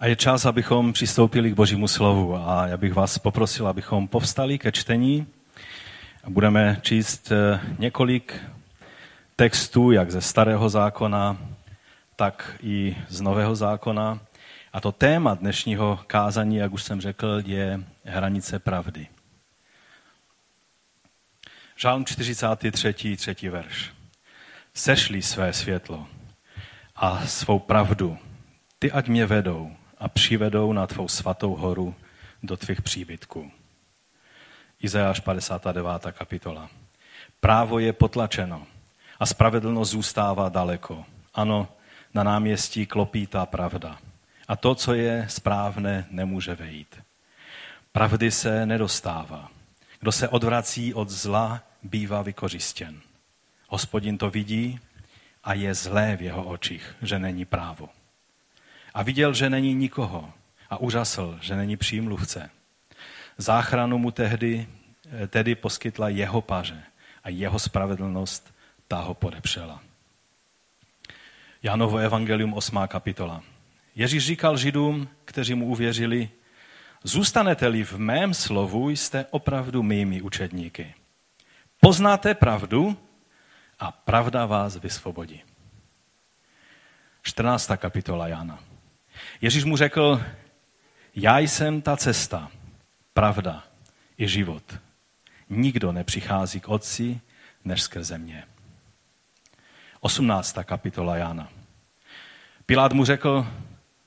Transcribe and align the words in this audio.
A 0.00 0.06
je 0.06 0.16
čas, 0.16 0.46
abychom 0.46 0.92
přistoupili 0.92 1.50
k 1.50 1.54
Božímu 1.54 1.88
slovu. 1.88 2.36
A 2.36 2.66
já 2.66 2.76
bych 2.76 2.94
vás 2.94 3.18
poprosil, 3.18 3.68
abychom 3.68 4.08
povstali 4.08 4.58
ke 4.58 4.72
čtení. 4.72 5.26
Budeme 6.28 6.78
číst 6.82 7.32
eh, 7.32 7.60
několik 7.78 8.42
textů, 9.36 9.90
jak 9.90 10.10
ze 10.10 10.20
starého 10.20 10.68
zákona, 10.68 11.38
tak 12.16 12.56
i 12.62 12.96
z 13.08 13.20
nového 13.20 13.56
zákona. 13.56 14.20
A 14.72 14.80
to 14.80 14.92
téma 14.92 15.34
dnešního 15.34 16.00
kázání, 16.06 16.56
jak 16.56 16.72
už 16.72 16.82
jsem 16.82 17.00
řekl, 17.00 17.42
je 17.46 17.80
hranice 18.04 18.58
pravdy. 18.58 19.06
Žálm 21.76 22.04
43. 22.04 23.16
třetí 23.16 23.48
verš. 23.48 23.90
Sešli 24.74 25.22
své 25.22 25.52
světlo 25.52 26.06
a 26.96 27.26
svou 27.26 27.58
pravdu. 27.58 28.18
Ty 28.78 28.92
ať 28.92 29.08
mě 29.08 29.26
vedou 29.26 29.72
a 30.00 30.08
přivedou 30.08 30.72
na 30.72 30.86
tvou 30.86 31.08
svatou 31.08 31.54
horu 31.54 31.94
do 32.42 32.56
tvých 32.56 32.82
příbytků. 32.82 33.50
Izajáš 34.80 35.20
59. 35.20 35.86
kapitola. 36.12 36.70
Právo 37.40 37.78
je 37.78 37.92
potlačeno 37.92 38.66
a 39.20 39.26
spravedlnost 39.26 39.90
zůstává 39.90 40.48
daleko. 40.48 41.04
Ano, 41.34 41.68
na 42.14 42.22
náměstí 42.22 42.86
klopí 42.86 43.26
ta 43.26 43.46
pravda. 43.46 43.98
A 44.48 44.56
to, 44.56 44.74
co 44.74 44.94
je 44.94 45.26
správné, 45.28 46.06
nemůže 46.10 46.54
vejít. 46.54 47.00
Pravdy 47.92 48.30
se 48.30 48.66
nedostává. 48.66 49.48
Kdo 50.00 50.12
se 50.12 50.28
odvrací 50.28 50.94
od 50.94 51.10
zla, 51.10 51.62
bývá 51.82 52.22
vykořistěn. 52.22 53.00
Hospodin 53.68 54.18
to 54.18 54.30
vidí 54.30 54.80
a 55.44 55.54
je 55.54 55.74
zlé 55.74 56.16
v 56.16 56.22
jeho 56.22 56.44
očích, 56.44 56.96
že 57.02 57.18
není 57.18 57.44
právo. 57.44 57.88
A 58.94 59.02
viděl, 59.02 59.34
že 59.34 59.50
není 59.50 59.74
nikoho 59.74 60.32
a 60.70 60.76
úžasl, 60.76 61.38
že 61.40 61.56
není 61.56 61.76
přímluvce. 61.76 62.50
Záchranu 63.38 63.98
mu 63.98 64.10
tehdy, 64.10 64.68
tedy 65.28 65.54
poskytla 65.54 66.08
jeho 66.08 66.40
paře 66.40 66.82
a 67.24 67.28
jeho 67.28 67.58
spravedlnost 67.58 68.54
ta 68.88 69.00
ho 69.00 69.14
podepřela. 69.14 69.82
Janovo 71.62 71.96
evangelium 71.96 72.54
8. 72.54 72.78
kapitola. 72.88 73.42
Ježíš 73.94 74.26
říkal 74.26 74.56
židům, 74.56 75.08
kteří 75.24 75.54
mu 75.54 75.66
uvěřili, 75.66 76.30
zůstanete-li 77.04 77.84
v 77.84 77.98
mém 77.98 78.34
slovu, 78.34 78.90
jste 78.90 79.26
opravdu 79.30 79.82
mými 79.82 80.22
učedníky. 80.22 80.94
Poznáte 81.80 82.34
pravdu 82.34 82.96
a 83.78 83.92
pravda 83.92 84.46
vás 84.46 84.76
vysvobodí. 84.76 85.42
14. 87.22 87.70
kapitola 87.76 88.28
Jana. 88.28 88.58
Ježíš 89.40 89.64
mu 89.64 89.76
řekl, 89.76 90.22
já 91.14 91.38
jsem 91.38 91.82
ta 91.82 91.96
cesta, 91.96 92.50
pravda 93.14 93.64
i 94.18 94.28
život. 94.28 94.78
Nikdo 95.50 95.92
nepřichází 95.92 96.60
k 96.60 96.68
otci, 96.68 97.20
než 97.64 97.82
skrze 97.82 98.18
mě. 98.18 98.44
18. 100.00 100.56
kapitola 100.64 101.16
Jana. 101.16 101.48
Pilát 102.66 102.92
mu 102.92 103.04
řekl, 103.04 103.46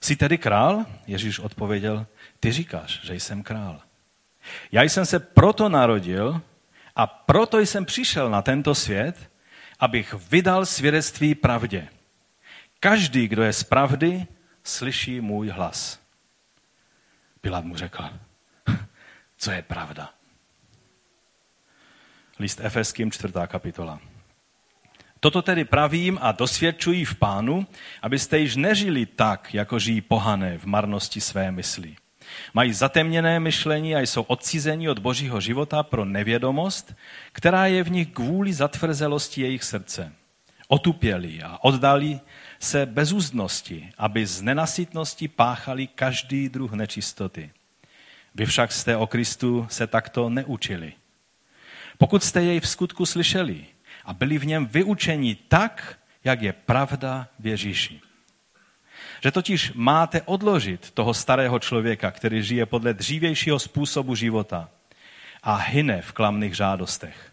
jsi 0.01 0.15
tedy 0.15 0.37
král? 0.37 0.85
Ježíš 1.07 1.39
odpověděl, 1.39 2.07
ty 2.39 2.51
říkáš, 2.51 2.99
že 3.03 3.15
jsem 3.15 3.43
král. 3.43 3.81
Já 4.71 4.83
jsem 4.83 5.05
se 5.05 5.19
proto 5.19 5.69
narodil 5.69 6.41
a 6.95 7.07
proto 7.07 7.59
jsem 7.59 7.85
přišel 7.85 8.29
na 8.29 8.41
tento 8.41 8.75
svět, 8.75 9.31
abych 9.79 10.13
vydal 10.31 10.65
svědectví 10.65 11.35
pravdě. 11.35 11.87
Každý, 12.79 13.27
kdo 13.27 13.43
je 13.43 13.53
z 13.53 13.63
pravdy, 13.63 14.27
slyší 14.63 15.21
můj 15.21 15.49
hlas. 15.49 15.99
Pilát 17.41 17.65
mu 17.65 17.75
řekl, 17.75 18.09
co 19.37 19.51
je 19.51 19.61
pravda. 19.61 20.09
List 22.39 22.59
Efeským, 22.63 23.11
čtvrtá 23.11 23.47
kapitola. 23.47 23.99
Toto 25.19 25.41
tedy 25.41 25.65
pravím 25.65 26.19
a 26.21 26.31
dosvědčuji 26.31 27.05
v 27.05 27.15
pánu, 27.15 27.67
abyste 28.01 28.39
již 28.39 28.55
nežili 28.55 29.05
tak, 29.05 29.53
jako 29.53 29.79
žijí 29.79 30.01
pohané 30.01 30.57
v 30.57 30.65
marnosti 30.65 31.21
své 31.21 31.51
mysli. 31.51 31.95
Mají 32.53 32.73
zatemněné 32.73 33.39
myšlení 33.39 33.95
a 33.95 33.99
jsou 33.99 34.21
odcizení 34.21 34.89
od 34.89 34.99
božího 34.99 35.41
života 35.41 35.83
pro 35.83 36.05
nevědomost, 36.05 36.95
která 37.31 37.65
je 37.67 37.83
v 37.83 37.91
nich 37.91 38.07
kvůli 38.07 38.53
zatvrzelosti 38.53 39.41
jejich 39.41 39.63
srdce. 39.63 40.13
Otupěli 40.67 41.43
a 41.43 41.57
oddali 41.61 42.19
se 42.59 42.85
bezúznosti, 42.85 43.89
aby 43.97 44.25
z 44.25 44.41
nenasytnosti 44.41 45.27
páchali 45.27 45.87
každý 45.87 46.49
druh 46.49 46.71
nečistoty. 46.71 47.51
Vy 48.35 48.45
však 48.45 48.71
jste 48.71 48.97
o 48.97 49.07
Kristu 49.07 49.67
se 49.69 49.87
takto 49.87 50.29
neučili. 50.29 50.93
Pokud 51.97 52.23
jste 52.23 52.41
jej 52.41 52.59
v 52.59 52.67
skutku 52.67 53.05
slyšeli 53.05 53.65
a 54.05 54.13
byli 54.13 54.37
v 54.37 54.45
něm 54.45 54.65
vyučeni 54.65 55.35
tak, 55.35 55.99
jak 56.23 56.41
je 56.41 56.53
pravda 56.53 57.27
v 57.39 57.47
Ježíši. 57.47 58.01
Že 59.23 59.31
totiž 59.31 59.71
máte 59.75 60.21
odložit 60.21 60.91
toho 60.91 61.13
starého 61.13 61.59
člověka, 61.59 62.11
který 62.11 62.43
žije 62.43 62.65
podle 62.65 62.93
dřívějšího 62.93 63.59
způsobu 63.59 64.15
života 64.15 64.69
a 65.43 65.55
hyne 65.55 66.01
v 66.01 66.11
klamných 66.11 66.55
žádostech 66.55 67.32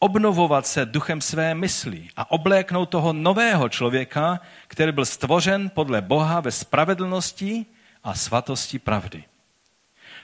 obnovovat 0.00 0.66
se 0.66 0.86
duchem 0.86 1.20
své 1.20 1.54
mysli 1.54 2.08
a 2.16 2.30
obléknout 2.30 2.88
toho 2.88 3.12
nového 3.12 3.68
člověka, 3.68 4.40
který 4.68 4.92
byl 4.92 5.04
stvořen 5.04 5.70
podle 5.70 6.00
Boha 6.00 6.40
ve 6.40 6.50
spravedlnosti 6.50 7.66
a 8.04 8.14
svatosti 8.14 8.78
pravdy. 8.78 9.24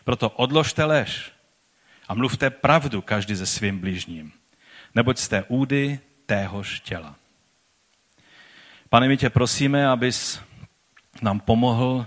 Proto 0.04 0.30
odložte 0.30 0.84
lež 0.84 1.32
a 2.08 2.14
mluvte 2.14 2.50
pravdu 2.50 3.02
každý 3.02 3.36
se 3.36 3.46
svým 3.46 3.78
blížním, 3.78 4.32
neboť 4.94 5.18
jste 5.18 5.44
údy 5.48 6.00
téhož 6.26 6.80
těla. 6.80 7.14
Pane, 8.88 9.08
my 9.08 9.16
tě 9.16 9.30
prosíme, 9.30 9.88
abys 9.88 10.40
nám 11.22 11.40
pomohl 11.40 12.06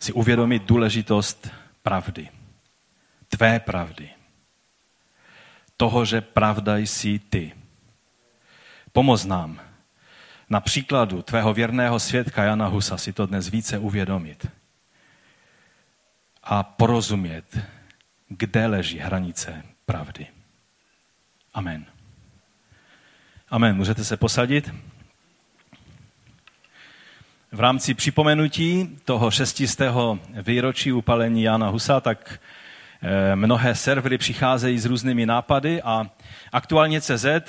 si 0.00 0.12
uvědomit 0.12 0.62
důležitost 0.62 1.50
pravdy. 1.82 2.28
Tvé 3.28 3.60
pravdy 3.60 4.17
toho, 5.78 6.04
že 6.04 6.20
pravda 6.20 6.76
jsi 6.76 7.18
ty. 7.18 7.52
Pomoz 8.92 9.24
nám 9.24 9.60
na 10.50 10.60
příkladu 10.60 11.22
tvého 11.22 11.54
věrného 11.54 12.00
svědka 12.00 12.44
Jana 12.44 12.66
Husa 12.66 12.98
si 12.98 13.12
to 13.12 13.26
dnes 13.26 13.48
více 13.48 13.78
uvědomit 13.78 14.46
a 16.42 16.62
porozumět, 16.62 17.58
kde 18.28 18.66
leží 18.66 18.98
hranice 18.98 19.62
pravdy. 19.86 20.26
Amen. 21.54 21.86
Amen. 23.50 23.76
Můžete 23.76 24.04
se 24.04 24.16
posadit? 24.16 24.74
V 27.52 27.60
rámci 27.60 27.94
připomenutí 27.94 28.98
toho 29.04 29.30
šestistého 29.30 30.18
výročí 30.42 30.92
upalení 30.92 31.42
Jana 31.42 31.68
Husa, 31.68 32.00
tak 32.00 32.40
mnohé 33.34 33.74
servery 33.74 34.18
přicházejí 34.18 34.78
s 34.78 34.86
různými 34.86 35.26
nápady 35.26 35.82
a 35.82 36.06
aktuálně 36.52 37.00
CZ 37.00 37.24
eh, 37.24 37.42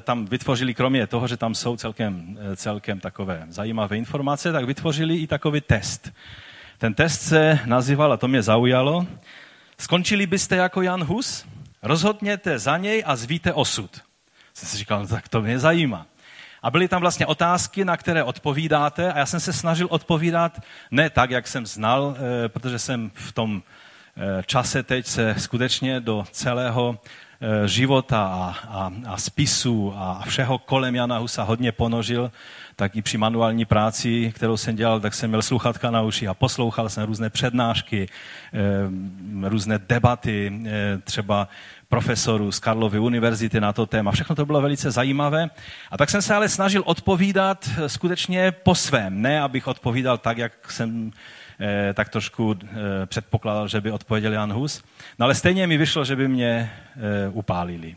tam 0.00 0.24
vytvořili, 0.24 0.74
kromě 0.74 1.06
toho, 1.06 1.28
že 1.28 1.36
tam 1.36 1.54
jsou 1.54 1.76
celkem, 1.76 2.38
eh, 2.40 2.56
celkem 2.56 3.00
takové 3.00 3.46
zajímavé 3.48 3.96
informace, 3.96 4.52
tak 4.52 4.64
vytvořili 4.64 5.16
i 5.16 5.26
takový 5.26 5.60
test. 5.60 6.12
Ten 6.78 6.94
test 6.94 7.20
se 7.20 7.58
nazýval, 7.64 8.12
a 8.12 8.16
to 8.16 8.28
mě 8.28 8.42
zaujalo, 8.42 9.06
skončili 9.78 10.26
byste 10.26 10.56
jako 10.56 10.82
Jan 10.82 11.04
Hus? 11.04 11.46
Rozhodněte 11.82 12.58
za 12.58 12.76
něj 12.76 13.02
a 13.06 13.16
zvíte 13.16 13.52
osud. 13.52 14.00
Jsem 14.54 14.68
si 14.68 14.76
říkal, 14.76 15.00
no, 15.00 15.06
tak 15.06 15.28
to 15.28 15.42
mě 15.42 15.58
zajímá. 15.58 16.06
A 16.62 16.70
byly 16.70 16.88
tam 16.88 17.00
vlastně 17.00 17.26
otázky, 17.26 17.84
na 17.84 17.96
které 17.96 18.24
odpovídáte 18.24 19.12
a 19.12 19.18
já 19.18 19.26
jsem 19.26 19.40
se 19.40 19.52
snažil 19.52 19.86
odpovídat 19.90 20.60
ne 20.90 21.10
tak, 21.10 21.30
jak 21.30 21.46
jsem 21.46 21.66
znal, 21.66 22.16
protože 22.48 22.78
jsem 22.78 23.10
v 23.14 23.32
tom 23.32 23.62
Eh, 23.62 23.62
čase 24.46 24.82
teď 24.82 25.06
se 25.06 25.34
skutečně 25.38 26.00
do 26.00 26.24
celého 26.30 26.98
eh, 27.40 27.68
života 27.68 28.26
a, 28.26 28.54
a, 28.68 28.92
a 29.06 29.16
spisu 29.16 29.94
a 29.96 30.22
všeho 30.26 30.58
kolem 30.58 30.94
Jana 30.94 31.18
Husa 31.18 31.42
hodně 31.42 31.72
ponožil, 31.72 32.32
tak 32.76 32.96
i 32.96 33.02
při 33.02 33.18
manuální 33.18 33.64
práci, 33.64 34.32
kterou 34.34 34.56
jsem 34.56 34.76
dělal, 34.76 35.00
tak 35.00 35.14
jsem 35.14 35.30
měl 35.30 35.42
sluchatka 35.42 35.90
na 35.90 36.02
uši 36.02 36.28
a 36.28 36.34
poslouchal 36.34 36.88
jsem 36.88 37.04
různé 37.04 37.30
přednášky, 37.30 38.08
eh, 38.52 39.48
různé 39.48 39.78
debaty, 39.78 40.62
třeba 41.04 41.48
profesorů 41.88 42.52
z 42.52 42.58
Karlovy 42.58 42.98
univerzity 42.98 43.60
na 43.60 43.72
to 43.72 43.86
téma. 43.86 44.12
Všechno 44.12 44.36
to 44.36 44.46
bylo 44.46 44.60
velice 44.60 44.90
zajímavé. 44.90 45.50
A 45.90 45.96
tak 45.96 46.10
jsem 46.10 46.22
se 46.22 46.34
ale 46.34 46.48
snažil 46.48 46.82
odpovídat 46.86 47.70
skutečně 47.86 48.52
po 48.52 48.74
svém, 48.74 49.22
ne 49.22 49.40
abych 49.40 49.66
odpovídal 49.66 50.18
tak, 50.18 50.38
jak 50.38 50.72
jsem 50.72 51.12
Eh, 51.12 51.47
tak 51.94 52.08
trošku 52.08 52.56
eh, 52.62 53.06
předpokládal, 53.06 53.68
že 53.68 53.80
by 53.80 53.92
odpověděl 53.92 54.32
Jan 54.32 54.52
Hus. 54.52 54.84
No 55.18 55.24
ale 55.24 55.34
stejně 55.34 55.66
mi 55.66 55.76
vyšlo, 55.76 56.04
že 56.04 56.16
by 56.16 56.28
mě 56.28 56.72
eh, 56.96 57.28
upálili. 57.28 57.96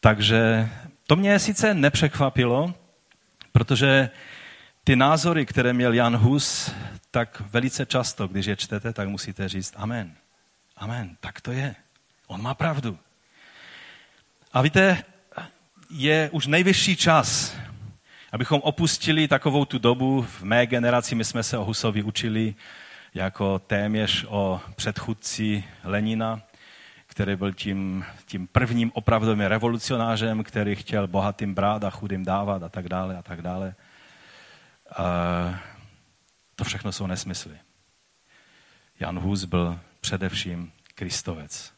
Takže 0.00 0.68
to 1.06 1.16
mě 1.16 1.38
sice 1.38 1.74
nepřekvapilo, 1.74 2.74
protože 3.52 4.10
ty 4.84 4.96
názory, 4.96 5.46
které 5.46 5.72
měl 5.72 5.92
Jan 5.92 6.16
Hus, 6.16 6.70
tak 7.10 7.42
velice 7.50 7.86
často, 7.86 8.28
když 8.28 8.46
je 8.46 8.56
čtete, 8.56 8.92
tak 8.92 9.08
musíte 9.08 9.48
říct 9.48 9.74
amen. 9.76 10.12
Amen, 10.76 11.16
tak 11.20 11.40
to 11.40 11.52
je. 11.52 11.74
On 12.26 12.42
má 12.42 12.54
pravdu. 12.54 12.98
A 14.52 14.62
víte, 14.62 15.04
je 15.90 16.30
už 16.32 16.46
nejvyšší 16.46 16.96
čas, 16.96 17.56
abychom 18.34 18.60
opustili 18.60 19.28
takovou 19.28 19.64
tu 19.64 19.78
dobu. 19.78 20.22
V 20.22 20.42
mé 20.42 20.66
generaci 20.66 21.14
my 21.14 21.24
jsme 21.24 21.42
se 21.42 21.58
o 21.58 21.64
Husovi 21.64 22.02
učili 22.02 22.54
jako 23.14 23.58
téměř 23.58 24.26
o 24.28 24.60
předchůdci 24.76 25.64
Lenina, 25.84 26.42
který 27.06 27.36
byl 27.36 27.52
tím, 27.52 28.04
tím 28.26 28.46
prvním 28.46 28.90
opravdovým 28.94 29.46
revolucionářem, 29.46 30.44
který 30.44 30.74
chtěl 30.74 31.06
bohatým 31.06 31.54
brát 31.54 31.84
a 31.84 31.90
chudým 31.90 32.24
dávat 32.24 32.62
a 32.62 32.68
tak 32.68 32.88
dále 32.88 33.16
a 33.16 33.22
tak 33.22 33.42
dále. 33.42 33.74
A 34.96 35.04
to 36.56 36.64
všechno 36.64 36.92
jsou 36.92 37.06
nesmysly. 37.06 37.58
Jan 39.00 39.18
Hus 39.18 39.44
byl 39.44 39.80
především 40.00 40.72
Kristovec. 40.94 41.72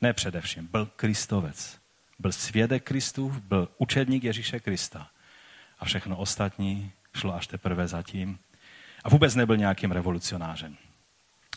Ne 0.00 0.12
především, 0.12 0.66
byl 0.66 0.86
Kristovec. 0.96 1.78
Byl 2.18 2.32
svědek 2.32 2.84
Kristův, 2.84 3.40
byl 3.40 3.68
učedník 3.78 4.24
Ježíše 4.24 4.60
Krista. 4.60 5.10
A 5.80 5.84
všechno 5.84 6.16
ostatní 6.16 6.92
šlo 7.14 7.34
až 7.34 7.46
teprve 7.46 7.88
zatím. 7.88 8.38
A 9.04 9.08
vůbec 9.08 9.34
nebyl 9.34 9.56
nějakým 9.56 9.92
revolucionářem. 9.92 10.76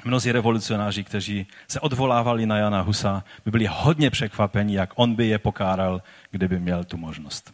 Mnozí 0.04 0.32
revolucionáři, 0.32 1.04
kteří 1.04 1.48
se 1.68 1.80
odvolávali 1.80 2.46
na 2.46 2.58
Jana 2.58 2.82
Husa, 2.82 3.24
by 3.46 3.52
byli 3.52 3.68
hodně 3.72 4.10
překvapeni, 4.10 4.76
jak 4.76 4.90
on 4.96 5.16
by 5.16 5.28
je 5.28 5.40
pokáral, 5.40 6.02
kdyby 6.32 6.60
měl 6.60 6.84
tu 6.84 6.98
možnost. 6.98 7.54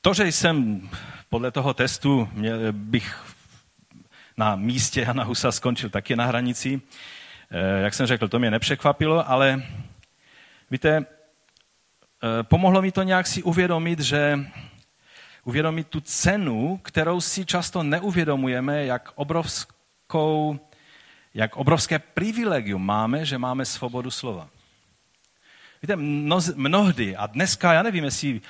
To, 0.00 0.14
že 0.14 0.26
jsem 0.26 0.88
podle 1.28 1.50
toho 1.50 1.74
testu 1.74 2.28
měl, 2.32 2.72
bych 2.72 3.24
na 4.36 4.56
místě 4.56 5.00
Jana 5.00 5.24
Husa 5.24 5.52
skončil 5.52 5.90
taky 5.90 6.16
na 6.16 6.26
hranici, 6.26 6.80
eh, 7.50 7.82
jak 7.82 7.94
jsem 7.94 8.06
řekl, 8.06 8.28
to 8.28 8.38
mě 8.38 8.50
nepřekvapilo, 8.50 9.30
ale 9.30 9.62
víte, 10.70 11.06
pomohlo 12.42 12.82
mi 12.82 12.92
to 12.92 13.02
nějak 13.02 13.26
si 13.26 13.42
uvědomit, 13.42 14.00
že 14.00 14.38
uvědomit 15.44 15.88
tu 15.88 16.00
cenu, 16.00 16.80
kterou 16.82 17.20
si 17.20 17.46
často 17.46 17.82
neuvědomujeme, 17.82 18.84
jak 18.84 19.12
obrovskou, 19.14 20.60
jak 21.34 21.56
obrovské 21.56 21.98
privilegium 21.98 22.86
máme, 22.86 23.24
že 23.24 23.38
máme 23.38 23.64
svobodu 23.64 24.10
slova. 24.10 24.48
Víte, 25.82 25.96
mnohdy, 26.54 27.16
a 27.16 27.26
dneska, 27.26 27.72
já 27.72 27.82
nevím, 27.82 28.04
jestli, 28.04 28.40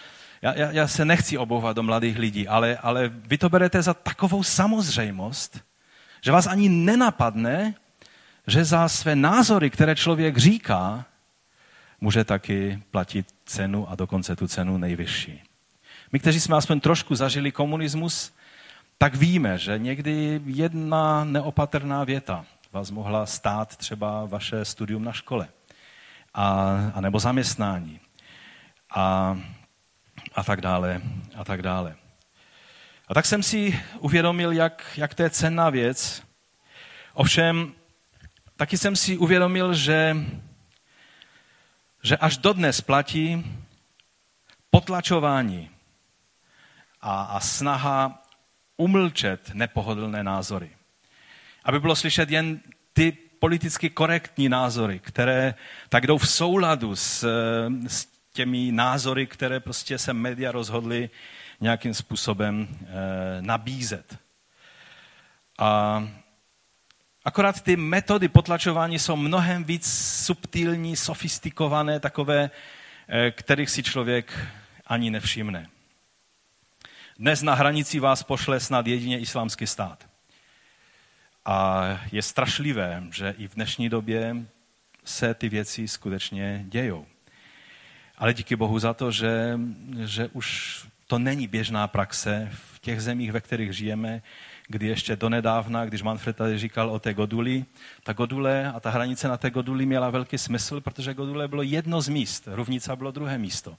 já, 0.43 0.55
já, 0.55 0.71
já 0.71 0.89
se 0.89 1.05
nechci 1.05 1.39
obouvat 1.39 1.77
do 1.77 1.83
mladých 1.83 2.19
lidí, 2.19 2.49
ale, 2.49 2.77
ale 2.77 3.09
vy 3.09 3.39
to 3.39 3.49
berete 3.49 3.83
za 3.83 3.95
takovou 3.95 4.43
samozřejmost, 4.43 5.61
že 6.23 6.33
vás 6.33 6.47
ani 6.47 6.69
nenapadne, 6.69 7.75
že 8.47 8.65
za 8.65 8.89
své 8.89 9.17
názory, 9.17 9.71
které 9.71 9.95
člověk 9.95 10.39
říká, 10.39 11.05
může 12.01 12.25
taky 12.25 12.83
platit 12.91 13.27
cenu 13.51 13.91
a 13.91 13.95
dokonce 13.95 14.37
tu 14.37 14.49
cenu 14.49 14.79
nejvyšší. 14.79 15.43
My, 16.13 16.19
kteří 16.19 16.41
jsme 16.41 16.57
aspoň 16.57 16.81
trošku 16.81 17.15
zažili 17.15 17.53
komunismus, 17.53 18.33
tak 18.99 19.15
víme, 19.15 19.59
že 19.59 19.79
někdy 19.79 20.41
jedna 20.45 21.25
neopatrná 21.25 22.05
věta 22.05 22.45
vás 22.73 22.91
mohla 22.91 23.27
stát 23.27 23.77
třeba 23.77 24.25
vaše 24.27 24.65
studium 24.65 25.05
na 25.05 25.13
škole 25.13 25.49
a, 26.35 26.47
a 26.95 27.01
nebo 27.01 27.19
zaměstnání 27.19 28.01
a, 28.95 29.39
a 30.35 30.45
tak 30.45 30.61
dále 30.61 31.01
a 31.35 31.45
tak 31.45 31.63
dále. 31.63 31.97
A 33.09 33.15
tak 33.15 33.27
jsem 33.27 33.43
si 33.43 33.81
uvědomil, 33.99 34.53
jak, 34.53 34.85
jak 34.97 35.15
to 35.15 35.23
je 35.23 35.31
cenná 35.31 35.71
věc. 35.71 36.23
Ovšem, 37.15 37.73
taky 38.57 38.79
jsem 38.79 38.97
si 38.97 39.19
uvědomil, 39.19 39.75
že, 39.75 40.17
že 42.03 42.17
až 42.17 42.37
dodnes 42.37 42.81
platí 42.81 43.45
potlačování 44.71 45.71
a, 47.01 47.23
a 47.23 47.41
snaha 47.41 48.23
umlčet 48.77 49.51
nepohodlné 49.55 50.25
názory. 50.25 50.71
Aby 51.65 51.81
bylo 51.81 51.97
slyšet 51.97 52.31
jen 52.31 52.61
ty 52.93 53.13
politicky 53.13 53.91
korektní 53.91 54.49
názory, 54.49 54.99
které 54.99 55.55
tak 55.89 56.07
jdou 56.07 56.19
v 56.19 56.29
souladu 56.29 56.97
s, 56.97 57.29
s 57.89 58.09
těmi 58.33 58.73
názory, 58.73 59.27
které 59.27 59.61
prostě 59.61 59.99
se 59.99 60.13
média 60.13 60.53
rozhodly 60.53 61.11
nějakým 61.61 61.95
způsobem 61.95 62.69
e, 62.69 63.43
nabízet. 63.43 64.19
A 65.59 66.03
akorát 67.25 67.61
ty 67.61 67.77
metody 67.77 68.29
potlačování 68.29 68.99
jsou 68.99 69.17
mnohem 69.17 69.65
víc 69.65 69.93
subtilní, 70.25 70.97
sofistikované, 70.97 72.01
takové, 72.01 72.51
e, 73.09 73.31
kterých 73.31 73.71
si 73.71 73.83
člověk 73.83 74.49
ani 74.87 75.11
nevšimne. 75.11 75.69
Dnes 77.19 77.43
na 77.43 77.55
hranici 77.55 78.01
vás 78.01 78.23
pošle 78.23 78.61
snad 78.61 78.87
jedině 78.87 79.19
islámský 79.19 79.67
stát. 79.67 80.09
A 81.45 81.85
je 82.13 82.23
strašlivé, 82.23 83.03
že 83.13 83.35
i 83.39 83.49
v 83.49 83.55
dnešní 83.55 83.89
době 83.89 84.37
se 85.05 85.35
ty 85.35 85.49
věci 85.49 85.89
skutečně 85.89 86.65
dějou. 86.69 87.07
Ale 88.19 88.35
díky 88.35 88.57
Bohu 88.57 88.79
za 88.79 88.95
to, 88.95 89.11
že, 89.11 89.59
že 90.05 90.29
už 90.33 90.79
to 91.07 91.19
není 91.19 91.47
běžná 91.47 91.89
praxe 91.89 92.49
v 92.53 92.79
těch 92.79 93.03
zemích, 93.03 93.33
ve 93.33 93.41
kterých 93.41 93.73
žijeme, 93.73 94.23
kdy 94.71 94.87
ještě 94.87 95.17
donedávna, 95.17 95.85
když 95.85 96.03
Manfred 96.03 96.37
tady 96.37 96.59
říkal 96.59 96.91
o 96.91 96.99
té 96.99 97.15
Goduli, 97.15 97.65
ta 98.03 98.13
Godule 98.13 98.73
a 98.73 98.81
ta 98.81 98.91
hranice 98.91 99.29
na 99.29 99.37
té 99.37 99.51
Goduli 99.51 99.87
měla 99.87 100.11
velký 100.11 100.39
smysl, 100.39 100.81
protože 100.81 101.15
Godule 101.15 101.49
bylo 101.49 101.63
jedno 101.63 102.01
z 102.01 102.09
míst, 102.09 102.49
Rovnica 102.53 102.97
bylo 102.97 103.11
druhé 103.11 103.39
místo, 103.39 103.77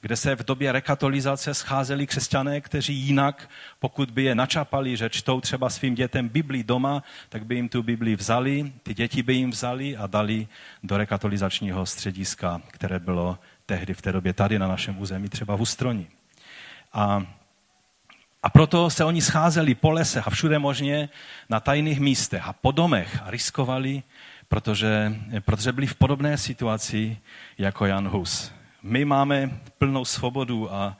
kde 0.00 0.16
se 0.16 0.36
v 0.36 0.44
době 0.44 0.72
rekatolizace 0.72 1.54
scházeli 1.54 2.06
křesťané, 2.06 2.60
kteří 2.60 2.94
jinak, 2.94 3.50
pokud 3.78 4.10
by 4.10 4.22
je 4.22 4.34
načapali, 4.34 4.96
že 4.96 5.10
čtou 5.10 5.40
třeba 5.40 5.70
svým 5.70 5.94
dětem 5.94 6.28
Bibli 6.28 6.64
doma, 6.64 7.02
tak 7.28 7.46
by 7.46 7.54
jim 7.54 7.68
tu 7.68 7.82
Bibli 7.82 8.16
vzali, 8.16 8.72
ty 8.82 8.94
děti 8.94 9.22
by 9.22 9.34
jim 9.34 9.50
vzali 9.50 9.96
a 9.96 10.06
dali 10.06 10.48
do 10.82 10.96
rekatolizačního 10.96 11.86
střediska, 11.86 12.62
které 12.70 12.98
bylo 12.98 13.38
tehdy 13.66 13.94
v 13.94 14.02
té 14.02 14.12
době 14.12 14.32
tady 14.32 14.58
na 14.58 14.68
našem 14.68 15.00
území, 15.00 15.28
třeba 15.28 15.56
v 15.56 15.60
Ustroni. 15.60 16.06
A 16.92 17.26
a 18.42 18.50
proto 18.50 18.90
se 18.90 19.04
oni 19.04 19.22
scházeli 19.22 19.74
po 19.74 19.90
lesech 19.90 20.26
a 20.26 20.30
všude 20.30 20.58
možně 20.58 21.08
na 21.48 21.60
tajných 21.60 22.00
místech 22.00 22.42
a 22.46 22.52
po 22.52 22.72
domech 22.72 23.20
a 23.24 23.30
riskovali, 23.30 24.02
protože, 24.48 25.16
protože 25.40 25.72
byli 25.72 25.86
v 25.86 25.94
podobné 25.94 26.38
situaci 26.38 27.18
jako 27.58 27.86
Jan 27.86 28.08
Hus. 28.08 28.52
My 28.82 29.04
máme 29.04 29.60
plnou 29.78 30.04
svobodu 30.04 30.74
a 30.74 30.96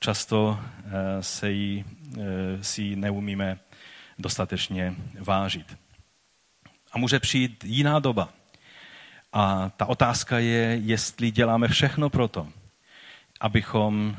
často 0.00 0.60
eh, 0.60 1.22
se 1.22 1.50
jí, 1.50 1.84
eh, 2.18 2.64
si 2.64 2.82
ji 2.82 2.96
neumíme 2.96 3.58
dostatečně 4.18 4.94
vážit. 5.20 5.78
A 6.92 6.98
může 6.98 7.20
přijít 7.20 7.64
jiná 7.64 7.98
doba. 7.98 8.28
A 9.32 9.70
ta 9.76 9.86
otázka 9.86 10.38
je, 10.38 10.76
jestli 10.82 11.30
děláme 11.30 11.68
všechno 11.68 12.10
pro 12.10 12.28
to, 12.28 12.48
abychom 13.40 14.16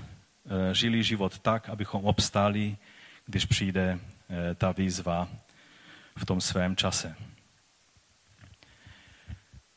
žili 0.71 1.03
život 1.03 1.39
tak, 1.39 1.69
abychom 1.69 2.05
obstáli, 2.05 2.77
když 3.25 3.45
přijde 3.45 3.99
eh, 4.29 4.55
ta 4.55 4.71
výzva 4.71 5.27
v 6.17 6.25
tom 6.25 6.41
svém 6.41 6.75
čase. 6.75 7.15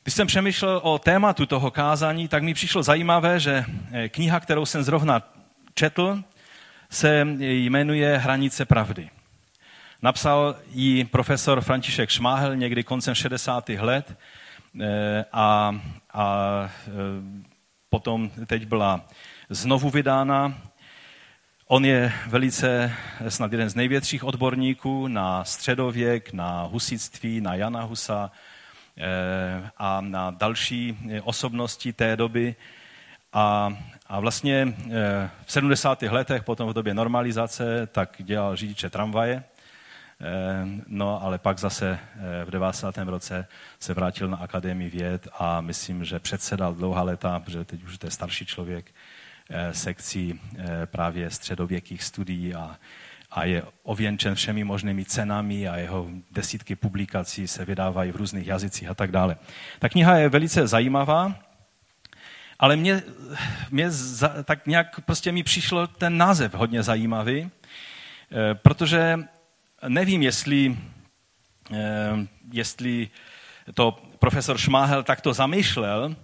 Když 0.02 0.14
jsem 0.14 0.26
přemýšlel 0.26 0.80
o 0.82 0.98
tématu 0.98 1.46
toho 1.46 1.70
kázání, 1.70 2.28
tak 2.28 2.42
mi 2.42 2.54
přišlo 2.54 2.82
zajímavé, 2.82 3.40
že 3.40 3.64
eh, 3.92 4.08
kniha, 4.08 4.40
kterou 4.40 4.66
jsem 4.66 4.82
zrovna 4.82 5.22
četl, 5.74 6.22
se 6.90 7.24
jmenuje 7.40 8.18
Hranice 8.18 8.64
pravdy. 8.64 9.10
Napsal 10.02 10.56
ji 10.72 11.04
profesor 11.04 11.60
František 11.60 12.10
Šmáhel 12.10 12.56
někdy 12.56 12.84
koncem 12.84 13.14
60. 13.14 13.68
let 13.68 14.18
a, 15.32 15.80
a 16.12 16.70
potom 17.90 18.30
teď 18.46 18.66
byla 18.66 19.04
znovu 19.48 19.90
vydána. 19.90 20.58
On 21.66 21.84
je 21.84 22.12
velice 22.26 22.92
snad 23.28 23.52
jeden 23.52 23.68
z 23.68 23.74
největších 23.74 24.24
odborníků 24.24 25.08
na 25.08 25.44
středověk, 25.44 26.32
na 26.32 26.62
husitství, 26.62 27.40
na 27.40 27.54
Jana 27.54 27.82
Husa 27.82 28.30
eh, 28.98 29.70
a 29.78 30.00
na 30.00 30.30
další 30.30 30.98
osobnosti 31.22 31.92
té 31.92 32.16
doby. 32.16 32.54
A, 33.32 33.76
a 34.06 34.20
vlastně 34.20 34.74
eh, 34.90 35.30
v 35.44 35.52
70. 35.52 36.02
letech, 36.02 36.44
potom 36.44 36.68
v 36.68 36.74
době 36.74 36.94
normalizace, 36.94 37.86
tak 37.86 38.16
dělal 38.18 38.56
řidiče 38.56 38.90
tramvaje. 38.90 39.44
Eh, 40.20 40.82
no, 40.86 41.22
ale 41.22 41.38
pak 41.38 41.58
zase 41.58 41.98
v 42.44 42.50
90. 42.50 42.98
roce 42.98 43.46
se 43.80 43.94
vrátil 43.94 44.28
na 44.28 44.36
Akademii 44.36 44.90
věd 44.90 45.28
a 45.38 45.60
myslím, 45.60 46.04
že 46.04 46.18
předsedal 46.18 46.74
dlouhá 46.74 47.02
léta, 47.02 47.40
protože 47.40 47.64
teď 47.64 47.82
už 47.82 47.98
to 47.98 48.06
je 48.06 48.10
starší 48.10 48.46
člověk, 48.46 48.94
sekcí 49.72 50.40
právě 50.86 51.30
středověkých 51.30 52.02
studií 52.02 52.54
a, 52.54 52.76
a 53.30 53.44
je 53.44 53.62
ověnčen 53.82 54.34
všemi 54.34 54.64
možnými 54.64 55.04
cenami 55.04 55.68
a 55.68 55.76
jeho 55.76 56.08
desítky 56.30 56.76
publikací 56.76 57.48
se 57.48 57.64
vydávají 57.64 58.12
v 58.12 58.16
různých 58.16 58.46
jazycích 58.46 58.88
a 58.88 58.94
tak 58.94 59.10
dále. 59.10 59.36
Ta 59.78 59.88
kniha 59.88 60.16
je 60.16 60.28
velice 60.28 60.66
zajímavá, 60.66 61.34
ale 62.58 62.76
mě, 62.76 63.02
mě 63.70 63.90
za, 63.90 64.42
tak 64.42 64.66
nějak 64.66 65.00
prostě 65.00 65.32
mi 65.32 65.42
přišlo 65.42 65.86
ten 65.86 66.16
název 66.16 66.54
hodně 66.54 66.82
zajímavý, 66.82 67.50
protože 68.54 69.18
nevím, 69.88 70.22
jestli, 70.22 70.76
jestli 72.52 73.10
to 73.74 74.02
profesor 74.18 74.58
Šmáhel 74.58 75.02
takto 75.02 75.32
zamýšlel, 75.32 76.16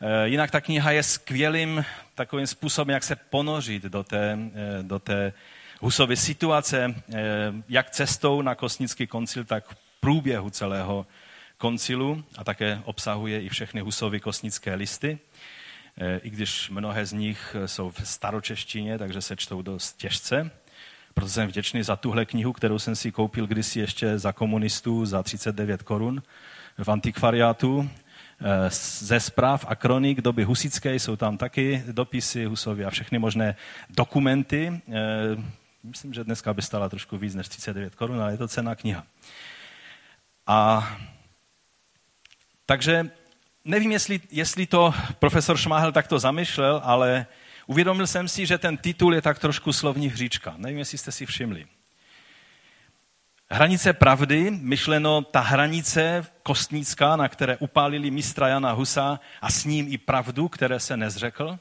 eh, 0.00 0.28
jinak 0.28 0.50
ta 0.50 0.60
kniha 0.60 0.90
je 0.90 1.02
skvělým 1.02 1.84
takovým 2.14 2.46
způsobem, 2.46 2.94
jak 2.94 3.04
se 3.04 3.16
ponořit 3.16 3.82
do 3.82 4.04
té, 4.04 4.38
eh, 4.54 4.82
do 4.82 4.98
té 4.98 5.32
Husovy 5.80 6.16
situace, 6.16 6.94
eh, 6.94 7.16
jak 7.68 7.90
cestou 7.90 8.42
na 8.42 8.54
Kosnický 8.54 9.06
koncil, 9.06 9.44
tak 9.44 9.68
v 9.68 9.76
průběhu 10.00 10.50
celého 10.50 11.06
koncilu 11.58 12.24
a 12.36 12.44
také 12.44 12.80
obsahuje 12.84 13.42
i 13.42 13.48
všechny 13.48 13.80
Husovy 13.80 14.20
kosnické 14.20 14.74
listy, 14.74 15.18
i 16.22 16.30
když 16.30 16.70
mnohé 16.70 17.06
z 17.06 17.12
nich 17.12 17.56
jsou 17.66 17.90
v 17.90 18.00
staročeštině, 18.04 18.98
takže 18.98 19.20
se 19.20 19.36
čtou 19.36 19.62
dost 19.62 19.96
těžce. 19.96 20.50
Proto 21.14 21.30
jsem 21.30 21.48
vděčný 21.48 21.82
za 21.82 21.96
tuhle 21.96 22.24
knihu, 22.24 22.52
kterou 22.52 22.78
jsem 22.78 22.96
si 22.96 23.12
koupil 23.12 23.46
kdysi 23.46 23.80
ještě 23.80 24.18
za 24.18 24.32
komunistů 24.32 25.06
za 25.06 25.22
39 25.22 25.82
korun 25.82 26.22
v 26.78 26.88
antikvariátu 26.88 27.90
eh, 28.40 28.70
ze 28.98 29.20
zpráv 29.20 29.64
a 29.68 29.74
kronik 29.74 30.20
doby 30.20 30.44
husické, 30.44 30.94
jsou 30.94 31.16
tam 31.16 31.38
taky 31.38 31.82
dopisy 31.92 32.44
Husovi 32.44 32.84
a 32.84 32.90
všechny 32.90 33.18
možné 33.18 33.56
dokumenty. 33.90 34.82
Eh, 34.88 35.02
myslím, 35.82 36.14
že 36.14 36.24
dneska 36.24 36.54
by 36.54 36.62
stala 36.62 36.88
trošku 36.88 37.18
víc 37.18 37.34
než 37.34 37.48
39 37.48 37.94
korun, 37.94 38.20
ale 38.20 38.32
je 38.32 38.38
to 38.38 38.48
cená 38.48 38.74
kniha. 38.74 39.04
A 40.46 40.88
takže 42.66 43.10
nevím, 43.64 43.92
jestli, 43.92 44.20
jestli 44.30 44.66
to 44.66 44.94
profesor 45.18 45.56
Šmáhel 45.56 45.92
takto 45.92 46.18
zamýšlel, 46.18 46.80
ale 46.84 47.26
uvědomil 47.66 48.06
jsem 48.06 48.28
si, 48.28 48.46
že 48.46 48.58
ten 48.58 48.76
titul 48.76 49.14
je 49.14 49.22
tak 49.22 49.38
trošku 49.38 49.72
slovní 49.72 50.08
hříčka. 50.08 50.54
Nevím, 50.56 50.78
jestli 50.78 50.98
jste 50.98 51.12
si 51.12 51.26
všimli. 51.26 51.66
Hranice 53.50 53.92
pravdy, 53.92 54.50
myšleno 54.50 55.22
ta 55.22 55.40
hranice 55.40 56.26
kostnická, 56.42 57.16
na 57.16 57.28
které 57.28 57.56
upálili 57.56 58.10
mistra 58.10 58.48
Jana 58.48 58.72
Husa 58.72 59.20
a 59.40 59.50
s 59.50 59.64
ním 59.64 59.86
i 59.92 59.98
pravdu, 59.98 60.48
které 60.48 60.80
se 60.80 60.96
nezřekl. 60.96 61.58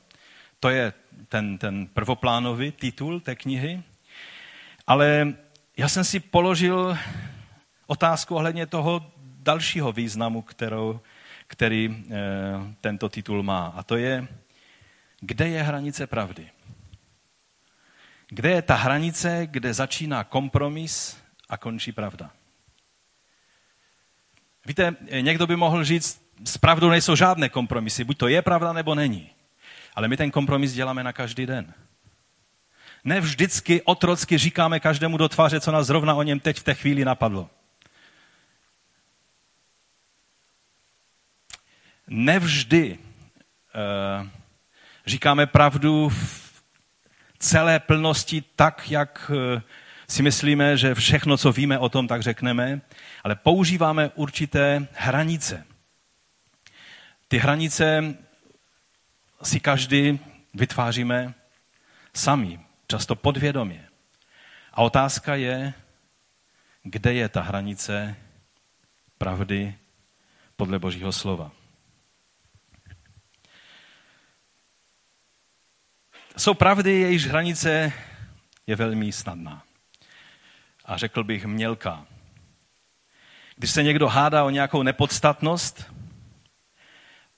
To 0.60 0.70
je 0.70 0.94
ten, 1.30 1.58
ten 1.58 1.88
prvoplánový 1.88 2.72
titul 2.72 3.20
té 3.20 3.36
knihy. 3.36 3.84
Ale 4.88 5.34
já 5.78 5.88
jsem 5.88 6.04
si 6.04 6.20
položil 6.20 6.98
otázku 7.88 8.36
ohledně 8.36 8.66
toho 8.66 9.12
dalšího 9.44 9.92
významu, 9.92 10.42
kterou, 10.42 11.00
který 11.48 11.86
e, 11.86 12.20
tento 12.82 13.10
titul 13.10 13.44
má. 13.44 13.74
A 13.76 13.84
to 13.84 13.98
je, 13.98 14.28
kde 15.26 15.48
je 15.48 15.64
hranice 15.64 16.08
pravdy? 16.08 16.50
Kde 18.28 18.50
je 18.50 18.62
ta 18.62 18.76
hranice, 18.76 19.48
kde 19.52 19.74
začíná 19.74 20.24
kompromis 20.24 21.18
a 21.50 21.58
končí 21.58 21.92
pravda. 21.92 22.32
Víte, 24.66 24.96
někdo 25.22 25.48
by 25.48 25.56
mohl 25.56 25.84
říct, 25.84 26.22
s 26.46 26.58
pravdou 26.58 26.90
nejsou 26.90 27.16
žádné 27.16 27.50
kompromisy, 27.50 28.04
buď 28.04 28.18
to 28.18 28.28
je 28.28 28.42
pravda, 28.42 28.74
nebo 28.74 28.96
není. 28.96 29.30
Ale 29.96 30.08
my 30.08 30.18
ten 30.18 30.32
kompromis 30.32 30.74
děláme 30.74 31.04
na 31.04 31.14
každý 31.14 31.46
den. 31.46 31.74
Ne 33.04 33.22
vždycky 33.22 33.82
otrocky 33.82 34.38
říkáme 34.38 34.80
každému 34.80 35.18
do 35.18 35.30
tváře, 35.30 35.60
co 35.60 35.72
nás 35.72 35.88
zrovna 35.88 36.16
o 36.16 36.24
něm 36.24 36.40
teď 36.40 36.60
v 36.60 36.64
té 36.64 36.74
chvíli 36.74 37.06
napadlo. 37.06 37.50
Nevždy 42.08 42.98
uh, 42.98 44.43
říkáme 45.06 45.46
pravdu 45.46 46.10
v 46.10 46.64
celé 47.40 47.80
plnosti 47.80 48.44
tak, 48.56 48.92
jak 48.92 49.32
uh, 49.34 49.62
si 50.08 50.24
myslíme, 50.24 50.78
že 50.78 50.96
všechno, 50.96 51.38
co 51.38 51.52
víme 51.52 51.80
o 51.80 51.90
tom, 51.90 52.08
tak 52.08 52.22
řekneme, 52.22 52.82
ale 53.24 53.36
používáme 53.36 54.12
určité 54.16 54.88
hranice. 54.94 55.66
Ty 57.28 57.38
hranice 57.38 58.16
si 59.44 59.60
každý 59.60 60.20
vytváříme 60.54 61.34
sami, 62.14 62.60
často 62.88 63.16
podvědomě. 63.16 63.88
A 64.74 64.82
otázka 64.82 65.36
je, 65.36 65.74
kde 66.84 67.14
je 67.14 67.30
ta 67.30 67.42
hranice 67.42 68.16
pravdy 69.18 69.76
podle 70.56 70.80
Božího 70.80 71.12
slova. 71.12 71.52
Jsou 76.38 76.54
pravdy, 76.54 76.92
jejíž 76.92 77.28
hranice 77.28 77.94
je 78.68 78.76
velmi 78.76 79.12
snadná 79.12 79.64
a 80.86 80.98
řekl 80.98 81.24
bych 81.24 81.46
mělká. 81.46 82.06
Když 83.56 83.72
se 83.72 83.84
někdo 83.84 84.08
hádá 84.08 84.44
o 84.44 84.50
nějakou 84.50 84.84
nepodstatnost, 84.84 85.94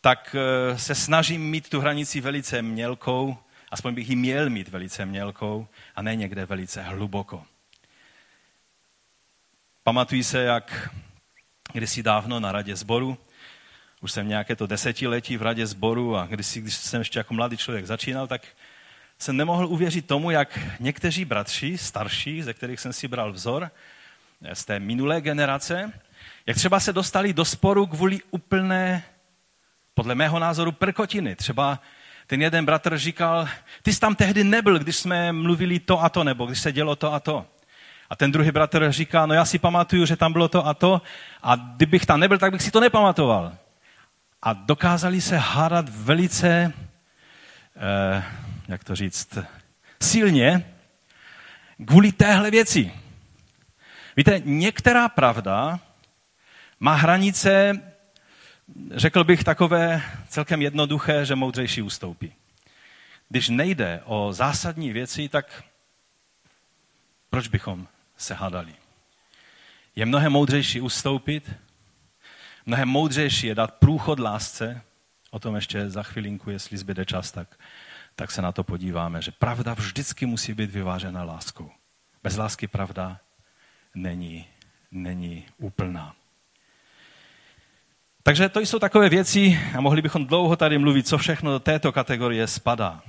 tak 0.02 0.36
eh, 0.36 0.78
se 0.78 0.96
snažím 0.96 1.50
mít 1.50 1.70
tu 1.70 1.80
hranici 1.80 2.22
velice 2.22 2.62
mělkou, 2.62 3.38
aspoň 3.72 3.94
bych 3.94 4.10
ji 4.10 4.16
měl 4.16 4.50
mít 4.50 4.68
velice 4.68 5.06
mělkou 5.06 5.68
a 5.96 6.02
ne 6.02 6.16
někde 6.16 6.46
velice 6.46 6.82
hluboko. 6.82 7.46
Pamatuji 9.84 10.24
se, 10.24 10.44
jak 10.44 10.90
kdysi 11.74 12.04
dávno 12.04 12.40
na 12.40 12.52
radě 12.52 12.75
sboru, 12.75 13.18
už 14.02 14.12
jsem 14.12 14.28
nějaké 14.28 14.56
to 14.56 14.68
desetiletí 14.68 15.38
v 15.38 15.42
radě 15.42 15.68
sboru 15.68 16.18
a 16.18 16.25
když, 16.25 16.58
když 16.58 16.75
jsem 16.75 17.02
ještě 17.02 17.20
jako 17.20 17.34
mladý 17.34 17.58
člověk 17.58 17.86
začínal, 17.86 18.28
tak 18.28 18.42
jsem 19.20 19.38
nemohl 19.38 19.68
uvěřit 19.68 20.08
tomu, 20.08 20.32
jak 20.32 20.60
někteří 20.80 21.26
bratři, 21.26 21.78
starší, 21.78 22.42
ze 22.42 22.54
kterých 22.54 22.80
jsem 22.80 22.94
si 22.94 23.08
bral 23.08 23.32
vzor, 23.32 23.72
z 24.54 24.66
té 24.66 24.80
minulé 24.80 25.22
generace, 25.22 25.92
jak 26.46 26.58
třeba 26.58 26.80
se 26.80 26.94
dostali 26.94 27.34
do 27.34 27.46
sporu 27.46 27.88
kvůli 27.88 28.20
úplné, 28.32 29.04
podle 29.94 30.16
mého 30.16 30.40
názoru, 30.40 30.72
prkotiny. 30.72 31.36
Třeba 31.36 31.80
ten 32.28 32.42
jeden 32.42 32.66
bratr 32.66 32.98
říkal, 32.98 33.48
ty 33.84 33.94
jsi 33.94 34.00
tam 34.00 34.16
tehdy 34.16 34.44
nebyl, 34.44 34.80
když 34.80 34.96
jsme 34.96 35.32
mluvili 35.32 35.80
to 35.80 36.04
a 36.04 36.10
to, 36.10 36.24
nebo 36.24 36.46
když 36.46 36.60
se 36.60 36.72
dělo 36.72 36.96
to 36.96 37.14
a 37.14 37.20
to. 37.20 37.46
A 38.10 38.16
ten 38.16 38.32
druhý 38.32 38.52
bratr 38.52 38.92
říká, 38.92 39.26
no 39.26 39.34
já 39.34 39.46
si 39.46 39.60
pamatuju, 39.60 40.06
že 40.06 40.16
tam 40.16 40.34
bylo 40.34 40.48
to 40.48 40.68
a 40.68 40.74
to, 40.74 41.02
a 41.44 41.56
kdybych 41.56 42.06
tam 42.06 42.20
nebyl, 42.20 42.38
tak 42.38 42.52
bych 42.52 42.62
si 42.62 42.72
to 42.72 42.80
nepamatoval. 42.80 43.54
A 44.42 44.54
dokázali 44.54 45.22
se 45.22 45.38
hádat 45.38 45.90
velice 45.90 46.74
eh, 47.78 48.24
jak 48.68 48.84
to 48.84 48.96
říct, 48.96 49.38
silně 50.02 50.76
kvůli 51.88 52.12
téhle 52.12 52.52
věci. 52.52 52.92
Víte, 54.18 54.42
některá 54.46 55.10
pravda 55.10 55.80
má 56.80 56.96
hranice, 56.96 57.82
řekl 58.92 59.24
bych, 59.24 59.44
takové 59.44 60.02
celkem 60.28 60.62
jednoduché, 60.62 61.26
že 61.26 61.36
moudřejší 61.36 61.82
ustoupí. 61.82 62.34
Když 63.30 63.50
nejde 63.50 64.02
o 64.06 64.34
zásadní 64.34 64.94
věci, 64.94 65.30
tak 65.30 65.64
proč 67.30 67.48
bychom 67.48 67.88
se 68.18 68.34
hádali? 68.34 68.76
Je 69.96 70.06
mnohem 70.06 70.32
moudřejší 70.32 70.82
ustoupit, 70.82 71.52
mnohem 72.66 72.88
moudřejší 72.88 73.48
je 73.48 73.56
dát 73.56 73.74
průchod 73.74 74.20
lásce, 74.20 74.82
o 75.32 75.40
tom 75.40 75.56
ještě 75.56 75.90
za 75.90 76.04
chvilinku, 76.04 76.50
jestli 76.50 76.78
zbyde 76.78 77.06
čas, 77.06 77.32
tak 77.32 77.60
tak 78.16 78.32
se 78.32 78.42
na 78.42 78.52
to 78.52 78.64
podíváme, 78.64 79.22
že 79.22 79.32
pravda 79.32 79.74
vždycky 79.74 80.26
musí 80.26 80.54
být 80.54 80.72
vyvážena 80.72 81.24
láskou. 81.24 81.72
Bez 82.24 82.38
lásky 82.38 82.68
pravda 82.68 83.20
není, 83.96 84.48
není 84.92 85.46
úplná. 85.58 86.16
Takže 88.24 88.50
to 88.50 88.60
jsou 88.60 88.80
takové 88.80 89.10
věci 89.10 89.60
a 89.78 89.82
mohli 89.82 90.02
bychom 90.02 90.26
dlouho 90.26 90.56
tady 90.56 90.78
mluvit, 90.78 91.08
co 91.08 91.18
všechno 91.18 91.52
do 91.52 91.60
této 91.60 91.92
kategorie 91.92 92.48
spadá. 92.48 93.02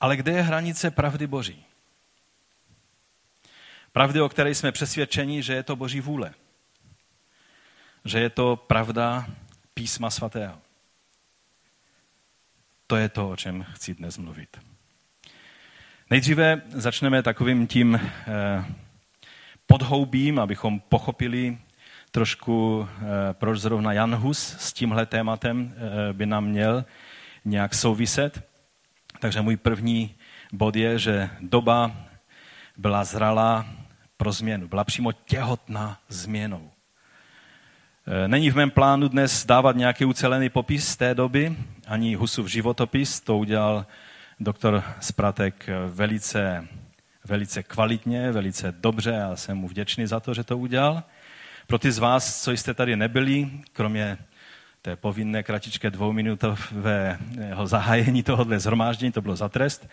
Ale 0.00 0.16
kde 0.16 0.32
je 0.32 0.42
hranice 0.42 0.90
pravdy 0.90 1.26
Boží? 1.26 1.64
Pravdy, 3.92 4.20
o 4.20 4.28
které 4.28 4.54
jsme 4.54 4.72
přesvědčeni, 4.72 5.42
že 5.42 5.54
je 5.54 5.62
to 5.62 5.76
Boží 5.76 6.00
vůle. 6.00 6.34
Že 8.04 8.20
je 8.20 8.30
to 8.30 8.56
pravda 8.56 9.26
písma 9.74 10.10
svatého. 10.10 10.67
To 12.90 12.96
je 12.96 13.08
to, 13.08 13.30
o 13.30 13.36
čem 13.36 13.66
chci 13.72 13.94
dnes 13.94 14.18
mluvit. 14.18 14.60
Nejdříve 16.10 16.62
začneme 16.68 17.22
takovým 17.22 17.66
tím 17.66 18.00
eh, 18.00 18.64
podhoubím, 19.66 20.38
abychom 20.38 20.80
pochopili 20.80 21.58
trošku, 22.10 22.88
eh, 22.90 23.04
proč 23.32 23.60
zrovna 23.60 23.92
Jan 23.92 24.14
Hus 24.14 24.56
s 24.58 24.72
tímhle 24.72 25.06
tématem 25.06 25.74
eh, 25.76 26.12
by 26.12 26.26
nám 26.26 26.44
měl 26.44 26.84
nějak 27.44 27.74
souviset. 27.74 28.48
Takže 29.20 29.40
můj 29.40 29.56
první 29.56 30.14
bod 30.52 30.76
je, 30.76 30.98
že 30.98 31.30
doba 31.40 31.92
byla 32.76 33.04
zralá 33.04 33.66
pro 34.16 34.32
změnu, 34.32 34.68
byla 34.68 34.84
přímo 34.84 35.12
těhotná 35.12 35.98
změnou. 36.08 36.70
Není 38.26 38.50
v 38.50 38.56
mém 38.56 38.70
plánu 38.70 39.08
dnes 39.08 39.46
dávat 39.46 39.76
nějaký 39.76 40.04
ucelený 40.04 40.48
popis 40.48 40.96
té 40.96 41.14
doby, 41.14 41.56
ani 41.88 42.14
Husův 42.14 42.48
životopis, 42.48 43.20
to 43.20 43.38
udělal 43.38 43.86
doktor 44.40 44.82
Spratek 45.00 45.68
velice, 45.88 46.68
velice 47.24 47.62
kvalitně, 47.62 48.32
velice 48.32 48.74
dobře 48.80 49.22
a 49.22 49.36
jsem 49.36 49.56
mu 49.56 49.68
vděčný 49.68 50.06
za 50.06 50.20
to, 50.20 50.34
že 50.34 50.44
to 50.44 50.58
udělal. 50.58 51.02
Pro 51.66 51.78
ty 51.78 51.92
z 51.92 51.98
vás, 51.98 52.42
co 52.42 52.50
jste 52.50 52.74
tady 52.74 52.96
nebyli, 52.96 53.50
kromě 53.72 54.18
té 54.82 54.96
povinné 54.96 55.42
kratičké 55.42 55.90
dvouminutového 55.90 57.66
zahájení 57.66 58.22
tohohle 58.22 58.60
zhromáždění, 58.60 59.12
to 59.12 59.22
bylo 59.22 59.36
za 59.36 59.48
trest. 59.48 59.88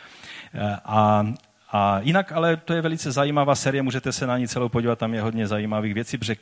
A, 0.85 1.27
a 1.71 1.99
jinak, 1.99 2.31
ale 2.31 2.57
to 2.57 2.73
je 2.73 2.81
velice 2.81 3.11
zajímavá 3.11 3.55
série, 3.55 3.81
můžete 3.81 4.11
se 4.11 4.27
na 4.27 4.37
ní 4.37 4.47
celou 4.47 4.69
podívat, 4.69 4.99
tam 4.99 5.13
je 5.13 5.21
hodně 5.21 5.47
zajímavých 5.47 5.93
věcí, 5.93 6.17
protože 6.17 6.35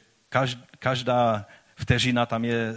každá 0.79 1.45
vteřina 1.83 2.25
tam 2.25 2.45
je 2.45 2.75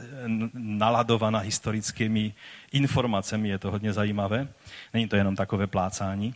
naladovaná 0.55 1.39
historickými 1.39 2.35
informacemi, 2.73 3.49
je 3.49 3.59
to 3.59 3.71
hodně 3.71 3.93
zajímavé. 3.93 4.49
Není 4.95 5.09
to 5.09 5.17
jenom 5.17 5.37
takové 5.37 5.67
plácání. 5.67 6.35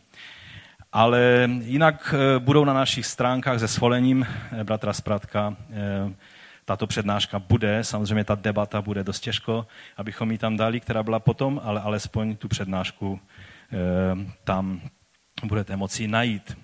Ale 0.91 1.49
jinak 1.61 2.15
eh, 2.17 2.39
budou 2.39 2.65
na 2.65 2.73
našich 2.73 3.05
stránkách 3.05 3.59
se 3.59 3.67
svolením 3.67 4.23
eh, 4.27 4.63
bratra 4.63 4.93
Spratka 4.93 5.55
eh, 5.69 6.13
tato 6.65 6.87
přednáška 6.87 7.39
bude, 7.39 7.83
samozřejmě 7.83 8.23
ta 8.23 8.35
debata 8.35 8.81
bude 8.81 9.03
dost 9.03 9.19
těžko, 9.19 9.67
abychom 9.97 10.31
ji 10.31 10.37
tam 10.37 10.57
dali, 10.57 10.79
která 10.79 11.03
byla 11.03 11.19
potom, 11.19 11.61
ale 11.63 11.81
alespoň 11.81 12.35
tu 12.35 12.47
přednášku 12.47 13.19
tam 14.43 14.81
budete 15.43 15.75
moci 15.75 16.07
najít. 16.07 16.57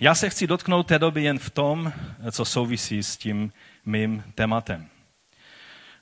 Já 0.00 0.14
se 0.14 0.30
chci 0.30 0.46
dotknout 0.46 0.86
té 0.86 0.98
doby 0.98 1.22
jen 1.22 1.38
v 1.38 1.50
tom, 1.50 1.92
co 2.30 2.44
souvisí 2.44 3.02
s 3.02 3.16
tím 3.16 3.52
mým 3.84 4.24
tématem. 4.34 4.88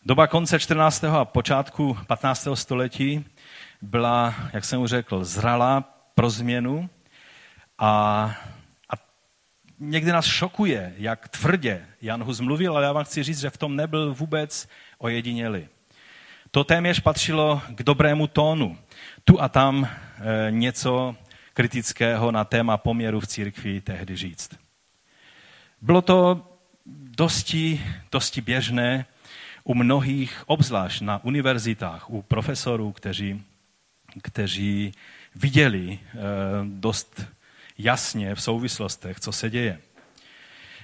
Doba 0.06 0.26
konce 0.26 0.58
14. 0.58 1.04
a 1.04 1.24
počátku 1.24 1.98
15. 2.06 2.48
století 2.54 3.24
byla, 3.82 4.34
jak 4.52 4.64
jsem 4.64 4.80
už 4.80 4.90
řekl, 4.90 5.24
zralá 5.24 5.80
pro 6.14 6.30
změnu 6.30 6.90
a, 7.78 7.90
a 8.90 8.94
někdy 9.78 10.12
nás 10.12 10.26
šokuje, 10.26 10.94
jak 10.98 11.28
tvrdě 11.28 11.86
Jan 12.00 12.22
Hus 12.22 12.40
mluvil, 12.40 12.76
ale 12.76 12.86
já 12.86 12.92
vám 12.92 13.04
chci 13.04 13.22
říct, 13.22 13.40
že 13.40 13.50
v 13.50 13.56
tom 13.56 13.76
nebyl 13.76 14.14
vůbec 14.14 14.68
ojedinělý. 14.98 15.68
To 16.50 16.64
téměř 16.64 17.00
patřilo 17.00 17.62
k 17.68 17.82
dobrému 17.82 18.26
tónu. 18.26 18.78
Tu 19.24 19.40
a 19.40 19.48
tam 19.48 19.84
e, 19.84 20.50
něco 20.50 21.16
kritického 21.54 22.32
na 22.32 22.44
téma 22.44 22.76
poměru 22.76 23.20
v 23.20 23.26
církvi 23.26 23.80
tehdy 23.80 24.16
říct. 24.16 24.50
Bylo 25.82 26.02
to 26.02 26.46
dosti, 27.16 27.84
dosti 28.12 28.40
běžné 28.40 29.06
u 29.64 29.74
mnohých, 29.74 30.42
obzvlášť 30.46 31.00
na 31.00 31.24
univerzitách, 31.24 32.10
u 32.10 32.22
profesorů, 32.22 32.92
kteří, 32.92 33.42
kteří 34.22 34.92
viděli 35.34 35.98
eh, 36.02 36.18
dost 36.64 37.26
jasně 37.78 38.34
v 38.34 38.42
souvislostech, 38.42 39.20
co 39.20 39.32
se 39.32 39.50
děje. 39.50 39.78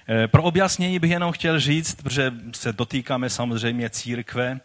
Eh, 0.09 0.29
pro 0.29 0.43
objasnění 0.43 0.99
bych 0.99 1.11
jenom 1.11 1.33
chtěl 1.33 1.61
říct, 1.61 2.03
protože 2.03 2.35
se 2.55 2.73
dotýkáme 2.73 3.31
samozřejmě 3.31 3.91
církve 3.91 4.61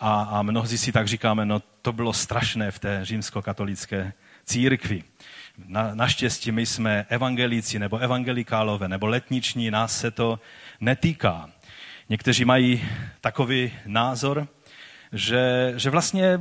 a, 0.00 0.22
a 0.22 0.42
mnozí 0.42 0.78
si 0.78 0.92
tak 0.92 1.08
říkáme, 1.08 1.46
no 1.46 1.62
to 1.82 1.92
bylo 1.92 2.12
strašné 2.12 2.70
v 2.70 2.78
té 2.78 3.04
římskokatolické 3.04 4.12
církvi. 4.44 5.02
Na, 5.66 5.94
naštěstí 5.94 6.52
my 6.52 6.66
jsme 6.66 7.06
evangelíci 7.08 7.78
nebo 7.78 7.98
evangelikálové 7.98 8.88
nebo 8.88 9.06
letniční, 9.06 9.70
nás 9.70 10.00
se 10.00 10.10
to 10.10 10.40
netýká. 10.80 11.50
Někteří 12.08 12.44
mají 12.44 12.88
takový 13.20 13.72
názor, 13.86 14.48
že, 15.12 15.72
že 15.76 15.90
vlastně 15.90 16.40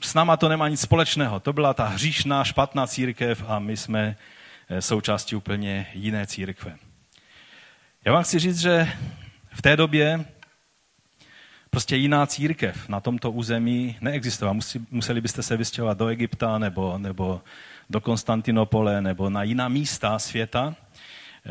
s 0.00 0.14
náma 0.14 0.36
to 0.36 0.48
nemá 0.48 0.68
nic 0.68 0.80
společného. 0.80 1.40
To 1.40 1.52
byla 1.52 1.74
ta 1.74 1.84
hříšná, 1.84 2.44
špatná 2.44 2.86
církev 2.86 3.44
a 3.46 3.58
my 3.58 3.76
jsme 3.76 4.16
eh, 4.68 4.82
součástí 4.82 5.36
úplně 5.36 5.86
jiné 5.94 6.26
církve. 6.26 6.76
Já 8.04 8.12
vám 8.12 8.22
chci 8.22 8.38
říct, 8.38 8.58
že 8.58 8.92
v 9.52 9.62
té 9.62 9.76
době 9.76 10.24
prostě 11.70 11.96
jiná 11.96 12.26
církev 12.26 12.88
na 12.88 13.00
tomto 13.00 13.30
území 13.30 13.96
neexistovala. 14.00 14.58
Museli 14.90 15.20
byste 15.20 15.42
se 15.42 15.56
vystěhovat 15.56 15.98
do 15.98 16.06
Egypta 16.06 16.58
nebo, 16.58 16.98
nebo 16.98 17.40
do 17.90 18.00
Konstantinopole 18.00 19.02
nebo 19.02 19.30
na 19.30 19.42
jiná 19.42 19.68
místa 19.68 20.18
světa, 20.18 20.74
eh, 21.46 21.50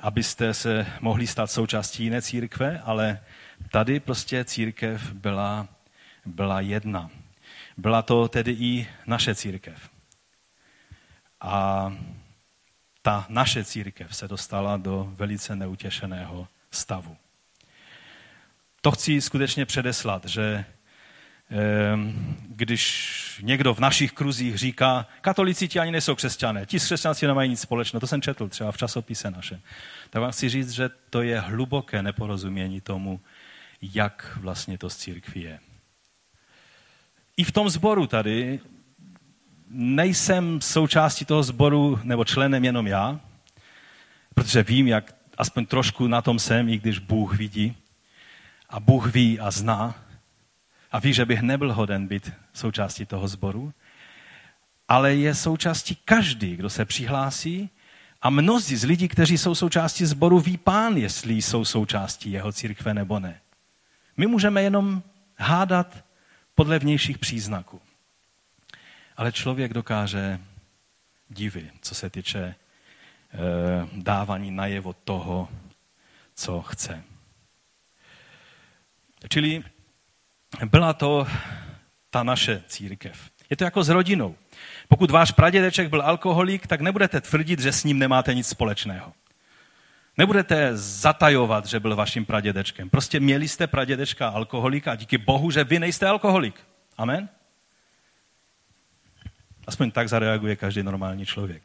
abyste 0.00 0.54
se 0.54 0.86
mohli 1.00 1.26
stát 1.26 1.50
součástí 1.50 2.04
jiné 2.04 2.22
církve, 2.22 2.80
ale 2.84 3.20
tady 3.70 4.00
prostě 4.00 4.44
církev 4.44 5.12
byla, 5.12 5.68
byla 6.26 6.60
jedna. 6.60 7.10
Byla 7.76 8.02
to 8.02 8.28
tedy 8.28 8.52
i 8.52 8.88
naše 9.06 9.34
církev. 9.34 9.90
A 11.40 11.92
ta 13.02 13.26
naše 13.28 13.64
církev 13.64 14.16
se 14.16 14.28
dostala 14.28 14.76
do 14.76 15.12
velice 15.16 15.56
neutěšeného 15.56 16.48
stavu. 16.70 17.16
To 18.80 18.90
chci 18.90 19.20
skutečně 19.20 19.66
předeslat, 19.66 20.24
že 20.24 20.64
když 22.48 23.40
někdo 23.42 23.74
v 23.74 23.78
našich 23.78 24.12
kruzích 24.12 24.58
říká, 24.58 25.06
katolici 25.20 25.68
ti 25.68 25.80
ani 25.80 25.90
nejsou 25.90 26.14
křesťané, 26.14 26.66
ti 26.66 26.80
s 26.80 26.84
křesťanství 26.84 27.26
nemají 27.26 27.50
nic 27.50 27.60
společného, 27.60 28.00
to 28.00 28.06
jsem 28.06 28.22
četl 28.22 28.48
třeba 28.48 28.72
v 28.72 28.76
časopise 28.76 29.30
našem, 29.30 29.60
tak 30.10 30.22
vám 30.22 30.32
chci 30.32 30.48
říct, 30.48 30.70
že 30.70 30.90
to 31.10 31.22
je 31.22 31.40
hluboké 31.40 32.02
neporozumění 32.02 32.80
tomu, 32.80 33.20
jak 33.82 34.38
vlastně 34.40 34.78
to 34.78 34.90
z 34.90 34.96
církví 34.96 35.42
je 35.42 35.58
i 37.38 37.44
v 37.44 37.52
tom 37.52 37.70
sboru 37.70 38.06
tady 38.06 38.60
nejsem 39.70 40.60
součástí 40.60 41.24
toho 41.24 41.42
sboru 41.42 42.00
nebo 42.02 42.24
členem 42.24 42.64
jenom 42.64 42.86
já, 42.86 43.20
protože 44.34 44.62
vím, 44.62 44.88
jak 44.88 45.14
aspoň 45.38 45.66
trošku 45.66 46.06
na 46.06 46.22
tom 46.22 46.38
jsem, 46.38 46.68
i 46.68 46.78
když 46.78 46.98
Bůh 46.98 47.34
vidí. 47.36 47.76
A 48.68 48.80
Bůh 48.80 49.06
ví 49.12 49.40
a 49.40 49.50
zná. 49.50 49.94
A 50.92 50.98
ví, 50.98 51.12
že 51.12 51.24
bych 51.24 51.42
nebyl 51.42 51.72
hoden 51.72 52.06
být 52.06 52.32
součástí 52.52 53.06
toho 53.06 53.28
sboru. 53.28 53.72
Ale 54.88 55.14
je 55.14 55.34
součástí 55.34 55.98
každý, 56.04 56.56
kdo 56.56 56.70
se 56.70 56.84
přihlásí. 56.84 57.70
A 58.22 58.30
mnozí 58.30 58.76
z 58.76 58.84
lidí, 58.84 59.08
kteří 59.08 59.38
jsou 59.38 59.54
součástí 59.54 60.06
sboru, 60.06 60.40
ví 60.40 60.56
pán, 60.56 60.96
jestli 60.96 61.34
jsou 61.34 61.64
součástí 61.64 62.32
jeho 62.32 62.52
církve 62.52 62.94
nebo 62.94 63.20
ne. 63.20 63.40
My 64.16 64.26
můžeme 64.26 64.62
jenom 64.62 65.02
hádat 65.36 66.04
podle 66.54 66.78
vnějších 66.78 67.18
příznaků. 67.18 67.80
Ale 69.16 69.32
člověk 69.32 69.74
dokáže 69.74 70.40
divy, 71.28 71.70
co 71.82 71.94
se 71.94 72.10
týče 72.10 72.40
e, 72.40 72.54
dávání 73.92 74.50
najevo 74.50 74.92
toho, 74.92 75.48
co 76.34 76.62
chce. 76.62 77.02
Čili 79.28 79.64
byla 80.66 80.92
to 80.92 81.26
ta 82.10 82.22
naše 82.22 82.62
církev. 82.66 83.30
Je 83.50 83.56
to 83.56 83.64
jako 83.64 83.84
s 83.84 83.88
rodinou. 83.88 84.36
Pokud 84.88 85.10
váš 85.10 85.30
pradědeček 85.30 85.88
byl 85.88 86.02
alkoholik, 86.02 86.66
tak 86.66 86.80
nebudete 86.80 87.20
tvrdit, 87.20 87.60
že 87.60 87.72
s 87.72 87.84
ním 87.84 87.98
nemáte 87.98 88.34
nic 88.34 88.48
společného. 88.48 89.12
Nebudete 90.18 90.76
zatajovat, 90.76 91.66
že 91.66 91.80
byl 91.80 91.96
vaším 91.96 92.24
pradědečkem. 92.24 92.90
Prostě 92.90 93.20
měli 93.20 93.48
jste 93.48 93.66
pradědečka 93.66 94.28
alkoholika 94.28 94.92
a 94.92 94.94
díky 94.94 95.18
Bohu, 95.18 95.50
že 95.50 95.64
vy 95.64 95.78
nejste 95.78 96.06
alkoholik. 96.06 96.60
Amen? 96.96 97.28
Aspoň 99.66 99.90
tak 99.90 100.08
zareaguje 100.08 100.56
každý 100.56 100.82
normální 100.82 101.26
člověk. 101.26 101.62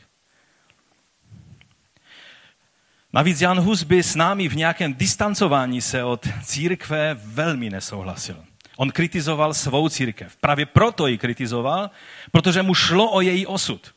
Navíc 3.13 3.41
Jan 3.41 3.59
Hus 3.59 3.83
by 3.83 4.03
s 4.03 4.15
námi 4.15 4.47
v 4.47 4.55
nějakém 4.55 4.93
distancování 4.93 5.81
se 5.81 6.03
od 6.03 6.27
církve 6.43 7.13
velmi 7.13 7.69
nesouhlasil. 7.69 8.45
On 8.75 8.91
kritizoval 8.91 9.53
svou 9.53 9.89
církev. 9.89 10.35
Právě 10.37 10.65
proto 10.65 11.07
ji 11.07 11.17
kritizoval, 11.17 11.89
protože 12.31 12.61
mu 12.61 12.73
šlo 12.73 13.11
o 13.11 13.21
její 13.21 13.45
osud. 13.45 13.95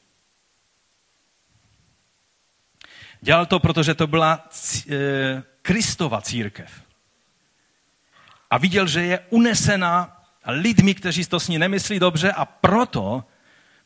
Dělal 3.21 3.47
to, 3.47 3.59
protože 3.59 3.95
to 3.95 4.07
byla 4.07 4.49
e, 4.91 5.43
Kristova 5.63 6.21
církev. 6.21 6.83
A 8.51 8.59
viděl, 8.59 8.87
že 8.87 9.03
je 9.03 9.19
unesena 9.31 10.23
lidmi, 10.47 10.95
kteří 10.95 11.25
to 11.25 11.41
s 11.41 11.49
ní 11.49 11.59
nemyslí 11.59 11.99
dobře 11.99 12.33
a 12.33 12.45
proto 12.45 13.25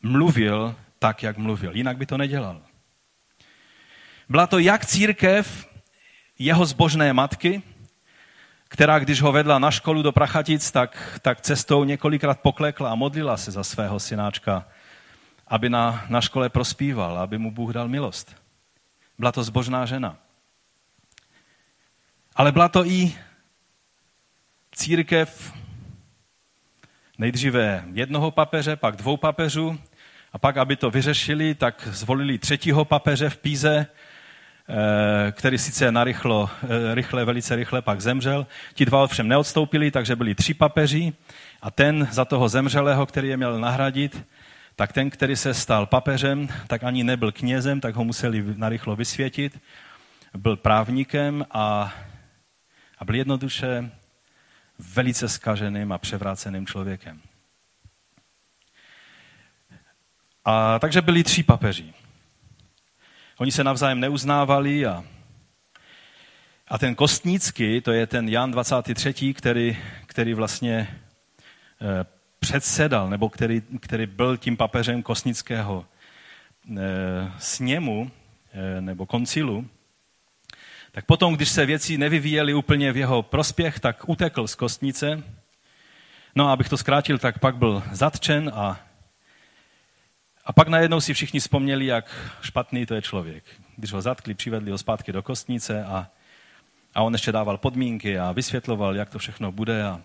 mluvil 0.01 0.75
tak, 0.99 1.23
jak 1.23 1.37
mluvil. 1.37 1.75
Jinak 1.75 1.97
by 1.97 2.05
to 2.05 2.17
nedělal. 2.17 2.61
Byla 4.29 4.47
to 4.47 4.59
jak 4.59 4.85
církev 4.85 5.67
jeho 6.39 6.65
zbožné 6.65 7.13
matky, 7.13 7.63
která 8.71 8.99
když 8.99 9.21
ho 9.21 9.31
vedla 9.31 9.59
na 9.59 9.71
školu 9.71 10.01
do 10.01 10.11
Prachatic, 10.11 10.71
tak, 10.71 11.19
tak 11.21 11.41
cestou 11.41 11.83
několikrát 11.83 12.39
poklekla 12.39 12.91
a 12.91 12.95
modlila 12.95 13.37
se 13.37 13.51
za 13.51 13.63
svého 13.63 13.99
synáčka, 13.99 14.67
aby 15.47 15.69
na, 15.69 16.05
na 16.09 16.21
škole 16.21 16.49
prospíval, 16.49 17.19
aby 17.19 17.37
mu 17.37 17.51
Bůh 17.51 17.73
dal 17.73 17.87
milost. 17.87 18.35
Byla 19.19 19.31
to 19.31 19.43
zbožná 19.43 19.85
žena. 19.85 20.17
Ale 22.35 22.51
byla 22.51 22.69
to 22.69 22.85
i 22.85 23.15
církev 24.75 25.53
nejdříve 27.17 27.83
jednoho 27.93 28.31
papeže, 28.31 28.75
pak 28.75 28.95
dvou 28.95 29.17
papežů 29.17 29.79
a 30.33 30.37
pak, 30.37 30.57
aby 30.57 30.75
to 30.75 30.91
vyřešili, 30.91 31.55
tak 31.55 31.87
zvolili 31.91 32.37
třetího 32.37 32.85
papeže 32.85 33.29
v 33.29 33.37
Píze, 33.37 33.87
který 35.31 35.57
sice 35.57 35.91
narychlo, 35.91 36.49
eh, 36.63 36.95
rychle, 36.95 37.25
velice 37.25 37.55
rychle 37.55 37.81
pak 37.81 38.01
zemřel. 38.01 38.47
Ti 38.73 38.85
dva 38.85 39.03
ovšem 39.03 39.27
neodstoupili, 39.27 39.91
takže 39.91 40.15
byli 40.15 40.35
tři 40.35 40.53
papeži 40.53 41.13
a 41.61 41.71
ten 41.71 42.07
za 42.11 42.25
toho 42.25 42.49
zemřelého, 42.49 43.05
který 43.05 43.27
je 43.27 43.37
měl 43.37 43.59
nahradit, 43.59 44.25
tak 44.75 44.93
ten, 44.93 45.09
který 45.09 45.35
se 45.35 45.53
stal 45.53 45.85
papežem, 45.85 46.47
tak 46.67 46.83
ani 46.83 47.03
nebyl 47.03 47.31
knězem, 47.31 47.81
tak 47.81 47.95
ho 47.95 48.03
museli 48.03 48.43
narychlo 48.55 48.95
vysvětit. 48.95 49.59
Byl 50.37 50.57
právníkem 50.57 51.45
a, 51.51 51.93
a 52.97 53.05
byl 53.05 53.15
jednoduše 53.15 53.91
velice 54.79 55.29
skaženým 55.29 55.91
a 55.91 55.97
převráceným 55.97 56.67
člověkem. 56.67 57.21
A 60.45 60.79
takže 60.79 61.01
byli 61.01 61.23
tři 61.23 61.43
papeži. 61.43 61.93
Oni 63.41 63.51
se 63.51 63.63
navzájem 63.63 63.99
neuznávali 63.99 64.85
a, 64.85 65.03
a 66.67 66.77
ten 66.77 66.95
Kostnický, 66.95 67.81
to 67.81 67.91
je 67.91 68.07
ten 68.07 68.29
Jan 68.29 68.51
23., 68.51 69.33
který, 69.33 69.77
který 70.05 70.33
vlastně 70.33 70.87
eh, 71.81 72.05
předsedal, 72.39 73.09
nebo 73.09 73.29
který, 73.29 73.61
který 73.79 74.05
byl 74.05 74.37
tím 74.37 74.57
papežem 74.57 75.03
Kostnického 75.03 75.85
eh, 76.77 76.79
sněmu 77.39 78.11
eh, 78.53 78.81
nebo 78.81 79.05
koncilu, 79.05 79.67
tak 80.91 81.05
potom, 81.05 81.35
když 81.35 81.49
se 81.49 81.65
věci 81.65 81.97
nevyvíjely 81.97 82.53
úplně 82.53 82.91
v 82.91 82.97
jeho 82.97 83.23
prospěch, 83.23 83.79
tak 83.79 84.09
utekl 84.09 84.47
z 84.47 84.55
kostnice. 84.55 85.23
No 86.35 86.47
a 86.47 86.53
abych 86.53 86.69
to 86.69 86.77
zkrátil, 86.77 87.17
tak 87.17 87.39
pak 87.39 87.55
byl 87.55 87.83
zatčen 87.91 88.51
a, 88.55 88.90
a 90.45 90.53
pak 90.53 90.67
najednou 90.67 91.01
si 91.01 91.13
všichni 91.13 91.39
vzpomněli, 91.39 91.85
jak 91.85 92.33
špatný 92.41 92.85
to 92.85 92.95
je 92.95 93.01
člověk. 93.01 93.43
Když 93.77 93.91
ho 93.91 94.01
zatkli, 94.01 94.33
přivedli 94.33 94.71
ho 94.71 94.77
zpátky 94.77 95.11
do 95.11 95.23
kostnice 95.23 95.85
a, 95.85 96.07
a 96.95 97.01
on 97.01 97.13
ještě 97.13 97.31
dával 97.31 97.57
podmínky 97.57 98.19
a 98.19 98.31
vysvětloval, 98.31 98.95
jak 98.95 99.09
to 99.09 99.19
všechno 99.19 99.51
bude. 99.51 99.83
A, 99.83 100.01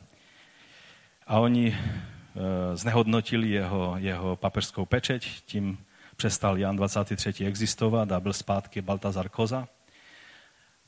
a 1.27 1.38
oni 1.38 1.68
e, 1.77 2.77
znehodnotili 2.77 3.51
jeho, 3.51 3.94
jeho 3.99 4.37
papežskou 4.37 4.85
pečeť, 4.85 5.29
tím 5.46 5.79
přestal 6.16 6.59
Jan 6.59 6.77
23. 6.77 7.46
existovat 7.46 8.12
a 8.12 8.20
byl 8.20 8.33
zpátky 8.33 8.83
Baltazar 8.83 9.29
Koza 9.29 9.68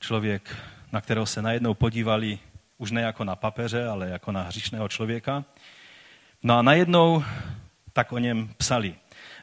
člověk, 0.00 0.56
na 0.92 1.00
kterého 1.00 1.26
se 1.26 1.42
najednou 1.42 1.74
podívali 1.74 2.38
už 2.78 2.90
ne 2.90 3.00
jako 3.00 3.24
na 3.24 3.36
papeře, 3.36 3.86
ale 3.86 4.08
jako 4.08 4.32
na 4.32 4.42
hříšného 4.42 4.88
člověka. 4.88 5.44
No 6.42 6.58
a 6.58 6.62
najednou 6.62 7.24
tak 7.92 8.12
o 8.12 8.18
něm 8.18 8.54
psali, 8.56 8.94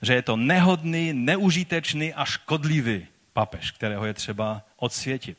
že 0.02 0.14
je 0.14 0.22
to 0.22 0.36
nehodný, 0.36 1.14
neužitečný 1.14 2.14
a 2.14 2.26
škodlivý 2.26 3.08
papež, 3.34 3.72
kterého 3.72 4.06
je 4.06 4.14
třeba 4.14 4.62
odsvětit. 4.78 5.38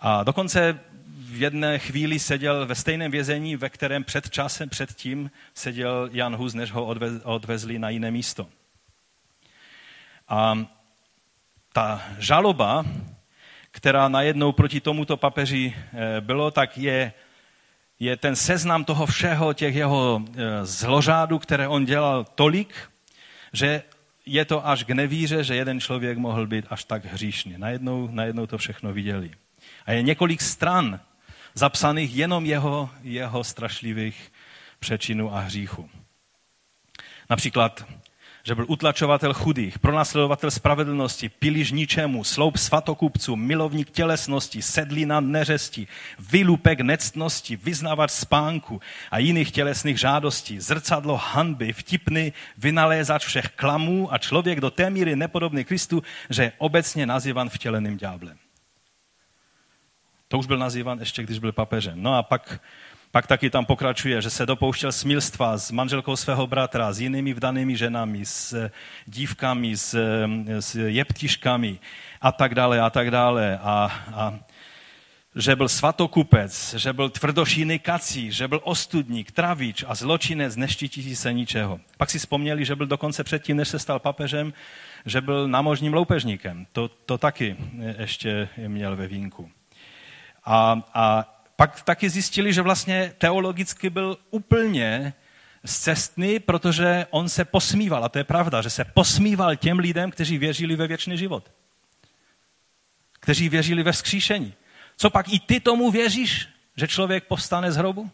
A 0.00 0.24
dokonce 0.24 0.80
v 1.18 1.40
jedné 1.40 1.78
chvíli 1.78 2.18
seděl 2.18 2.66
ve 2.66 2.74
stejném 2.74 3.10
vězení, 3.10 3.56
ve 3.56 3.68
kterém 3.68 4.04
před 4.04 4.30
časem 4.30 4.68
předtím 4.68 5.30
seděl 5.54 6.08
Jan 6.12 6.36
Hus, 6.36 6.54
než 6.54 6.72
ho 6.72 6.94
odvezli 7.24 7.78
na 7.78 7.90
jiné 7.90 8.10
místo. 8.10 8.48
A 10.28 10.66
ta 11.72 12.02
žaloba 12.18 12.84
která 13.76 14.08
najednou 14.08 14.52
proti 14.52 14.80
tomuto 14.80 15.16
papeži 15.16 15.74
eh, 15.76 16.20
bylo, 16.20 16.50
tak 16.50 16.78
je, 16.78 17.12
je 18.00 18.16
ten 18.16 18.36
seznam 18.36 18.84
toho 18.84 19.06
všeho, 19.06 19.52
těch 19.52 19.74
jeho 19.74 20.22
eh, 20.24 20.66
zlořádů, 20.66 21.38
které 21.38 21.68
on 21.68 21.84
dělal 21.84 22.24
tolik, 22.24 22.74
že 23.52 23.82
je 24.26 24.44
to 24.44 24.66
až 24.66 24.84
k 24.84 24.90
nevíře, 24.90 25.44
že 25.44 25.56
jeden 25.56 25.80
člověk 25.80 26.18
mohl 26.18 26.46
být 26.46 26.64
až 26.70 26.84
tak 26.84 27.04
hříšný. 27.04 27.54
Najednou, 27.58 28.08
najednou 28.10 28.46
to 28.46 28.58
všechno 28.58 28.92
viděli. 28.92 29.30
A 29.86 29.92
je 29.92 30.02
několik 30.02 30.42
stran 30.42 31.00
zapsaných 31.54 32.16
jenom 32.16 32.46
jeho, 32.46 32.90
jeho 33.02 33.44
strašlivých 33.44 34.32
přečinů 34.78 35.34
a 35.34 35.40
hříchů. 35.40 35.90
Například 37.30 37.84
že 38.46 38.54
byl 38.54 38.64
utlačovatel 38.68 39.34
chudých, 39.34 39.78
pronásledovatel 39.78 40.50
spravedlnosti, 40.50 41.28
pilíž 41.28 41.72
ničemu, 41.72 42.24
sloup 42.24 42.56
svatokupců, 42.56 43.36
milovník 43.36 43.90
tělesnosti, 43.90 44.62
sedlina 44.62 45.20
neřesti, 45.20 45.86
vylupek 46.30 46.80
nectnosti, 46.80 47.56
vyznavač 47.56 48.10
spánku 48.10 48.80
a 49.10 49.18
jiných 49.18 49.50
tělesných 49.50 49.98
žádostí, 49.98 50.60
zrcadlo 50.60 51.16
hanby, 51.16 51.72
vtipný 51.72 52.32
vynalézač 52.58 53.26
všech 53.26 53.48
klamů 53.48 54.14
a 54.14 54.18
člověk 54.18 54.60
do 54.60 54.70
té 54.70 54.90
míry 54.90 55.16
nepodobný 55.16 55.64
Kristu, 55.64 56.02
že 56.30 56.42
je 56.42 56.52
obecně 56.58 57.06
nazývan 57.06 57.48
vtěleným 57.48 57.96
ďáblem. 57.96 58.38
To 60.28 60.38
už 60.38 60.46
byl 60.46 60.58
nazývan 60.58 60.98
ještě, 60.98 61.22
když 61.22 61.38
byl 61.38 61.52
papežem. 61.52 62.02
No 62.02 62.14
a 62.14 62.22
pak 62.22 62.60
pak 63.16 63.26
taky 63.26 63.50
tam 63.50 63.64
pokračuje, 63.64 64.22
že 64.22 64.30
se 64.30 64.46
dopouštěl 64.46 64.92
smilstva 64.92 65.58
s 65.58 65.70
manželkou 65.70 66.16
svého 66.16 66.46
bratra, 66.46 66.92
s 66.92 67.00
jinými 67.00 67.32
vdanými 67.32 67.76
ženami, 67.76 68.26
s 68.26 68.70
dívkami, 69.06 69.76
s, 69.76 69.96
s 70.60 70.74
jeptiškami 70.74 71.78
a 72.20 72.32
tak 72.32 72.54
dále 72.54 72.80
a 72.80 72.90
tak 72.90 73.10
dále. 73.10 73.58
A, 73.58 73.90
a 74.14 74.38
že 75.34 75.56
byl 75.56 75.68
svatokupec, 75.68 76.74
že 76.74 76.92
byl 76.92 77.10
tvrdošíny 77.10 77.78
kací, 77.78 78.32
že 78.32 78.48
byl 78.48 78.60
ostudník, 78.64 79.30
travič 79.30 79.84
a 79.88 79.94
zločinec 79.94 80.56
neštítící 80.56 81.16
se 81.16 81.32
ničeho. 81.32 81.80
Pak 81.96 82.10
si 82.10 82.18
vzpomněli, 82.18 82.64
že 82.64 82.76
byl 82.76 82.86
dokonce 82.86 83.24
předtím, 83.24 83.56
než 83.56 83.68
se 83.68 83.78
stal 83.78 83.98
papežem, 83.98 84.52
že 85.06 85.20
byl 85.20 85.48
námožním 85.48 85.94
loupežníkem. 85.94 86.66
To, 86.72 86.88
to 86.88 87.18
taky 87.18 87.56
ještě 87.98 88.48
měl 88.66 88.96
ve 88.96 89.06
vínku. 89.06 89.50
A, 90.44 90.82
a 90.94 91.35
pak 91.56 91.82
taky 91.82 92.10
zjistili, 92.10 92.52
že 92.52 92.62
vlastně 92.62 93.12
teologicky 93.18 93.90
byl 93.90 94.18
úplně 94.30 95.14
zcestný, 95.64 96.38
protože 96.38 97.06
on 97.10 97.28
se 97.28 97.44
posmíval, 97.44 98.04
a 98.04 98.08
to 98.08 98.18
je 98.18 98.24
pravda, 98.24 98.62
že 98.62 98.70
se 98.70 98.84
posmíval 98.84 99.56
těm 99.56 99.78
lidem, 99.78 100.10
kteří 100.10 100.38
věřili 100.38 100.76
ve 100.76 100.86
věčný 100.86 101.18
život. 101.18 101.52
Kteří 103.20 103.48
věřili 103.48 103.82
ve 103.82 103.92
vzkříšení. 103.92 104.54
Co 104.96 105.10
pak 105.10 105.28
i 105.28 105.40
ty 105.40 105.60
tomu 105.60 105.90
věříš, 105.90 106.48
že 106.76 106.88
člověk 106.88 107.24
povstane 107.24 107.72
z 107.72 107.76
hrobu? 107.76 108.10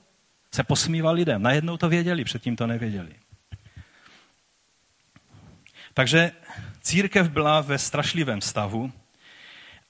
Se 0.55 0.65
posmíval 0.65 1.15
lidem. 1.15 1.43
Najednou 1.43 1.77
to 1.77 1.89
věděli, 1.89 2.25
předtím 2.25 2.57
to 2.57 2.67
nevěděli. 2.67 3.15
Takže 5.95 6.33
církev 6.81 7.29
byla 7.29 7.61
ve 7.61 7.79
strašlivém 7.79 8.41
stavu 8.41 8.93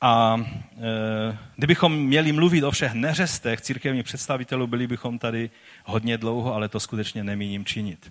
a 0.03 0.37
e, 0.41 1.39
kdybychom 1.57 1.97
měli 1.97 2.33
mluvit 2.33 2.65
o 2.65 2.71
všech 2.71 2.93
neřestech 2.93 3.61
církevních 3.61 4.05
představitelů, 4.05 4.67
byli 4.67 4.87
bychom 4.87 5.19
tady 5.19 5.51
hodně 5.85 6.19
dlouho, 6.19 6.55
ale 6.55 6.69
to 6.69 6.81
skutečně 6.81 7.25
nemíním 7.25 7.65
činit. 7.65 8.11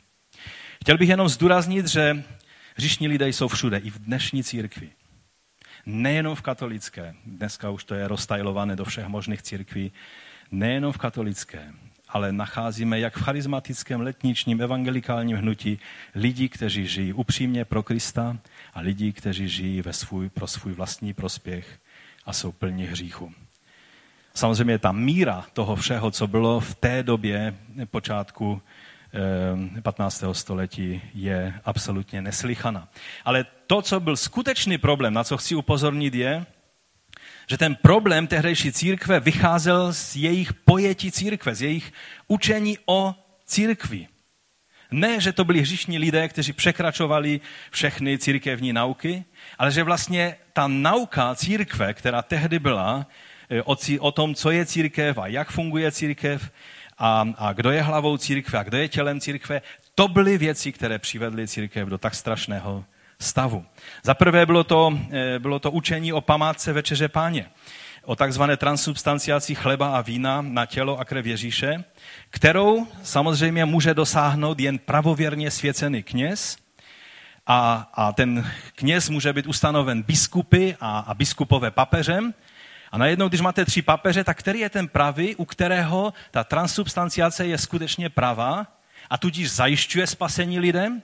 Chtěl 0.81 0.97
bych 0.97 1.09
jenom 1.09 1.29
zdůraznit, 1.29 1.87
že 1.87 2.23
hřišní 2.75 3.07
lidé 3.07 3.29
jsou 3.29 3.47
všude, 3.47 3.77
i 3.77 3.89
v 3.89 3.99
dnešní 3.99 4.43
církvi. 4.43 4.89
Nejenom 5.85 6.35
v 6.35 6.41
katolické, 6.41 7.15
dneska 7.25 7.69
už 7.69 7.83
to 7.83 7.95
je 7.95 8.07
roztajlované 8.07 8.75
do 8.75 8.85
všech 8.85 9.07
možných 9.07 9.41
církví, 9.41 9.91
nejenom 10.51 10.91
v 10.93 10.97
katolické, 10.97 11.73
ale 12.09 12.31
nacházíme 12.31 12.99
jak 12.99 13.17
v 13.17 13.23
charismatickém 13.23 14.01
letničním 14.01 14.61
evangelikálním 14.61 15.37
hnutí 15.37 15.79
lidi, 16.15 16.49
kteří 16.49 16.87
žijí 16.87 17.13
upřímně 17.13 17.65
pro 17.65 17.83
Krista 17.83 18.37
a 18.73 18.79
lidi, 18.79 19.13
kteří 19.13 19.47
žijí 19.47 19.81
ve 19.81 19.93
svůj, 19.93 20.29
pro 20.29 20.47
svůj 20.47 20.73
vlastní 20.73 21.13
prospěch 21.13 21.79
a 22.25 22.33
jsou 22.33 22.51
plní 22.51 22.83
hříchu. 22.83 23.33
Samozřejmě 24.33 24.77
ta 24.77 24.91
míra 24.91 25.45
toho 25.53 25.75
všeho, 25.75 26.11
co 26.11 26.27
bylo 26.27 26.59
v 26.59 26.75
té 26.75 27.03
době 27.03 27.55
počátku 27.85 28.61
15. 29.81 30.23
Eh, 30.23 30.33
století, 30.33 31.01
je 31.13 31.53
absolutně 31.65 32.21
neslychana. 32.21 32.87
Ale 33.25 33.45
to, 33.67 33.81
co 33.81 33.99
byl 33.99 34.17
skutečný 34.17 34.77
problém, 34.77 35.13
na 35.13 35.23
co 35.23 35.37
chci 35.37 35.55
upozornit, 35.55 36.15
je, 36.15 36.45
že 37.47 37.57
ten 37.57 37.75
problém 37.75 38.27
tehdejší 38.27 38.71
církve 38.71 39.19
vycházel 39.19 39.93
z 39.93 40.15
jejich 40.15 40.53
pojetí 40.53 41.11
církve, 41.11 41.55
z 41.55 41.61
jejich 41.61 41.93
učení 42.27 42.77
o 42.85 43.15
církvi. 43.45 44.07
Ne, 44.91 45.19
že 45.21 45.33
to 45.33 45.43
byli 45.43 45.61
hřišní 45.61 45.97
lidé, 45.97 46.27
kteří 46.27 46.53
překračovali 46.53 47.39
všechny 47.71 48.17
církevní 48.17 48.73
nauky, 48.73 49.23
ale 49.57 49.71
že 49.71 49.83
vlastně 49.83 50.35
ta 50.53 50.67
nauka 50.67 51.35
církve, 51.35 51.93
která 51.93 52.21
tehdy 52.21 52.59
byla, 52.59 53.05
o, 53.63 53.75
o 53.99 54.11
tom, 54.11 54.35
co 54.35 54.51
je 54.51 54.65
církev 54.65 55.17
a 55.17 55.27
jak 55.27 55.51
funguje 55.51 55.91
církev 55.91 56.51
a, 56.97 57.27
a 57.37 57.53
kdo 57.53 57.71
je 57.71 57.81
hlavou 57.81 58.17
církve 58.17 58.59
a 58.59 58.63
kdo 58.63 58.77
je 58.77 58.87
tělem 58.87 59.19
církve. 59.19 59.61
To 59.95 60.07
byly 60.07 60.37
věci, 60.37 60.71
které 60.71 60.99
přivedly 60.99 61.47
církev 61.47 61.87
do 61.87 61.97
tak 61.97 62.15
strašného 62.15 62.85
stavu. 63.19 63.65
Za 64.03 64.13
prvé 64.13 64.45
bylo 64.45 64.63
to, 64.63 64.99
eh, 65.11 65.39
bylo 65.39 65.59
to 65.59 65.71
učení 65.71 66.13
o 66.13 66.21
památce 66.21 66.73
večeře 66.73 67.07
páně, 67.07 67.49
o 68.05 68.15
takzvané 68.15 68.57
transubstanciaci 68.57 69.55
chleba 69.55 69.97
a 69.97 70.01
vína 70.01 70.41
na 70.41 70.65
tělo 70.65 70.99
a 70.99 71.05
krev 71.05 71.25
Ježíše, 71.25 71.83
kterou 72.29 72.87
samozřejmě 73.03 73.65
může 73.65 73.93
dosáhnout 73.93 74.59
jen 74.59 74.77
pravověrně 74.77 75.51
svěcený 75.51 76.03
kněz, 76.03 76.57
a, 77.47 77.89
a 77.93 78.11
ten 78.11 78.51
kněz 78.75 79.09
může 79.09 79.33
být 79.33 79.47
ustanoven 79.47 80.03
biskupy 80.03 80.75
a, 80.79 80.99
a 80.99 81.13
biskupové 81.13 81.71
papeřem. 81.71 82.33
A 82.91 82.97
najednou, 82.97 83.29
když 83.29 83.41
máte 83.41 83.65
tři 83.65 83.81
papeře, 83.81 84.23
tak 84.23 84.39
který 84.39 84.59
je 84.59 84.69
ten 84.69 84.87
pravý, 84.87 85.35
u 85.35 85.45
kterého 85.45 86.13
ta 86.31 86.43
transubstanciace 86.43 87.45
je 87.45 87.57
skutečně 87.57 88.09
pravá 88.09 88.67
a 89.09 89.17
tudíž 89.17 89.51
zajišťuje 89.51 90.07
spasení 90.07 90.59
lidem? 90.59 91.01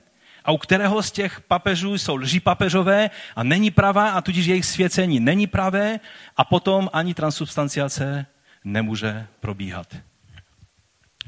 A 0.48 0.52
u 0.52 0.58
kterého 0.58 1.04
z 1.04 1.12
těch 1.12 1.42
papežů 1.42 1.98
jsou 1.98 2.16
lží 2.16 2.40
papežové 2.40 3.10
a 3.36 3.44
není 3.44 3.72
pravá 3.72 4.10
a 4.10 4.22
tudíž 4.22 4.46
jejich 4.46 4.66
svěcení 4.66 5.20
není 5.20 5.48
pravé 5.48 6.00
a 6.38 6.46
potom 6.46 6.90
ani 6.94 7.14
transubstanciace 7.14 8.26
nemůže 8.64 9.28
probíhat. 9.40 9.96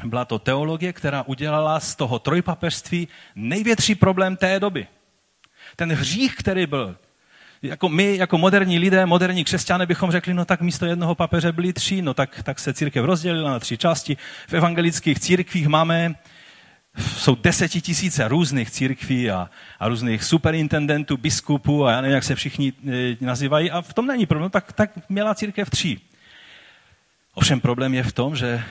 Byla 0.04 0.26
to 0.26 0.40
teologie, 0.40 0.94
která 0.94 1.24
udělala 1.24 1.80
z 1.80 1.96
toho 1.96 2.20
trojpapežství 2.20 3.08
největší 3.36 3.96
problém 3.96 4.38
té 4.38 4.60
doby. 4.60 4.88
Ten 5.76 5.92
hřích, 5.92 6.36
který 6.36 6.68
byl, 6.68 6.96
jako 7.62 7.90
my, 7.90 8.18
jako 8.18 8.38
moderní 8.38 8.80
lidé, 8.80 9.06
moderní 9.06 9.44
křesťané 9.44 9.86
bychom 9.86 10.12
řekli, 10.12 10.34
no 10.34 10.46
tak 10.46 10.62
místo 10.62 10.86
jednoho 10.86 11.16
papeže 11.16 11.52
byli 11.52 11.74
tři, 11.74 12.02
no 12.02 12.14
tak, 12.14 12.44
tak 12.44 12.60
se 12.60 12.74
církev 12.74 13.06
rozdělila 13.06 13.52
na 13.52 13.60
tři 13.60 13.78
části. 13.78 14.18
V 14.48 14.54
evangelických 14.54 15.20
církvích 15.20 15.68
máme 15.68 16.16
jsou 17.00 17.36
desetitisíce 17.36 18.28
různých 18.28 18.72
církví 18.72 19.32
a, 19.32 19.50
a 19.80 19.88
různých 19.88 20.24
superintendentů, 20.24 21.18
biskupů 21.18 21.86
a 21.86 21.92
já 21.92 22.02
nevím, 22.02 22.16
jak 22.16 22.24
se 22.24 22.36
všichni 22.36 22.74
e, 22.88 23.18
nazývají 23.22 23.72
a 23.72 23.82
v 23.82 23.94
tom 23.94 24.08
není 24.08 24.26
problém, 24.26 24.52
tak, 24.52 24.74
tak 24.74 25.10
měla 25.10 25.36
církev 25.36 25.70
tři. 25.70 25.98
Ovšem 27.34 27.62
problém 27.62 27.94
je 27.94 28.04
v 28.04 28.12
tom, 28.12 28.36
že 28.36 28.64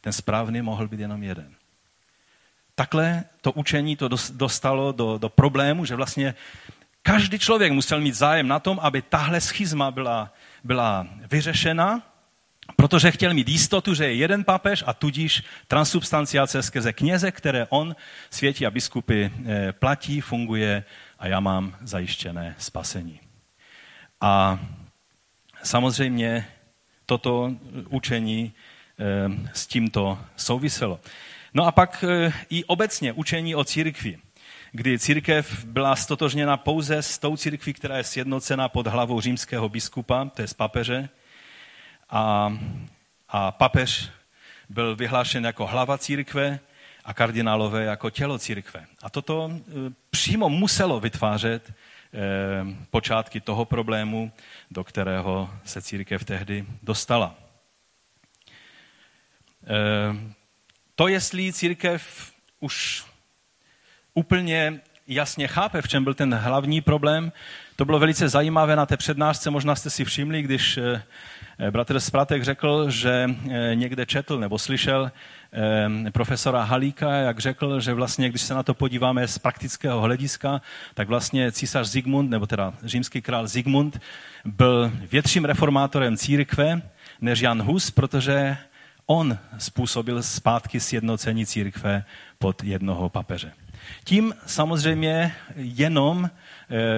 ten 0.00 0.12
správný 0.12 0.62
mohl 0.62 0.88
být 0.88 1.00
jenom 1.00 1.22
jeden. 1.22 1.54
Takhle 2.74 3.24
to 3.40 3.52
učení 3.52 3.96
to 3.96 4.08
dostalo 4.32 4.92
do, 4.92 5.18
do 5.18 5.28
problému, 5.28 5.84
že 5.84 5.96
vlastně 5.96 6.34
každý 7.02 7.38
člověk 7.38 7.72
musel 7.72 8.00
mít 8.00 8.14
zájem 8.14 8.48
na 8.48 8.58
tom, 8.58 8.78
aby 8.82 9.02
tahle 9.02 9.40
schizma 9.40 9.90
byla, 9.90 10.32
byla 10.64 11.06
vyřešena 11.30 12.02
protože 12.76 13.10
chtěl 13.10 13.34
mít 13.34 13.48
jistotu, 13.48 13.94
že 13.94 14.04
je 14.04 14.14
jeden 14.14 14.44
papež 14.44 14.84
a 14.86 14.92
tudíž 14.92 15.42
transubstanciace 15.68 16.62
skrze 16.62 16.92
kněze, 16.92 17.30
které 17.30 17.66
on, 17.68 17.96
světí 18.30 18.66
a 18.66 18.70
biskupy 18.70 19.24
eh, 19.24 19.72
platí, 19.72 20.20
funguje 20.20 20.84
a 21.18 21.28
já 21.28 21.40
mám 21.40 21.76
zajištěné 21.80 22.54
spasení. 22.58 23.20
A 24.20 24.60
samozřejmě 25.62 26.46
toto 27.06 27.52
učení 27.88 28.52
eh, 28.52 29.50
s 29.54 29.66
tímto 29.66 30.18
souviselo. 30.36 31.00
No 31.54 31.66
a 31.66 31.72
pak 31.72 32.04
eh, 32.08 32.32
i 32.50 32.64
obecně 32.64 33.12
učení 33.12 33.54
o 33.54 33.64
církvi, 33.64 34.18
kdy 34.72 34.98
církev 34.98 35.64
byla 35.64 35.96
stotožněna 35.96 36.56
pouze 36.56 37.02
s 37.02 37.18
tou 37.18 37.36
církví, 37.36 37.72
která 37.72 37.96
je 37.96 38.04
sjednocena 38.04 38.68
pod 38.68 38.86
hlavou 38.86 39.20
římského 39.20 39.68
biskupa, 39.68 40.24
to 40.24 40.42
je 40.42 40.48
z 40.48 40.54
papeže, 40.54 41.08
a, 42.12 42.58
a 43.28 43.50
papež 43.50 44.08
byl 44.68 44.96
vyhlášen 44.96 45.44
jako 45.44 45.66
hlava 45.66 45.98
církve 45.98 46.60
a 47.04 47.14
kardinálové 47.14 47.84
jako 47.84 48.10
tělo 48.10 48.38
církve. 48.38 48.86
A 49.02 49.10
toto 49.10 49.50
e, 49.52 49.62
přímo 50.10 50.48
muselo 50.48 51.00
vytvářet 51.00 51.70
e, 51.70 51.74
počátky 52.90 53.40
toho 53.40 53.64
problému, 53.64 54.32
do 54.70 54.84
kterého 54.84 55.50
se 55.64 55.82
církev 55.82 56.24
tehdy 56.24 56.64
dostala. 56.82 57.34
E, 59.66 60.32
to, 60.94 61.08
jestli 61.08 61.52
církev 61.52 62.32
už 62.60 63.04
úplně 64.14 64.80
jasně 65.06 65.48
chápe, 65.48 65.82
v 65.82 65.88
čem 65.88 66.04
byl 66.04 66.14
ten 66.14 66.34
hlavní 66.34 66.80
problém, 66.80 67.32
to 67.76 67.84
bylo 67.84 67.98
velice 67.98 68.28
zajímavé 68.28 68.76
na 68.76 68.86
té 68.86 68.96
přednášce, 68.96 69.50
možná 69.50 69.76
jste 69.76 69.90
si 69.90 70.04
všimli, 70.04 70.42
když 70.42 70.78
bratr 71.70 72.00
Spratek 72.00 72.42
řekl, 72.42 72.90
že 72.90 73.30
eh, 73.50 73.74
někde 73.74 74.06
četl 74.06 74.38
nebo 74.38 74.58
slyšel 74.58 75.12
eh, 76.06 76.10
profesora 76.10 76.62
Halíka, 76.62 77.12
jak 77.12 77.38
řekl, 77.38 77.80
že 77.80 77.94
vlastně, 77.94 78.28
když 78.28 78.42
se 78.42 78.54
na 78.54 78.62
to 78.62 78.74
podíváme 78.74 79.28
z 79.28 79.38
praktického 79.38 80.00
hlediska, 80.00 80.60
tak 80.94 81.08
vlastně 81.08 81.52
císař 81.52 81.88
Zigmund, 81.88 82.30
nebo 82.30 82.46
teda 82.46 82.74
římský 82.84 83.22
král 83.22 83.46
Zigmund, 83.46 84.00
byl 84.44 84.92
větším 85.10 85.44
reformátorem 85.44 86.16
církve 86.16 86.82
než 87.20 87.40
Jan 87.40 87.62
Hus, 87.62 87.90
protože 87.90 88.56
on 89.06 89.38
způsobil 89.58 90.22
zpátky 90.22 90.80
sjednocení 90.80 91.46
církve 91.46 92.04
pod 92.38 92.64
jednoho 92.64 93.08
papeže. 93.08 93.52
Tím 94.04 94.34
samozřejmě 94.46 95.34
jenom 95.56 96.30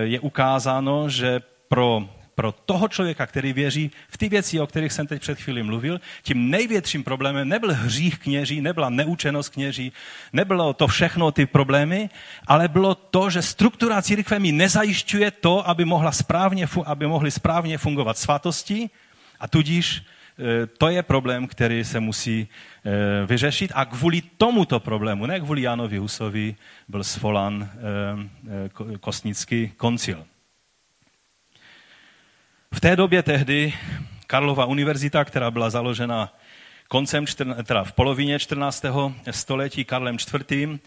je 0.02 0.20
ukázáno, 0.20 1.08
že 1.08 1.40
pro 1.68 2.08
pro 2.34 2.52
toho 2.52 2.88
člověka, 2.88 3.26
který 3.26 3.52
věří 3.52 3.90
v 4.08 4.18
ty 4.18 4.28
věci, 4.28 4.60
o 4.60 4.66
kterých 4.66 4.92
jsem 4.92 5.06
teď 5.06 5.20
před 5.20 5.38
chvíli 5.40 5.62
mluvil, 5.62 6.00
tím 6.22 6.50
největším 6.50 7.04
problémem 7.04 7.48
nebyl 7.48 7.74
hřích 7.74 8.18
kněží, 8.18 8.60
nebyla 8.60 8.90
neúčenost 8.90 9.52
kněží, 9.52 9.92
nebylo 10.32 10.72
to 10.72 10.86
všechno 10.86 11.32
ty 11.32 11.46
problémy, 11.46 12.10
ale 12.46 12.68
bylo 12.68 12.94
to, 12.94 13.30
že 13.30 13.42
struktura 13.42 14.02
církve 14.02 14.38
mi 14.38 14.52
nezajišťuje 14.52 15.30
to, 15.30 15.68
aby, 15.68 15.84
mohla 15.84 16.12
správně, 16.12 16.66
aby 16.84 17.06
mohly 17.06 17.30
správně 17.30 17.78
fungovat 17.78 18.18
svatosti 18.18 18.90
a 19.40 19.48
tudíž 19.48 20.02
e, 20.02 20.66
to 20.66 20.88
je 20.88 21.02
problém, 21.02 21.46
který 21.46 21.84
se 21.84 22.00
musí 22.00 22.48
e, 22.48 23.26
vyřešit 23.26 23.72
a 23.74 23.84
kvůli 23.84 24.22
tomuto 24.36 24.80
problému, 24.80 25.26
ne 25.26 25.40
kvůli 25.40 25.62
Janovi 25.62 25.98
Husovi, 25.98 26.56
byl 26.88 27.04
svolan 27.04 27.62
e, 27.62 28.98
kostnický 28.98 29.72
koncil. 29.76 30.24
V 32.74 32.80
té 32.80 32.96
době 32.96 33.22
tehdy 33.22 33.74
Karlova 34.26 34.64
univerzita, 34.64 35.24
která 35.24 35.50
byla 35.50 35.70
založena 35.70 36.34
koncem, 36.88 37.24
teda 37.64 37.84
v 37.84 37.92
polovině 37.92 38.38
14. 38.38 38.84
století 39.30 39.84
Karlem 39.84 40.16
IV., 40.50 40.80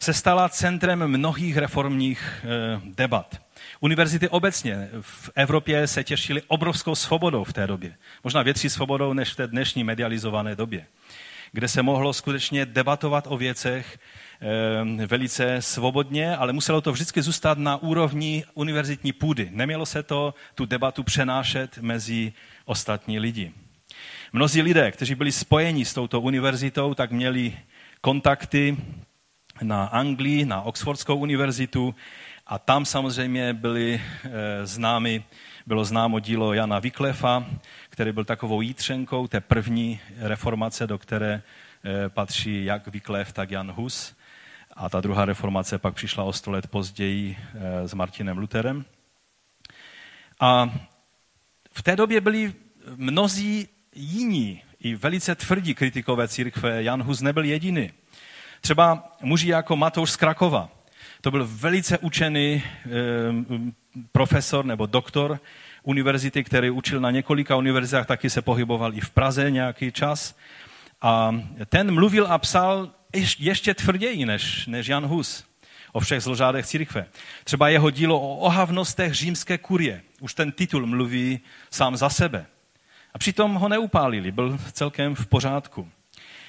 se 0.00 0.12
stala 0.12 0.48
centrem 0.48 1.06
mnohých 1.06 1.56
reformních 1.56 2.44
eh, 2.44 2.80
debat. 2.84 3.40
Univerzity 3.80 4.28
obecně 4.28 4.88
v 5.00 5.30
Evropě 5.34 5.86
se 5.86 6.04
těšily 6.04 6.42
obrovskou 6.46 6.94
svobodou 6.94 7.44
v 7.44 7.52
té 7.52 7.66
době. 7.66 7.94
Možná 8.24 8.42
větší 8.42 8.70
svobodou 8.70 9.12
než 9.12 9.32
v 9.32 9.36
té 9.36 9.46
dnešní 9.46 9.84
medializované 9.84 10.56
době, 10.56 10.86
kde 11.52 11.68
se 11.68 11.82
mohlo 11.82 12.12
skutečně 12.12 12.66
debatovat 12.66 13.24
o 13.28 13.36
věcech, 13.36 13.98
Eh, 14.44 15.06
velice 15.06 15.62
svobodně, 15.62 16.36
ale 16.36 16.52
muselo 16.52 16.80
to 16.80 16.92
vždycky 16.92 17.22
zůstat 17.22 17.58
na 17.58 17.76
úrovni 17.76 18.44
univerzitní 18.54 19.12
půdy. 19.12 19.48
Nemělo 19.52 19.86
se 19.86 20.02
to 20.02 20.34
tu 20.54 20.66
debatu 20.66 21.02
přenášet 21.02 21.78
mezi 21.78 22.32
ostatní 22.64 23.18
lidi. 23.18 23.52
Mnozí 24.32 24.62
lidé, 24.62 24.90
kteří 24.90 25.14
byli 25.14 25.32
spojeni 25.32 25.84
s 25.84 25.94
touto 25.94 26.20
univerzitou, 26.20 26.94
tak 26.94 27.10
měli 27.10 27.56
kontakty 28.00 28.76
na 29.62 29.84
Anglii, 29.84 30.44
na 30.44 30.62
Oxfordskou 30.62 31.16
univerzitu 31.16 31.94
a 32.46 32.58
tam 32.58 32.84
samozřejmě 32.84 33.54
byly 33.54 33.94
e, 34.24 34.66
známy, 34.66 35.24
bylo 35.66 35.84
známo 35.84 36.18
dílo 36.18 36.52
Jana 36.52 36.78
Vyklefa, 36.78 37.46
který 37.92 38.12
byl 38.12 38.24
takovou 38.24 38.60
jítřenkou 38.60 39.26
té 39.26 39.40
první 39.40 40.00
reformace, 40.18 40.86
do 40.86 40.98
které 40.98 41.32
e, 41.84 42.08
patří 42.08 42.64
jak 42.64 42.86
Vyklef, 42.86 43.32
tak 43.32 43.50
Jan 43.50 43.72
Hus. 43.72 44.16
A 44.76 44.88
ta 44.88 45.00
druhá 45.00 45.24
reformace 45.24 45.78
pak 45.78 45.94
přišla 45.94 46.24
o 46.24 46.32
sto 46.32 46.50
let 46.50 46.66
později 46.66 47.36
eh, 47.38 47.88
s 47.88 47.94
Martinem 47.94 48.38
Lutherem. 48.38 48.84
A 50.40 50.70
v 51.72 51.82
té 51.82 51.96
době 51.96 52.20
byli 52.20 52.54
mnozí 52.96 53.68
jiní, 53.94 54.62
i 54.80 54.94
velice 54.94 55.34
tvrdí 55.34 55.74
kritikové 55.74 56.28
církve. 56.28 56.82
Jan 56.82 57.02
Hus 57.02 57.20
nebyl 57.20 57.44
jediný. 57.44 57.90
Třeba 58.60 59.16
muži 59.20 59.48
jako 59.48 59.76
Matouš 59.76 60.10
z 60.10 60.16
Krakova. 60.16 60.68
To 61.20 61.30
byl 61.30 61.48
velice 61.50 61.98
učený 61.98 62.54
e, 62.54 62.62
profesor 64.12 64.64
nebo 64.64 64.86
doktor 64.86 65.40
univerzity, 65.82 66.44
který 66.44 66.70
učil 66.70 67.00
na 67.00 67.10
několika 67.10 67.56
univerzitách, 67.56 68.06
taky 68.06 68.30
se 68.30 68.42
pohyboval 68.42 68.94
i 68.94 69.00
v 69.00 69.10
Praze 69.10 69.50
nějaký 69.50 69.92
čas. 69.92 70.36
A 71.02 71.34
ten 71.66 71.94
mluvil 71.94 72.26
a 72.26 72.38
psal 72.38 72.90
ještě 73.38 73.74
tvrději 73.74 74.26
než, 74.26 74.66
než 74.66 74.86
Jan 74.86 75.06
Hus 75.06 75.44
o 75.92 76.00
všech 76.00 76.22
zložádech 76.22 76.66
církve. 76.66 77.06
Třeba 77.44 77.68
jeho 77.68 77.90
dílo 77.90 78.20
o 78.20 78.36
ohavnostech 78.36 79.14
římské 79.14 79.58
kurie. 79.58 80.02
Už 80.20 80.34
ten 80.34 80.52
titul 80.52 80.86
mluví 80.86 81.40
sám 81.70 81.96
za 81.96 82.08
sebe. 82.08 82.46
A 83.14 83.18
přitom 83.18 83.54
ho 83.54 83.68
neupálili, 83.68 84.32
byl 84.32 84.58
celkem 84.72 85.14
v 85.14 85.26
pořádku. 85.26 85.88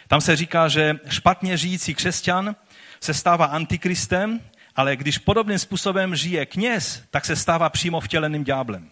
Tam 0.08 0.22
se 0.22 0.36
říká, 0.36 0.68
že 0.68 1.00
špatně 1.10 1.58
žijící 1.58 1.96
křesťan 1.96 2.56
se 3.00 3.14
stává 3.14 3.46
antikristem, 3.46 4.40
ale 4.76 4.96
když 4.96 5.18
podobným 5.18 5.60
způsobem 5.60 6.16
žije 6.16 6.46
kněz, 6.46 7.04
tak 7.12 7.26
se 7.26 7.36
stává 7.36 7.70
přímo 7.70 8.00
vtěleným 8.00 8.44
ďáblem. 8.44 8.90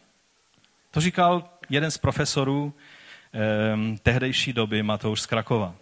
To 0.91 1.01
říkal 1.01 1.49
jeden 1.69 1.91
z 1.91 1.97
profesorů 1.97 2.73
eh, 3.34 3.39
tehdejší 4.04 4.54
doby 4.54 4.84
Matouš 4.84 5.21
z 5.21 5.25
Krakova. 5.25 5.75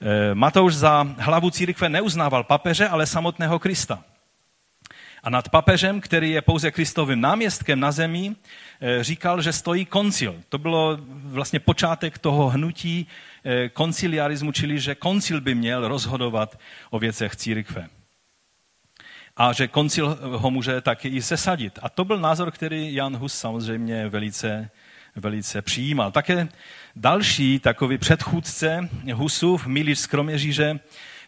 Eh, 0.00 0.34
Matouš 0.34 0.74
za 0.74 1.06
hlavu 1.18 1.50
církve 1.50 1.88
neuznával 1.88 2.44
papeže, 2.44 2.88
ale 2.88 3.06
samotného 3.06 3.58
Krista. 3.58 4.04
A 5.22 5.30
nad 5.30 5.48
papežem, 5.48 6.00
který 6.00 6.30
je 6.30 6.42
pouze 6.42 6.70
Kristovým 6.70 7.20
náměstkem 7.20 7.80
na 7.80 7.92
zemi, 7.92 8.34
eh, 8.80 9.04
říkal, 9.04 9.42
že 9.42 9.52
stojí 9.52 9.86
koncil. 9.86 10.34
To 10.48 10.58
bylo 10.58 10.98
vlastně 11.24 11.60
počátek 11.60 12.18
toho 12.18 12.48
hnutí 12.48 13.06
eh, 13.44 13.68
konciliarismu, 13.68 14.52
čili 14.52 14.78
že 14.78 14.94
koncil 14.94 15.40
by 15.40 15.54
měl 15.54 15.88
rozhodovat 15.88 16.58
o 16.90 16.98
věcech 16.98 17.36
církve. 17.36 17.88
A 19.38 19.52
že 19.52 19.68
koncil 19.68 20.18
ho 20.22 20.50
může 20.50 20.80
taky 20.80 21.08
i 21.08 21.22
sesadit. 21.22 21.78
A 21.82 21.88
to 21.88 22.04
byl 22.04 22.18
názor, 22.18 22.50
který 22.50 22.94
Jan 22.94 23.16
Hus 23.16 23.34
samozřejmě 23.34 24.08
velice, 24.08 24.70
velice 25.16 25.62
přijímal. 25.62 26.12
Také 26.12 26.48
další 26.96 27.58
takový 27.58 27.98
předchůdce 27.98 28.88
Husův, 29.14 29.66
Miliš 29.66 30.06
Kroměříže, 30.06 30.78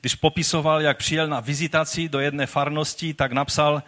když 0.00 0.14
popisoval, 0.14 0.82
jak 0.82 0.98
přijel 0.98 1.28
na 1.28 1.40
vizitaci 1.40 2.08
do 2.08 2.20
jedné 2.20 2.46
farnosti, 2.46 3.14
tak 3.14 3.32
napsal, 3.32 3.82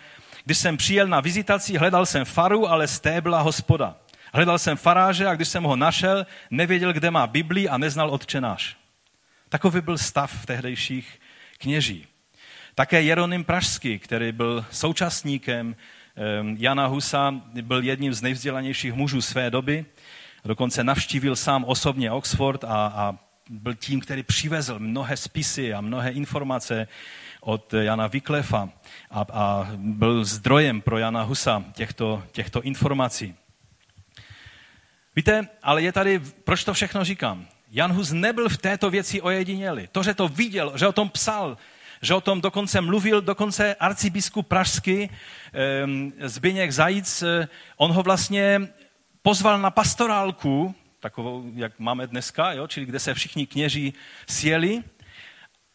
když 0.45 0.59
jsem 0.59 0.77
přijel 0.77 1.07
na 1.07 1.21
vizitaci, 1.21 1.77
hledal 1.77 2.07
jsem 2.07 2.25
faru, 2.25 2.69
ale 2.69 2.89
stébla 2.89 3.41
hospoda. 3.41 3.97
Hledal 4.35 4.59
jsem 4.59 4.77
faráže 4.77 5.27
a 5.27 5.35
když 5.35 5.49
jsem 5.49 5.65
ho 5.65 5.77
našel, 5.77 6.27
nevěděl, 6.51 6.93
kde 6.93 7.11
má 7.11 7.27
Biblii 7.27 7.69
a 7.69 7.79
neznal 7.79 8.11
odčenáš. 8.11 8.77
Takový 9.49 9.81
byl 9.81 9.99
stav 9.99 10.47
tehdejších 10.47 11.21
kněží. 11.59 12.12
Také 12.75 13.03
Jeronym 13.03 13.45
Pražský, 13.45 13.99
který 13.99 14.33
byl 14.33 14.65
současníkem 14.71 15.77
Jana 16.59 16.87
Husa, 16.87 17.35
byl 17.63 17.83
jedním 17.83 18.15
z 18.15 18.23
nejvzdělanějších 18.23 18.93
mužů 18.93 19.21
své 19.21 19.51
doby. 19.51 19.85
Dokonce 20.45 20.85
navštívil 20.85 21.37
sám 21.37 21.65
osobně 21.65 22.11
Oxford 22.11 22.65
a, 22.65 22.69
a 22.69 23.19
byl 23.49 23.75
tím, 23.75 24.01
který 24.01 24.23
přivezl 24.23 24.79
mnohé 24.79 25.17
spisy 25.17 25.75
a 25.75 25.81
mnohé 25.81 26.11
informace 26.11 26.89
od 27.41 27.75
Jana 27.75 28.07
Vyklefa 28.07 28.69
a, 29.11 29.27
a 29.33 29.69
byl 29.77 30.25
zdrojem 30.25 30.81
pro 30.81 30.99
Jana 30.99 31.23
Husa 31.23 31.65
těchto, 31.73 32.23
těchto 32.33 32.63
informací. 32.63 33.35
Víte, 35.17 35.49
ale 35.63 35.83
je 35.83 35.93
tady, 35.93 36.19
proč 36.19 36.65
to 36.65 36.75
všechno 36.75 37.05
říkám? 37.05 37.47
Jan 37.71 37.93
Hus 37.93 38.13
nebyl 38.13 38.49
v 38.49 38.57
této 38.57 38.91
věci 38.91 39.21
ojedinělý. 39.21 39.89
To, 39.93 40.03
že 40.03 40.15
to 40.15 40.29
viděl, 40.29 40.73
že 40.77 40.87
o 40.87 40.93
tom 40.93 41.09
psal, 41.09 41.57
že 42.03 42.15
o 42.15 42.21
tom 42.21 42.41
dokonce 42.41 42.81
mluvil, 42.81 43.21
dokonce 43.21 43.75
arcibiskup 43.75 44.47
pražský 44.47 45.11
Zbyněk 46.21 46.73
Zajíc, 46.73 47.25
on 47.77 47.93
ho 47.93 48.03
vlastně 48.03 48.69
pozval 49.23 49.59
na 49.59 49.71
pastorálku 49.71 50.75
takovou, 51.01 51.51
jak 51.55 51.79
máme 51.79 52.07
dneska, 52.07 52.53
jo? 52.53 52.67
čili 52.67 52.87
kde 52.87 52.99
se 52.99 53.15
všichni 53.15 53.47
kněží 53.47 53.95
sjeli 54.27 54.83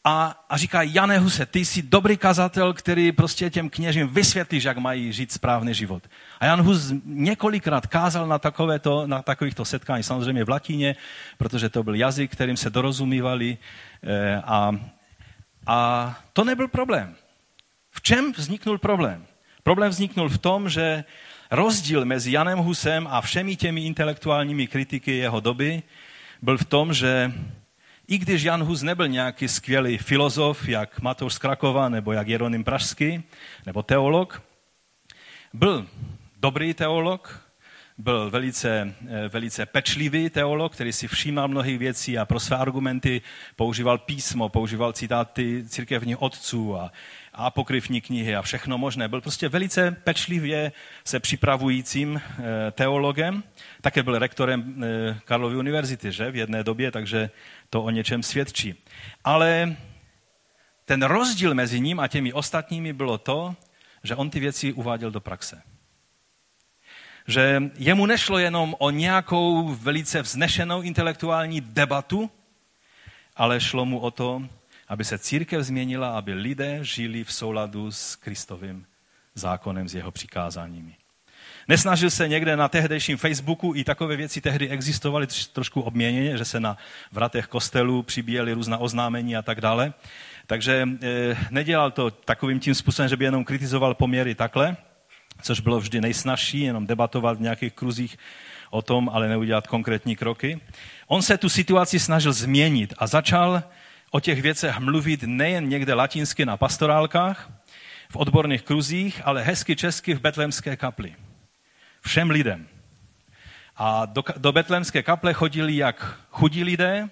a, 0.04 0.46
a 0.50 0.58
říká, 0.58 0.82
Jane 0.82 1.20
Huse, 1.20 1.46
ty 1.46 1.66
jsi 1.66 1.82
dobrý 1.82 2.18
kazatel, 2.18 2.74
který 2.74 3.12
prostě 3.12 3.50
těm 3.50 3.70
kněžím 3.70 4.08
vysvětlíš, 4.08 4.64
jak 4.64 4.78
mají 4.78 5.14
žít 5.14 5.32
správný 5.32 5.74
život. 5.74 6.04
A 6.40 6.46
Jan 6.46 6.62
Hus 6.62 6.94
několikrát 7.06 7.88
kázal 7.88 8.28
na, 8.28 8.40
takovéto, 8.40 9.08
na 9.08 9.22
takovýchto 9.22 9.66
setkání, 9.66 10.04
samozřejmě 10.04 10.44
v 10.44 10.50
latině, 10.50 10.96
protože 11.38 11.70
to 11.70 11.84
byl 11.84 11.96
jazyk, 11.96 12.32
kterým 12.32 12.58
se 12.58 12.70
dorozumívali 12.70 13.58
eh, 14.04 14.42
a, 14.46 14.72
a 15.68 16.16
to 16.34 16.44
nebyl 16.44 16.68
problém. 16.68 17.16
V 17.92 18.02
čem 18.02 18.34
vzniknul 18.34 18.78
problém? 18.78 19.26
Problém 19.64 19.90
vzniknul 19.90 20.30
v 20.30 20.38
tom, 20.38 20.70
že 20.70 21.04
rozdíl 21.52 22.06
mezi 22.06 22.32
Janem 22.32 22.60
Husem 22.60 23.08
a 23.12 23.22
všemi 23.22 23.56
těmi 23.56 23.82
intelektuálními 23.82 24.68
kritiky 24.68 25.18
jeho 25.18 25.40
doby 25.40 25.84
byl 26.42 26.58
v 26.58 26.66
tom, 26.66 26.94
že 26.94 27.34
i 28.08 28.18
když 28.18 28.44
Jan 28.44 28.64
Hus 28.64 28.82
nebyl 28.82 29.08
nějaký 29.08 29.48
skvělý 29.48 29.98
filozof, 29.98 30.68
jak 30.68 31.02
Matouš 31.02 31.34
z 31.34 31.38
Krakova, 31.38 31.90
nebo 31.90 32.12
jak 32.12 32.28
Jeronym 32.28 32.64
Pražský, 32.64 33.24
nebo 33.66 33.84
teolog, 33.84 34.44
byl 35.54 35.88
dobrý 36.38 36.74
teolog, 36.74 37.47
byl 37.98 38.30
velice, 38.30 38.96
eh, 39.08 39.28
velice 39.28 39.66
pečlivý 39.66 40.30
teolog, 40.30 40.74
který 40.74 40.94
si 40.94 41.08
všímal 41.08 41.48
mnohých 41.48 41.80
věcí 41.80 42.18
a 42.18 42.26
pro 42.26 42.40
své 42.40 42.58
argumenty 42.58 43.22
používal 43.56 43.98
písmo, 43.98 44.50
používal 44.50 44.94
citáty 44.94 45.64
církevních 45.68 46.22
otců 46.22 46.78
a, 46.78 46.92
a 47.34 47.46
apokryfní 47.46 48.02
knihy 48.02 48.36
a 48.36 48.42
všechno 48.42 48.78
možné. 48.78 49.08
Byl 49.08 49.22
prostě 49.22 49.50
velice 49.50 49.92
pečlivě 49.92 50.72
se 51.06 51.20
připravujícím 51.20 52.22
eh, 52.22 52.72
teologem. 52.72 53.44
Také 53.82 54.04
byl 54.04 54.20
rektorem 54.20 54.84
eh, 54.84 55.20
Karlovy 55.26 55.56
univerzity, 55.56 56.12
že, 56.12 56.32
v 56.32 56.36
jedné 56.36 56.64
době, 56.64 56.92
takže 56.92 57.30
to 57.70 57.84
o 57.84 57.90
něčem 57.90 58.24
svědčí. 58.24 58.84
Ale 59.24 59.76
ten 60.86 61.04
rozdíl 61.04 61.54
mezi 61.54 61.80
ním 61.80 62.00
a 62.00 62.08
těmi 62.08 62.34
ostatními 62.34 62.94
bylo 62.94 63.18
to, 63.18 63.56
že 64.04 64.16
on 64.16 64.30
ty 64.30 64.40
věci 64.40 64.74
uváděl 64.74 65.12
do 65.12 65.20
praxe. 65.20 65.62
Že 67.28 67.62
jemu 67.78 68.06
nešlo 68.06 68.38
jenom 68.38 68.76
o 68.80 68.90
nějakou 68.90 69.76
velice 69.76 70.22
vznešenou 70.22 70.82
intelektuální 70.82 71.62
debatu, 71.62 72.30
ale 73.36 73.60
šlo 73.60 73.86
mu 73.86 74.00
o 74.00 74.12
to, 74.12 74.44
aby 74.88 75.06
se 75.06 75.18
církev 75.18 75.62
změnila, 75.62 76.18
aby 76.18 76.34
lidé 76.34 76.80
žili 76.82 77.24
v 77.24 77.34
souladu 77.34 77.92
s 77.92 78.16
Kristovým 78.16 78.86
zákonem, 79.36 79.90
s 79.90 79.96
jeho 79.96 80.12
přikázáními. 80.12 80.96
Nesnažil 81.68 82.10
se 82.10 82.28
někde 82.28 82.56
na 82.56 82.68
tehdejším 82.68 83.18
Facebooku, 83.18 83.74
i 83.76 83.84
takové 83.84 84.16
věci 84.16 84.42
tehdy 84.42 84.70
existovaly 84.70 85.28
trošku 85.54 85.82
obměněně, 85.82 86.38
že 86.38 86.46
se 86.46 86.60
na 86.60 86.78
vratech 87.12 87.48
kostelů 87.48 88.04
přibíjeli 88.04 88.54
různá 88.54 88.78
oznámení 88.78 89.36
a 89.36 89.42
tak 89.42 89.62
dále. 89.62 89.94
Takže 90.46 90.90
e, 91.04 91.38
nedělal 91.50 91.92
to 91.92 92.12
takovým 92.12 92.60
tím 92.60 92.76
způsobem, 92.76 93.10
že 93.10 93.18
by 93.18 93.26
jenom 93.26 93.44
kritizoval 93.44 93.94
poměry 93.94 94.36
takhle, 94.36 94.78
což 95.42 95.60
bylo 95.60 95.80
vždy 95.80 96.02
nejsnažší, 96.02 96.60
jenom 96.62 96.88
debatovat 96.88 97.38
v 97.38 97.42
nějakých 97.42 97.74
kruzích 97.74 98.18
o 98.70 98.82
tom, 98.82 99.10
ale 99.14 99.28
neudělat 99.28 99.68
konkrétní 99.68 100.16
kroky. 100.16 100.60
On 101.08 101.22
se 101.22 101.38
tu 101.38 101.50
situaci 101.50 102.00
snažil 102.00 102.34
změnit 102.34 102.94
a 102.98 103.08
začal 103.08 103.64
o 104.12 104.20
těch 104.20 104.42
věcech 104.42 104.80
mluvit 104.80 105.24
nejen 105.24 105.70
někde 105.70 105.94
latinsky 105.94 106.46
na 106.46 106.58
pastorálkách, 106.58 107.50
v 108.10 108.16
odborných 108.16 108.62
kruzích, 108.62 109.22
ale 109.26 109.44
hezky 109.44 109.76
česky 109.76 110.14
v 110.14 110.22
betlémské 110.22 110.76
kapli. 110.76 111.16
Všem 112.02 112.30
lidem. 112.30 112.68
A 113.76 114.06
do, 114.06 114.24
do 114.38 114.52
betlémské 114.52 115.04
kaple 115.04 115.34
chodili 115.34 115.76
jak 115.76 116.20
chudí 116.30 116.64
lidé, 116.64 117.10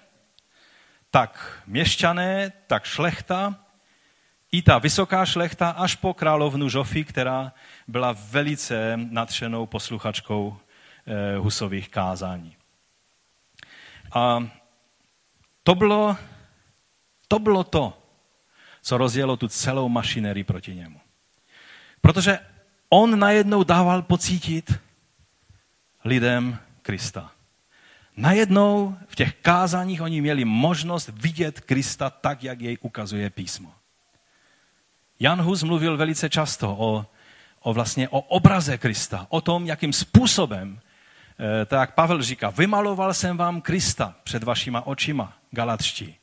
tak 1.10 1.62
měšťané, 1.66 2.52
tak 2.66 2.84
šlechta, 2.84 3.65
i 4.52 4.62
ta 4.62 4.78
vysoká 4.78 5.26
šlechta 5.26 5.70
až 5.70 5.94
po 5.94 6.14
královnu 6.14 6.68
Žofy, 6.68 7.04
která 7.04 7.52
byla 7.88 8.12
velice 8.30 8.96
nadšenou 8.96 9.66
posluchačkou 9.66 10.56
eh, 11.06 11.36
husových 11.36 11.88
kázání. 11.88 12.56
A 14.12 14.48
to 15.62 15.74
bylo 15.74 16.16
to 17.28 17.38
bylo 17.38 17.64
to, 17.64 18.02
co 18.82 18.98
rozjelo 18.98 19.36
tu 19.36 19.48
celou 19.48 19.88
mašinerii 19.88 20.44
proti 20.44 20.74
němu. 20.74 21.00
Protože 22.00 22.38
on 22.88 23.18
najednou 23.18 23.64
dával 23.64 24.02
pocítit 24.02 24.74
lidem 26.04 26.58
Krista. 26.82 27.30
Najednou 28.16 28.96
v 29.08 29.16
těch 29.16 29.34
kázáních 29.34 30.02
oni 30.02 30.20
měli 30.20 30.44
možnost 30.44 31.08
vidět 31.08 31.60
Krista 31.60 32.10
tak, 32.10 32.44
jak 32.44 32.60
jej 32.60 32.78
ukazuje 32.80 33.30
písmo. 33.30 33.74
Jan 35.20 35.42
Hus 35.42 35.62
mluvil 35.62 35.96
velice 35.96 36.30
často 36.30 36.76
o, 36.78 37.06
o, 37.60 37.72
vlastně 37.72 38.08
o 38.08 38.20
obraze 38.20 38.78
Krista, 38.78 39.26
o 39.28 39.40
tom, 39.40 39.66
jakým 39.66 39.92
způsobem, 39.92 40.80
eh, 40.80 41.64
tak 41.64 41.80
jak 41.80 41.94
Pavel 41.94 42.22
říká, 42.22 42.50
vymaloval 42.50 43.14
jsem 43.14 43.36
vám 43.36 43.60
Krista 43.60 44.14
před 44.24 44.42
vašima 44.42 44.86
očima, 44.86 45.32
galatští. 45.50 46.16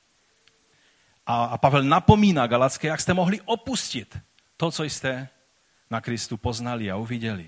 A, 1.26 1.44
a 1.44 1.58
Pavel 1.58 1.84
napomíná 1.84 2.48
Galacké, 2.48 2.88
jak 2.88 3.02
jste 3.02 3.14
mohli 3.14 3.42
opustit 3.46 4.18
to, 4.58 4.72
co 4.72 4.84
jste 4.84 5.28
na 5.90 6.02
Kristu 6.02 6.38
poznali 6.38 6.92
a 6.92 6.96
uviděli. 6.96 7.46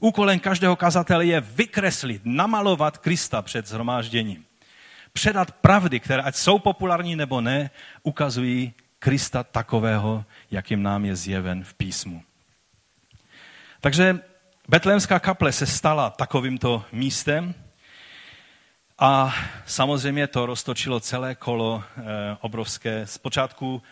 Úkolem 0.00 0.38
každého 0.40 0.76
kazatele 0.76 1.26
je 1.26 1.40
vykreslit, 1.40 2.22
namalovat 2.24 2.98
Krista 2.98 3.42
před 3.42 3.66
zhromážděním. 3.66 4.44
Předat 5.12 5.52
pravdy, 5.52 6.00
které 6.00 6.22
ať 6.22 6.34
jsou 6.34 6.58
populární 6.58 7.16
nebo 7.16 7.40
ne, 7.40 7.70
ukazují 8.02 8.74
Krista 9.02 9.42
takového, 9.42 10.24
jakým 10.50 10.82
nám 10.82 11.04
je 11.04 11.16
zjeven 11.16 11.64
v 11.64 11.74
písmu. 11.74 12.22
Takže 13.80 14.18
Betlémská 14.68 15.18
kaple 15.18 15.52
se 15.52 15.66
stala 15.66 16.10
takovýmto 16.10 16.84
místem 16.92 17.54
A 18.98 19.34
samozřejmě 19.66 20.26
to 20.26 20.46
roztočilo 20.46 21.00
celé 21.00 21.34
kolo 21.34 21.82
e, 21.82 22.02
obrovské. 22.40 23.06
Zpočátku 23.06 23.82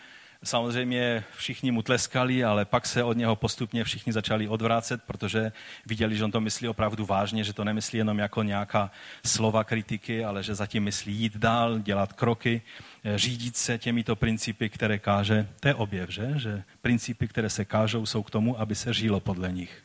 samozřejmě 0.43 1.23
všichni 1.35 1.71
mu 1.71 1.81
tleskali, 1.81 2.43
ale 2.43 2.65
pak 2.65 2.85
se 2.85 3.03
od 3.03 3.17
něho 3.17 3.35
postupně 3.35 3.83
všichni 3.83 4.13
začali 4.13 4.47
odvrácet, 4.47 5.03
protože 5.03 5.51
viděli, 5.85 6.15
že 6.15 6.23
on 6.23 6.31
to 6.31 6.39
myslí 6.39 6.67
opravdu 6.67 7.05
vážně, 7.05 7.43
že 7.43 7.53
to 7.53 7.63
nemyslí 7.63 7.97
jenom 7.97 8.19
jako 8.19 8.43
nějaká 8.43 8.91
slova 9.25 9.63
kritiky, 9.63 10.25
ale 10.25 10.43
že 10.43 10.55
zatím 10.55 10.83
myslí 10.83 11.13
jít 11.13 11.37
dál, 11.37 11.79
dělat 11.79 12.13
kroky, 12.13 12.61
eh, 12.61 12.90
řídit 13.15 13.57
se 13.57 13.77
těmito 13.77 14.15
principy, 14.15 14.69
které 14.69 14.99
káže. 14.99 15.47
To 15.59 15.67
je 15.67 15.75
objev, 15.75 16.09
že? 16.09 16.33
Že 16.35 16.63
principy, 16.81 17.27
které 17.27 17.49
se 17.49 17.65
kážou, 17.65 18.05
jsou 18.05 18.23
k 18.23 18.31
tomu, 18.31 18.59
aby 18.59 18.75
se 18.75 18.93
žilo 18.93 19.19
podle 19.19 19.51
nich. 19.51 19.83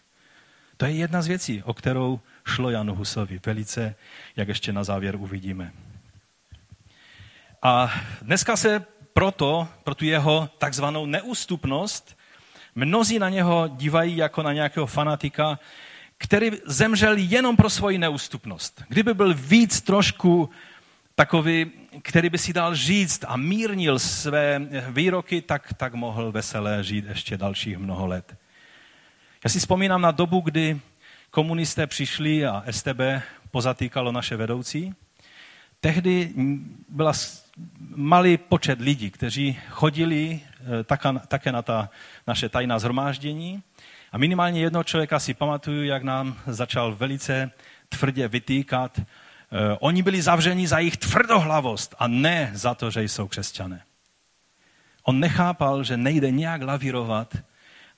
To 0.77 0.87
je 0.87 0.93
jedna 0.93 1.23
z 1.23 1.27
věcí, 1.27 1.62
o 1.62 1.75
kterou 1.75 2.21
šlo 2.45 2.71
Janu 2.71 2.95
Husovi 2.95 3.41
velice, 3.47 3.95
jak 4.37 4.49
ještě 4.49 4.73
na 4.73 4.85
závěr 4.85 5.17
uvidíme. 5.17 5.73
A 7.62 7.95
dneska 8.23 8.57
se 8.57 8.85
proto, 9.12 9.69
pro 9.85 9.95
tu 9.95 10.05
jeho 10.05 10.51
takzvanou 10.59 11.07
neústupnost, 11.07 12.19
mnozí 12.75 13.19
na 13.19 13.29
něho 13.29 13.69
dívají 13.69 14.17
jako 14.17 14.43
na 14.43 14.53
nějakého 14.53 14.87
fanatika, 14.87 15.59
který 16.19 16.51
zemřel 16.64 17.14
jenom 17.17 17.57
pro 17.57 17.71
svoji 17.71 17.99
neústupnost. 17.99 18.83
Kdyby 18.89 19.14
byl 19.14 19.35
víc 19.35 19.81
trošku 19.81 20.51
takový, 21.17 21.71
který 22.03 22.31
by 22.31 22.39
si 22.39 22.53
dal 22.53 22.75
říct 22.75 23.25
a 23.29 23.37
mírnil 23.37 23.99
své 23.99 24.61
výroky, 24.91 25.43
tak, 25.43 25.73
tak 25.73 25.95
mohl 25.95 26.33
veselé 26.33 26.85
žít 26.85 27.05
ještě 27.09 27.37
dalších 27.37 27.79
mnoho 27.79 28.07
let. 28.07 28.37
Já 29.45 29.51
si 29.51 29.59
vzpomínám 29.59 30.01
na 30.01 30.11
dobu, 30.11 30.41
kdy 30.41 30.81
komunisté 31.31 31.87
přišli 31.87 32.47
a 32.47 32.64
STB 32.71 33.01
pozatýkalo 33.51 34.12
naše 34.12 34.37
vedoucí. 34.37 34.95
Tehdy 35.81 36.33
byla 36.89 37.12
malý 37.97 38.37
počet 38.37 38.81
lidí, 38.81 39.11
kteří 39.11 39.59
chodili 39.71 40.41
eh, 40.81 40.85
také 41.29 41.53
na 41.53 41.62
ta 41.62 41.91
naše 42.27 42.49
tajná 42.49 42.79
zhromáždění. 42.79 43.62
A 44.12 44.19
minimálně 44.19 44.61
jednoho 44.61 44.85
člověka 44.85 45.19
si 45.19 45.35
pamatuju, 45.35 45.85
jak 45.85 46.03
nám 46.03 46.37
začal 46.47 46.95
velice 46.95 47.51
tvrdě 47.89 48.29
vytýkat. 48.29 49.01
Eh, 49.53 49.76
oni 49.80 50.03
byli 50.03 50.22
zavřeni 50.22 50.68
za 50.68 50.78
jejich 50.78 50.97
tvrdohlavost 50.97 51.94
a 51.99 52.07
ne 52.09 52.51
za 52.55 52.74
to, 52.74 52.90
že 52.90 53.03
jsou 53.03 53.28
křesťané. 53.28 53.82
On 55.03 55.20
nechápal, 55.20 55.84
že 55.84 55.97
nejde 55.97 56.30
nějak 56.30 56.62
lavírovat 56.62 57.36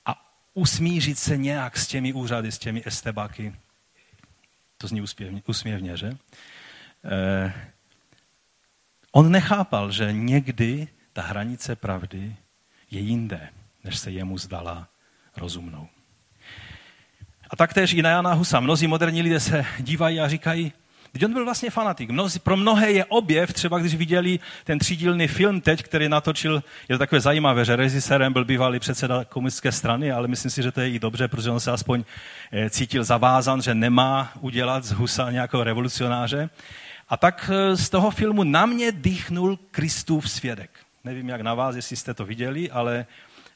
a 0.05 0.35
usmířit 0.53 1.19
se 1.19 1.37
nějak 1.37 1.77
s 1.77 1.87
těmi 1.87 2.13
úřady, 2.13 2.51
s 2.51 2.57
těmi 2.57 2.83
estebáky. 2.85 3.55
To 4.77 4.87
zní 4.87 5.01
úsměvně, 5.01 5.41
úsměvně 5.47 5.97
že? 5.97 6.17
Eh, 7.05 7.53
On 9.11 9.31
nechápal, 9.31 9.91
že 9.91 10.13
někdy 10.13 10.87
ta 11.13 11.21
hranice 11.21 11.75
pravdy 11.75 12.35
je 12.91 12.99
jinde, 12.99 13.49
než 13.83 13.97
se 13.97 14.11
jemu 14.11 14.37
zdala 14.37 14.87
rozumnou. 15.37 15.89
A 17.49 17.55
taktéž 17.55 17.93
i 17.93 18.01
na 18.01 18.09
Jana 18.09 18.33
Husa. 18.33 18.59
Mnozí 18.59 18.87
moderní 18.87 19.21
lidé 19.21 19.39
se 19.39 19.65
dívají 19.79 20.19
a 20.19 20.27
říkají, 20.27 20.73
Teď 21.11 21.25
on 21.25 21.33
byl 21.33 21.45
vlastně 21.45 21.69
fanatik. 21.69 22.09
Pro 22.43 22.57
mnohé 22.57 22.91
je 22.91 23.05
objev, 23.05 23.53
třeba 23.53 23.79
když 23.79 23.95
viděli 23.95 24.39
ten 24.63 24.79
třídílný 24.79 25.27
film 25.27 25.61
teď, 25.61 25.83
který 25.83 26.09
natočil, 26.09 26.63
je 26.89 26.95
to 26.95 26.99
takové 26.99 27.21
zajímavé, 27.21 27.65
že 27.65 27.75
režisérem 27.75 28.33
byl 28.33 28.45
bývalý 28.45 28.79
předseda 28.79 29.25
komunistické 29.25 29.71
strany, 29.71 30.11
ale 30.11 30.27
myslím 30.27 30.51
si, 30.51 30.63
že 30.63 30.71
to 30.71 30.81
je 30.81 30.89
i 30.89 30.99
dobře, 30.99 31.27
protože 31.27 31.49
on 31.49 31.59
se 31.59 31.71
aspoň 31.71 32.03
eh, 32.51 32.69
cítil 32.69 33.03
zavázan, 33.03 33.61
že 33.61 33.75
nemá 33.75 34.31
udělat 34.39 34.83
z 34.83 34.91
Husa 34.91 35.31
nějakého 35.31 35.63
revolucionáře. 35.63 36.49
A 37.09 37.17
tak 37.17 37.51
eh, 37.53 37.75
z 37.75 37.89
toho 37.89 38.11
filmu 38.11 38.43
na 38.43 38.65
mě 38.65 38.91
dýchnul 38.91 39.59
Kristův 39.71 40.31
svědek. 40.31 40.69
Nevím, 41.03 41.29
jak 41.29 41.41
na 41.41 41.53
vás, 41.53 41.75
jestli 41.75 41.95
jste 41.95 42.13
to 42.13 42.25
viděli, 42.25 42.71
ale, 42.71 43.05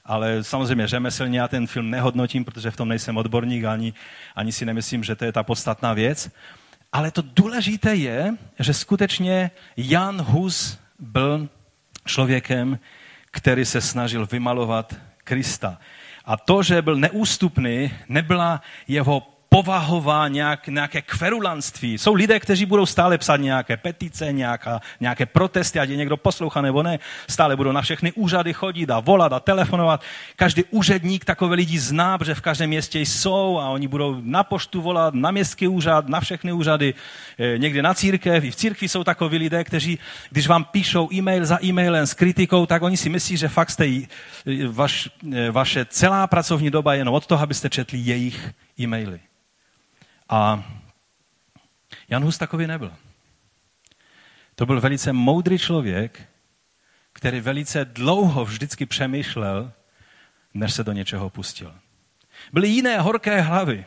ale 0.06 0.44
samozřejmě 0.44 0.88
řemeslně 0.88 1.40
já 1.40 1.48
ten 1.48 1.68
film 1.68 1.90
nehodnotím, 1.90 2.46
protože 2.46 2.72
v 2.72 2.78
tom 2.78 2.90
nejsem 2.90 3.18
odborník, 3.18 3.64
ani, 3.64 3.94
ani 4.36 4.52
si 4.52 4.66
nemyslím, 4.66 5.04
že 5.04 5.16
to 5.16 5.26
je 5.26 5.32
ta 5.32 5.44
podstatná 5.44 5.94
věc. 5.94 6.32
Ale 6.94 7.12
to 7.12 7.22
důležité 7.22 7.96
je, 7.96 8.36
že 8.60 8.74
skutečně 8.74 9.52
Jan 9.78 10.22
Hus 10.22 10.80
byl 11.00 11.50
člověkem, 12.06 12.80
který 13.32 13.66
se 13.66 13.82
snažil 13.82 14.26
vymalovat 14.26 14.96
Krista. 15.24 15.80
A 16.26 16.38
to, 16.38 16.64
že 16.64 16.82
byl 16.82 16.96
neústupný, 16.96 17.92
nebyla 18.10 18.62
jeho 18.88 19.33
povahová, 19.54 20.28
nějak, 20.28 20.68
nějaké 20.68 21.02
kverulanství. 21.02 21.98
Jsou 21.98 22.14
lidé, 22.14 22.40
kteří 22.40 22.66
budou 22.66 22.86
stále 22.86 23.18
psát 23.18 23.38
nějaké 23.38 23.78
petice, 23.78 24.32
nějaká, 24.32 24.82
nějaké 25.00 25.26
protesty, 25.26 25.80
ať 25.80 25.90
je 25.90 25.96
někdo 25.96 26.18
poslouchá 26.18 26.62
nebo 26.62 26.84
ne. 26.84 27.00
Stále 27.30 27.56
budou 27.56 27.72
na 27.72 27.82
všechny 27.82 28.12
úřady 28.12 28.54
chodit 28.54 28.90
a 28.90 29.00
volat 29.00 29.34
a 29.34 29.40
telefonovat. 29.40 30.02
Každý 30.36 30.64
úředník 30.64 31.26
takové 31.26 31.56
lidi 31.56 31.80
zná, 31.80 32.18
protože 32.18 32.36
v 32.36 32.42
každém 32.42 32.70
městě 32.70 33.00
jsou 33.00 33.60
a 33.60 33.70
oni 33.70 33.88
budou 33.88 34.18
na 34.22 34.44
poštu 34.44 34.82
volat, 34.82 35.14
na 35.14 35.32
městský 35.32 35.68
úřad, 35.68 36.10
na 36.10 36.20
všechny 36.20 36.52
úřady, 36.52 36.94
eh, 37.40 37.58
někde 37.58 37.82
na 37.82 37.94
církev. 37.94 38.44
I 38.44 38.52
v 38.52 38.56
církvi 38.56 38.90
jsou 38.90 39.04
takoví 39.04 39.38
lidé, 39.38 39.64
kteří, 39.64 40.00
když 40.30 40.48
vám 40.48 40.64
píšou 40.64 41.14
e-mail 41.14 41.46
za 41.46 41.64
e-mailem 41.64 42.08
s 42.08 42.14
kritikou, 42.14 42.66
tak 42.66 42.82
oni 42.82 42.98
si 42.98 43.10
myslí, 43.10 43.38
že 43.38 43.48
fakt 43.48 43.70
jste, 43.70 43.86
eh, 43.86 44.08
vaš, 44.68 45.10
eh, 45.34 45.52
vaše 45.52 45.86
celá 45.86 46.28
pracovní 46.28 46.70
doba 46.70 46.94
je 46.94 47.00
jenom 47.00 47.14
od 47.14 47.26
toho, 47.26 47.44
abyste 47.44 47.70
četli 47.70 47.98
jejich 47.98 48.52
e-maily. 48.80 49.20
A 50.30 50.64
Jan 52.10 52.24
Hus 52.24 52.38
takový 52.38 52.68
nebyl. 52.68 52.94
To 54.56 54.66
byl 54.66 54.82
velice 54.82 55.14
moudrý 55.14 55.58
člověk, 55.60 56.30
který 57.14 57.40
velice 57.40 57.86
dlouho 57.86 58.46
vždycky 58.46 58.86
přemýšlel, 58.86 59.72
než 60.54 60.74
se 60.74 60.84
do 60.84 60.92
něčeho 60.92 61.30
pustil. 61.30 61.76
Byly 62.54 62.68
jiné 62.68 63.00
horké 63.00 63.42
hlavy. 63.42 63.86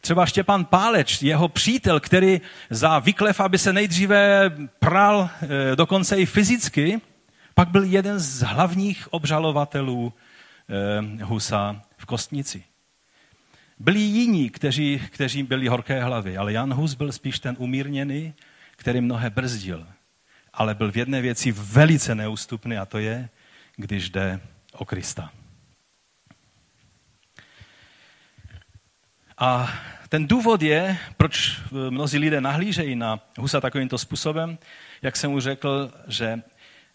Třeba 0.00 0.26
Štěpán 0.26 0.64
Páleč, 0.64 1.22
jeho 1.22 1.48
přítel, 1.48 2.00
který 2.00 2.40
za 2.70 2.98
vyklev, 2.98 3.40
aby 3.40 3.58
se 3.58 3.72
nejdříve 3.72 4.50
pral 4.78 5.30
eh, 5.42 5.76
dokonce 5.76 6.16
i 6.16 6.26
fyzicky, 6.26 7.00
pak 7.54 7.68
byl 7.68 7.82
jeden 7.82 8.18
z 8.18 8.42
hlavních 8.42 9.12
obžalovatelů 9.12 10.12
eh, 10.68 11.24
Husa 11.24 11.82
v 11.96 12.06
Kostnici. 12.06 12.64
Byli 13.78 14.00
jiní, 14.00 14.50
kteří, 14.50 15.02
kteří 15.10 15.42
byli 15.42 15.68
horké 15.68 16.04
hlavy, 16.04 16.36
ale 16.36 16.52
Jan 16.52 16.74
Hus 16.74 16.94
byl 16.94 17.12
spíš 17.12 17.38
ten 17.38 17.56
umírněný, 17.58 18.34
který 18.76 19.00
mnohé 19.00 19.30
brzdil. 19.30 19.86
Ale 20.52 20.74
byl 20.74 20.92
v 20.92 20.96
jedné 20.96 21.20
věci 21.20 21.52
velice 21.52 22.14
neústupný 22.14 22.76
a 22.76 22.84
to 22.84 22.98
je, 22.98 23.28
když 23.76 24.10
jde 24.10 24.40
o 24.72 24.84
Krista. 24.84 25.32
A 29.38 29.72
ten 30.08 30.26
důvod 30.26 30.62
je, 30.62 30.98
proč 31.16 31.60
mnozí 31.90 32.18
lidé 32.18 32.40
nahlížejí 32.40 32.96
na 32.96 33.20
Husa 33.38 33.60
takovýmto 33.60 33.98
způsobem, 33.98 34.58
jak 35.02 35.16
jsem 35.16 35.32
už 35.32 35.42
řekl, 35.42 35.92
že 36.08 36.42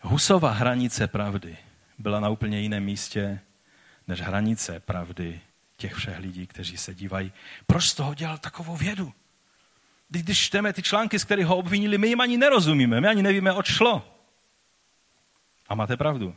Husova 0.02 0.52
hranice 0.52 1.08
pravdy 1.08 1.58
byla 1.98 2.20
na 2.20 2.30
úplně 2.30 2.60
jiném 2.60 2.84
místě 2.84 3.40
než 4.08 4.22
hranice 4.22 4.80
pravdy 4.80 5.42
těch 5.82 5.94
všech 5.94 6.20
lidí, 6.20 6.48
kteří 6.48 6.78
se 6.78 6.94
dívají, 6.94 7.34
proč 7.66 7.86
z 7.86 7.94
toho 7.94 8.14
dělal 8.14 8.38
takovou 8.38 8.76
vědu? 8.76 9.14
Když 10.10 10.40
čteme 10.40 10.74
ty 10.74 10.84
články, 10.84 11.20
z 11.20 11.24
kterých 11.24 11.46
ho 11.46 11.58
obvinili, 11.58 11.98
my 11.98 12.08
jim 12.08 12.22
ani 12.22 12.38
nerozumíme, 12.38 13.02
my 13.02 13.08
ani 13.08 13.24
nevíme, 13.24 13.54
o 13.54 13.64
šlo. 13.64 14.18
A 15.70 15.76
máte 15.76 15.98
pravdu. 15.98 16.36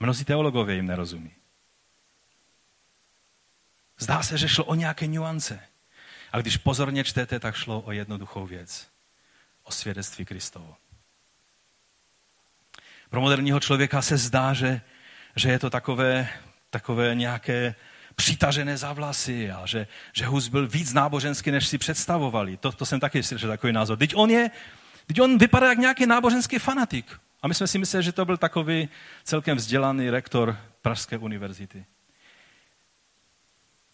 Mnozí 0.00 0.24
teologové 0.24 0.74
jim 0.74 0.86
nerozumí. 0.86 1.30
Zdá 3.98 4.22
se, 4.22 4.38
že 4.38 4.48
šlo 4.48 4.64
o 4.64 4.74
nějaké 4.74 5.06
nuance. 5.06 5.60
A 6.32 6.40
když 6.40 6.56
pozorně 6.56 7.04
čtete, 7.04 7.40
tak 7.40 7.54
šlo 7.54 7.80
o 7.80 7.92
jednoduchou 7.92 8.46
věc. 8.46 8.88
O 9.62 9.72
svědectví 9.72 10.24
Kristovo. 10.24 10.76
Pro 13.10 13.20
moderního 13.20 13.60
člověka 13.60 14.02
se 14.02 14.16
zdá, 14.16 14.54
že, 14.54 14.80
že 15.36 15.50
je 15.50 15.58
to 15.58 15.70
takové, 15.70 16.28
takové 16.70 17.14
nějaké 17.14 17.74
přitažené 18.14 18.76
za 18.76 18.92
vlasy 18.92 19.50
a 19.50 19.66
že, 19.66 19.86
že 20.12 20.26
Hus 20.26 20.48
byl 20.48 20.68
víc 20.68 20.92
náboženský, 20.92 21.50
než 21.50 21.68
si 21.68 21.78
představovali. 21.78 22.56
To, 22.56 22.72
to 22.72 22.86
jsem 22.86 23.00
taky 23.00 23.22
slyšel 23.22 23.48
takový 23.48 23.72
názor. 23.72 23.98
Teď 23.98 24.12
on 24.16 24.30
je, 24.30 24.50
teď 25.06 25.20
on 25.20 25.38
vypadá 25.38 25.68
jak 25.68 25.78
nějaký 25.78 26.06
náboženský 26.06 26.58
fanatik. 26.58 27.20
A 27.42 27.48
my 27.48 27.54
jsme 27.54 27.66
si 27.66 27.78
mysleli, 27.78 28.04
že 28.04 28.12
to 28.12 28.24
byl 28.24 28.36
takový 28.36 28.88
celkem 29.24 29.56
vzdělaný 29.56 30.10
rektor 30.10 30.58
Pražské 30.82 31.18
univerzity. 31.18 31.84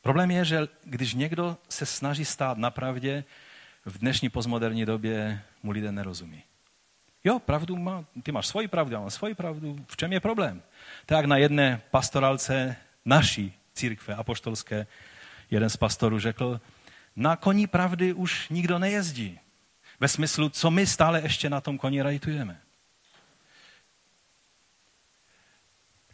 Problém 0.02 0.30
je, 0.30 0.44
že 0.44 0.68
když 0.84 1.14
někdo 1.14 1.56
se 1.68 1.86
snaží 1.86 2.24
stát 2.24 2.58
na 2.58 2.70
pravdě, 2.70 3.24
v 3.84 3.98
dnešní 3.98 4.28
postmoderní 4.28 4.86
době 4.86 5.42
mu 5.62 5.70
lidé 5.70 5.92
nerozumí. 5.92 6.42
Jo, 7.26 7.38
pravdu 7.38 7.76
má, 7.76 8.04
ty 8.22 8.32
máš 8.32 8.46
svoji 8.46 8.68
pravdu, 8.68 8.94
já 8.94 9.00
mám 9.00 9.10
svoji 9.10 9.34
pravdu. 9.34 9.84
V 9.88 9.96
čem 9.96 10.12
je 10.12 10.20
problém? 10.20 10.62
Tak 11.06 11.24
na 11.24 11.36
jedné 11.36 11.82
pastoralce 11.90 12.76
naší 13.04 13.52
církve 13.74 14.14
apoštolské, 14.14 14.86
jeden 15.50 15.70
z 15.70 15.76
pastorů 15.76 16.18
řekl, 16.18 16.60
na 17.16 17.36
koni 17.36 17.66
pravdy 17.66 18.12
už 18.12 18.48
nikdo 18.48 18.78
nejezdí. 18.78 19.38
Ve 20.00 20.08
smyslu, 20.08 20.48
co 20.48 20.70
my 20.70 20.86
stále 20.86 21.20
ještě 21.22 21.50
na 21.50 21.60
tom 21.60 21.78
koni 21.78 22.02
rajtujeme. 22.02 22.60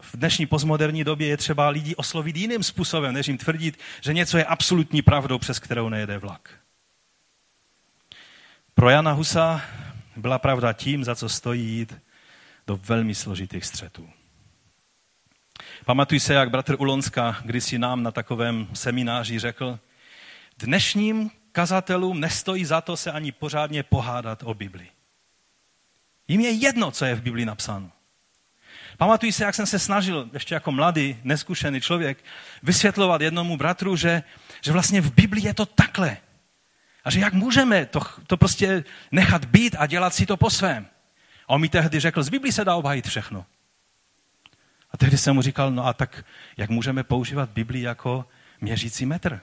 v 0.00 0.16
dnešní 0.16 0.46
postmoderní 0.46 1.04
době 1.04 1.28
je 1.28 1.36
třeba 1.36 1.68
lidi 1.68 1.94
oslovit 1.96 2.36
jiným 2.36 2.62
způsobem, 2.62 3.14
než 3.14 3.26
jim 3.28 3.38
tvrdit, 3.38 3.78
že 4.00 4.12
něco 4.12 4.38
je 4.38 4.44
absolutní 4.44 5.02
pravdou, 5.02 5.38
přes 5.38 5.58
kterou 5.58 5.88
nejede 5.88 6.18
vlak. 6.18 6.50
Pro 8.74 8.90
Jana 8.90 9.12
Husa 9.12 9.62
byla 10.16 10.38
pravda 10.38 10.72
tím, 10.72 11.04
za 11.04 11.14
co 11.14 11.28
stojí 11.28 11.62
jít 11.62 11.94
do 12.66 12.76
velmi 12.76 13.14
složitých 13.14 13.64
střetů. 13.64 14.10
Pamatuj 15.84 16.20
se, 16.20 16.34
jak 16.34 16.50
bratr 16.50 16.76
Ulonska 16.78 17.36
kdysi 17.44 17.78
nám 17.78 18.02
na 18.02 18.10
takovém 18.10 18.68
semináři 18.72 19.38
řekl, 19.38 19.78
dnešním 20.58 21.30
kazatelům 21.52 22.20
nestojí 22.20 22.64
za 22.64 22.80
to 22.80 22.96
se 22.96 23.12
ani 23.12 23.32
pořádně 23.32 23.82
pohádat 23.82 24.42
o 24.42 24.54
Bibli. 24.54 24.88
Jim 26.28 26.40
je 26.40 26.50
jedno, 26.50 26.90
co 26.90 27.04
je 27.04 27.14
v 27.14 27.22
Bibli 27.22 27.44
napsáno. 27.44 27.90
Pamatuji 28.98 29.32
se, 29.32 29.44
jak 29.44 29.54
jsem 29.54 29.66
se 29.66 29.78
snažil, 29.78 30.30
ještě 30.32 30.54
jako 30.54 30.72
mladý, 30.72 31.16
neskušený 31.24 31.80
člověk, 31.80 32.24
vysvětlovat 32.62 33.20
jednomu 33.20 33.56
bratru, 33.56 33.96
že, 33.96 34.22
že 34.60 34.72
vlastně 34.72 35.00
v 35.00 35.14
Biblii 35.14 35.46
je 35.46 35.54
to 35.54 35.66
takhle. 35.66 36.16
A 37.04 37.10
že 37.10 37.20
jak 37.20 37.32
můžeme 37.32 37.86
to, 37.86 38.00
to 38.26 38.36
prostě 38.36 38.84
nechat 39.10 39.44
být 39.44 39.76
a 39.78 39.86
dělat 39.86 40.14
si 40.14 40.26
to 40.26 40.36
po 40.36 40.50
svém. 40.50 40.86
A 41.48 41.48
on 41.48 41.60
mi 41.60 41.68
tehdy 41.68 42.00
řekl, 42.00 42.22
z 42.22 42.28
Biblii 42.28 42.52
se 42.52 42.64
dá 42.64 42.74
obhajit 42.74 43.06
všechno. 43.06 43.46
A 44.90 44.96
tehdy 44.96 45.18
jsem 45.18 45.34
mu 45.34 45.42
říkal, 45.42 45.70
no 45.70 45.86
a 45.86 45.92
tak 45.92 46.24
jak 46.56 46.70
můžeme 46.70 47.04
používat 47.04 47.50
Biblii 47.50 47.82
jako 47.82 48.28
měřící 48.60 49.06
metr? 49.06 49.40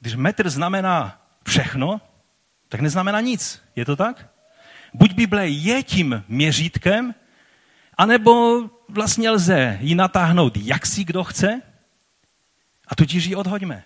Když 0.00 0.14
metr 0.14 0.50
znamená 0.50 1.22
všechno, 1.48 2.00
tak 2.68 2.80
neznamená 2.80 3.20
nic. 3.20 3.62
Je 3.76 3.84
to 3.84 3.96
tak? 3.96 4.28
Buď 4.94 5.12
Bible 5.12 5.48
je 5.48 5.82
tím 5.82 6.24
měřítkem, 6.28 7.14
anebo 7.98 8.62
vlastně 8.88 9.30
lze 9.30 9.78
ji 9.80 9.94
natáhnout, 9.94 10.56
jak 10.56 10.86
si 10.86 11.04
kdo 11.04 11.24
chce, 11.24 11.62
a 12.88 12.94
tudíž 12.94 13.24
ji 13.24 13.34
odhoďme. 13.34 13.84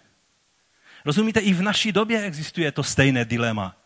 Rozumíte, 1.09 1.41
i 1.41 1.53
v 1.53 1.63
naší 1.63 1.93
době 1.93 2.23
existuje 2.23 2.73
to 2.73 2.83
stejné 2.83 3.25
dilema, 3.25 3.77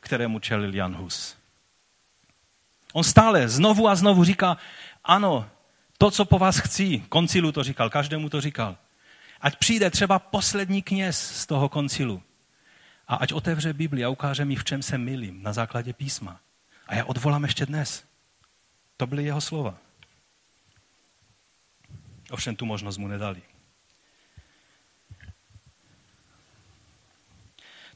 kterému 0.00 0.38
čelil 0.38 0.74
Jan 0.74 0.94
Hus. 0.94 1.36
On 2.92 3.04
stále 3.04 3.48
znovu 3.48 3.88
a 3.88 3.94
znovu 3.94 4.24
říká, 4.24 4.56
ano, 5.04 5.50
to, 5.98 6.10
co 6.10 6.24
po 6.24 6.38
vás 6.38 6.58
chci, 6.58 7.04
koncilu 7.08 7.52
to 7.52 7.62
říkal, 7.62 7.90
každému 7.90 8.28
to 8.28 8.40
říkal, 8.40 8.76
ať 9.40 9.56
přijde 9.56 9.90
třeba 9.90 10.18
poslední 10.18 10.82
kněz 10.82 11.36
z 11.36 11.46
toho 11.46 11.68
koncilu 11.68 12.22
a 13.08 13.14
ať 13.14 13.32
otevře 13.32 13.72
Bibli 13.72 14.04
a 14.04 14.08
ukáže 14.08 14.44
mi, 14.44 14.56
v 14.56 14.64
čem 14.64 14.82
se 14.82 14.98
milím 14.98 15.42
na 15.42 15.52
základě 15.52 15.92
písma. 15.92 16.40
A 16.86 16.94
já 16.94 17.04
odvolám 17.04 17.44
ještě 17.44 17.66
dnes. 17.66 18.04
To 18.96 19.06
byly 19.06 19.24
jeho 19.24 19.40
slova. 19.40 19.76
Ovšem 22.30 22.56
tu 22.56 22.66
možnost 22.66 22.96
mu 22.96 23.08
nedali. 23.08 23.42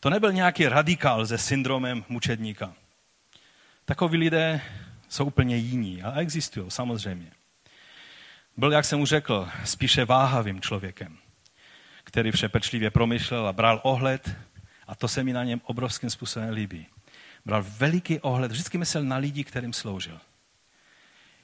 To 0.00 0.10
nebyl 0.10 0.32
nějaký 0.32 0.68
radikál 0.68 1.26
se 1.26 1.38
syndromem 1.38 2.04
mučedníka. 2.08 2.74
Takoví 3.84 4.18
lidé 4.18 4.60
jsou 5.08 5.24
úplně 5.24 5.56
jiní 5.56 6.02
a 6.02 6.20
existují, 6.20 6.70
samozřejmě. 6.70 7.30
Byl, 8.56 8.72
jak 8.72 8.84
jsem 8.84 9.00
už 9.00 9.08
řekl, 9.08 9.48
spíše 9.64 10.04
váhavým 10.04 10.60
člověkem, 10.60 11.18
který 12.04 12.30
vše 12.30 12.48
pečlivě 12.48 12.90
promyšlel 12.90 13.46
a 13.46 13.52
bral 13.52 13.80
ohled 13.82 14.36
a 14.86 14.94
to 14.94 15.08
se 15.08 15.24
mi 15.24 15.32
na 15.32 15.44
něm 15.44 15.60
obrovským 15.64 16.10
způsobem 16.10 16.50
líbí. 16.50 16.86
Bral 17.44 17.64
veliký 17.78 18.20
ohled, 18.20 18.52
vždycky 18.52 18.78
myslel 18.78 19.04
na 19.04 19.16
lidi, 19.16 19.44
kterým 19.44 19.72
sloužil. 19.72 20.20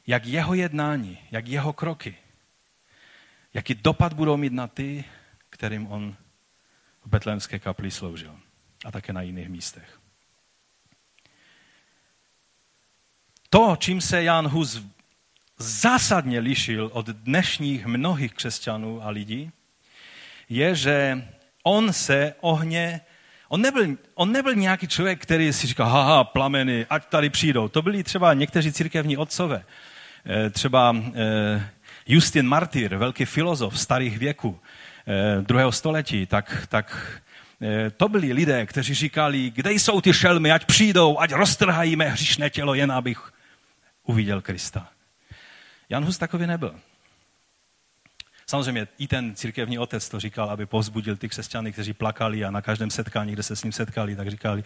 Jak 0.06 0.26
jeho 0.26 0.54
jednání, 0.54 1.18
jak 1.30 1.48
jeho 1.48 1.72
kroky, 1.72 2.16
jaký 3.54 3.74
dopad 3.74 4.12
budou 4.12 4.36
mít 4.36 4.52
na 4.52 4.66
ty, 4.66 5.04
kterým 5.50 5.86
on 5.86 6.16
v 7.04 7.08
betlémské 7.08 7.58
kapli 7.58 7.90
sloužil 7.90 8.36
a 8.84 8.90
také 8.90 9.12
na 9.12 9.22
jiných 9.22 9.48
místech. 9.48 9.98
To, 13.50 13.76
čím 13.78 14.00
se 14.00 14.22
Jan 14.22 14.48
Hus 14.48 14.82
zásadně 15.58 16.38
lišil 16.38 16.90
od 16.92 17.06
dnešních 17.06 17.86
mnohých 17.86 18.34
křesťanů 18.34 19.04
a 19.04 19.10
lidí, 19.10 19.50
je, 20.48 20.74
že 20.74 21.28
on 21.62 21.92
se 21.92 22.34
ohně, 22.40 23.00
on 23.48 23.60
nebyl, 23.60 23.96
on 24.14 24.32
nebyl 24.32 24.54
nějaký 24.54 24.88
člověk, 24.88 25.22
který 25.22 25.52
si 25.52 25.66
říkal, 25.66 25.88
haha, 25.88 26.24
plameny, 26.24 26.86
ať 26.90 27.06
tady 27.06 27.30
přijdou. 27.30 27.68
To 27.68 27.82
byli 27.82 28.04
třeba 28.04 28.34
někteří 28.34 28.72
církevní 28.72 29.16
otcové. 29.16 29.64
Eh, 30.26 30.50
třeba 30.50 30.96
eh, 31.14 31.70
Justin 32.06 32.46
Martyr, 32.46 32.96
velký 32.96 33.24
filozof 33.24 33.80
starých 33.80 34.18
věků, 34.18 34.60
druhého 35.40 35.72
století, 35.72 36.26
tak, 36.26 36.66
tak 36.68 37.20
to 37.96 38.08
byli 38.08 38.32
lidé, 38.32 38.66
kteří 38.66 38.94
říkali, 38.94 39.50
kde 39.50 39.72
jsou 39.72 40.00
ty 40.00 40.12
šelmy, 40.12 40.52
ať 40.52 40.64
přijdou, 40.64 41.18
ať 41.18 41.32
roztrhají 41.32 41.96
mé 41.96 42.08
hřišné 42.08 42.50
tělo, 42.50 42.74
jen 42.74 42.92
abych 42.92 43.32
uviděl 44.02 44.40
Krista. 44.40 44.88
Jan 45.88 46.04
Hus 46.04 46.18
takový 46.18 46.46
nebyl. 46.46 46.74
Samozřejmě 48.46 48.88
i 48.98 49.08
ten 49.08 49.34
církevní 49.34 49.78
otec 49.78 50.08
to 50.08 50.20
říkal, 50.20 50.50
aby 50.50 50.66
povzbudil 50.66 51.16
ty 51.16 51.28
křesťany, 51.28 51.72
kteří 51.72 51.92
plakali 51.92 52.44
a 52.44 52.50
na 52.50 52.62
každém 52.62 52.90
setkání, 52.90 53.32
kde 53.32 53.42
se 53.42 53.56
s 53.56 53.62
ním 53.62 53.72
setkali, 53.72 54.16
tak 54.16 54.30
říkali, 54.30 54.64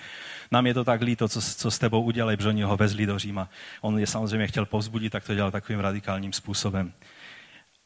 nám 0.50 0.66
je 0.66 0.74
to 0.74 0.84
tak 0.84 1.00
líto, 1.00 1.28
co, 1.28 1.42
co 1.42 1.70
s 1.70 1.78
tebou 1.78 2.02
udělali, 2.02 2.36
protože 2.36 2.48
oni 2.48 2.62
ho 2.62 2.76
vezli 2.76 3.06
do 3.06 3.18
Říma. 3.18 3.48
On 3.80 3.98
je 3.98 4.06
samozřejmě 4.06 4.46
chtěl 4.46 4.66
povzbudit, 4.66 5.12
tak 5.12 5.24
to 5.24 5.34
dělal 5.34 5.50
takovým 5.50 5.80
radikálním 5.80 6.32
způsobem. 6.32 6.92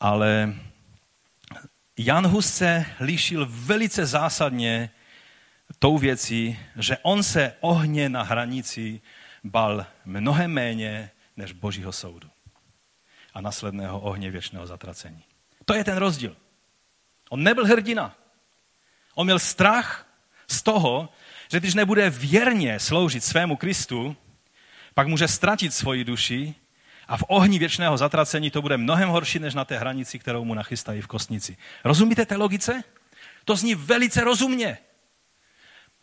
Ale 0.01 0.55
Jan 2.03 2.27
Hus 2.27 2.55
se 2.55 2.87
líšil 3.01 3.47
velice 3.51 4.07
zásadně 4.07 4.91
tou 5.79 5.99
věcí, 5.99 6.59
že 6.77 6.99
on 7.03 7.23
se 7.23 7.55
ohně 7.61 8.09
na 8.09 8.23
hranici 8.23 9.01
bal 9.45 9.87
mnohem 10.05 10.51
méně 10.51 11.11
než 11.37 11.53
božího 11.53 11.93
soudu 11.93 12.31
a 13.35 13.41
následného 13.41 14.01
ohně 14.01 14.31
věčného 14.31 14.67
zatracení. 14.67 15.25
To 15.65 15.75
je 15.75 15.85
ten 15.85 15.97
rozdíl. 15.97 16.37
On 17.31 17.43
nebyl 17.43 17.67
hrdina. 17.67 18.17
On 19.15 19.27
měl 19.27 19.39
strach 19.39 20.07
z 20.49 20.63
toho, 20.63 21.09
že 21.53 21.61
když 21.61 21.75
nebude 21.75 22.11
věrně 22.11 22.81
sloužit 22.81 23.25
svému 23.25 23.57
Kristu, 23.57 24.17
pak 24.95 25.09
může 25.09 25.29
ztratit 25.29 25.75
svoji 25.75 26.05
duši 26.05 26.55
a 27.11 27.17
v 27.17 27.25
ohni 27.29 27.59
věčného 27.59 27.97
zatracení 27.97 28.51
to 28.51 28.63
bude 28.63 28.77
mnohem 28.77 29.09
horší, 29.09 29.39
než 29.39 29.55
na 29.55 29.65
té 29.65 29.79
hranici, 29.79 30.19
kterou 30.19 30.45
mu 30.45 30.55
nachystají 30.55 31.01
v 31.01 31.07
kostnici. 31.07 31.57
Rozumíte 31.85 32.27
té 32.27 32.37
logice? 32.37 32.83
To 33.45 33.57
zní 33.57 33.75
velice 33.75 34.25
rozumně. 34.25 34.79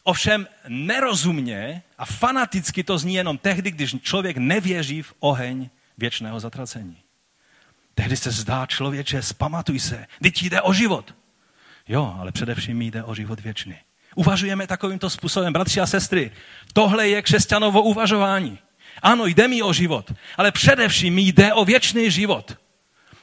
Ovšem 0.03 0.47
nerozumně 0.67 1.83
a 1.97 2.05
fanaticky 2.05 2.83
to 2.83 2.97
zní 2.97 3.13
jenom 3.13 3.37
tehdy, 3.37 3.71
když 3.71 3.95
člověk 4.01 4.37
nevěří 4.37 5.01
v 5.01 5.13
oheň 5.19 5.69
věčného 5.97 6.39
zatracení. 6.39 6.97
Tehdy 7.95 8.17
se 8.17 8.31
zdá 8.31 8.65
člověče, 8.65 9.21
zpamatuj 9.21 9.79
se, 9.79 10.07
teď 10.21 10.43
jde 10.43 10.61
o 10.61 10.73
život. 10.73 11.15
Jo, 11.87 12.15
ale 12.19 12.31
především 12.31 12.81
jde 12.81 13.03
o 13.03 13.15
život 13.15 13.39
věčný. 13.39 13.75
Uvažujeme 14.15 14.67
takovýmto 14.67 15.09
způsobem, 15.09 15.53
bratři 15.53 15.81
a 15.81 15.85
sestry. 15.85 16.31
Tohle 16.73 17.09
je 17.09 17.21
křesťanovo 17.21 17.83
uvažování. 17.83 18.59
Ano, 19.01 19.25
jde 19.25 19.47
mi 19.47 19.61
o 19.61 19.73
život, 19.73 20.11
ale 20.37 20.51
především 20.51 21.13
mi 21.13 21.21
jde 21.21 21.53
o 21.53 21.65
věčný 21.65 22.11
život. 22.11 22.57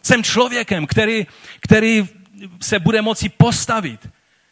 Jsem 0.03 0.25
člověkem, 0.25 0.87
který, 0.87 1.27
který 1.61 2.09
se 2.61 2.79
bude 2.79 3.03
moci 3.03 3.29
postavit 3.29 4.09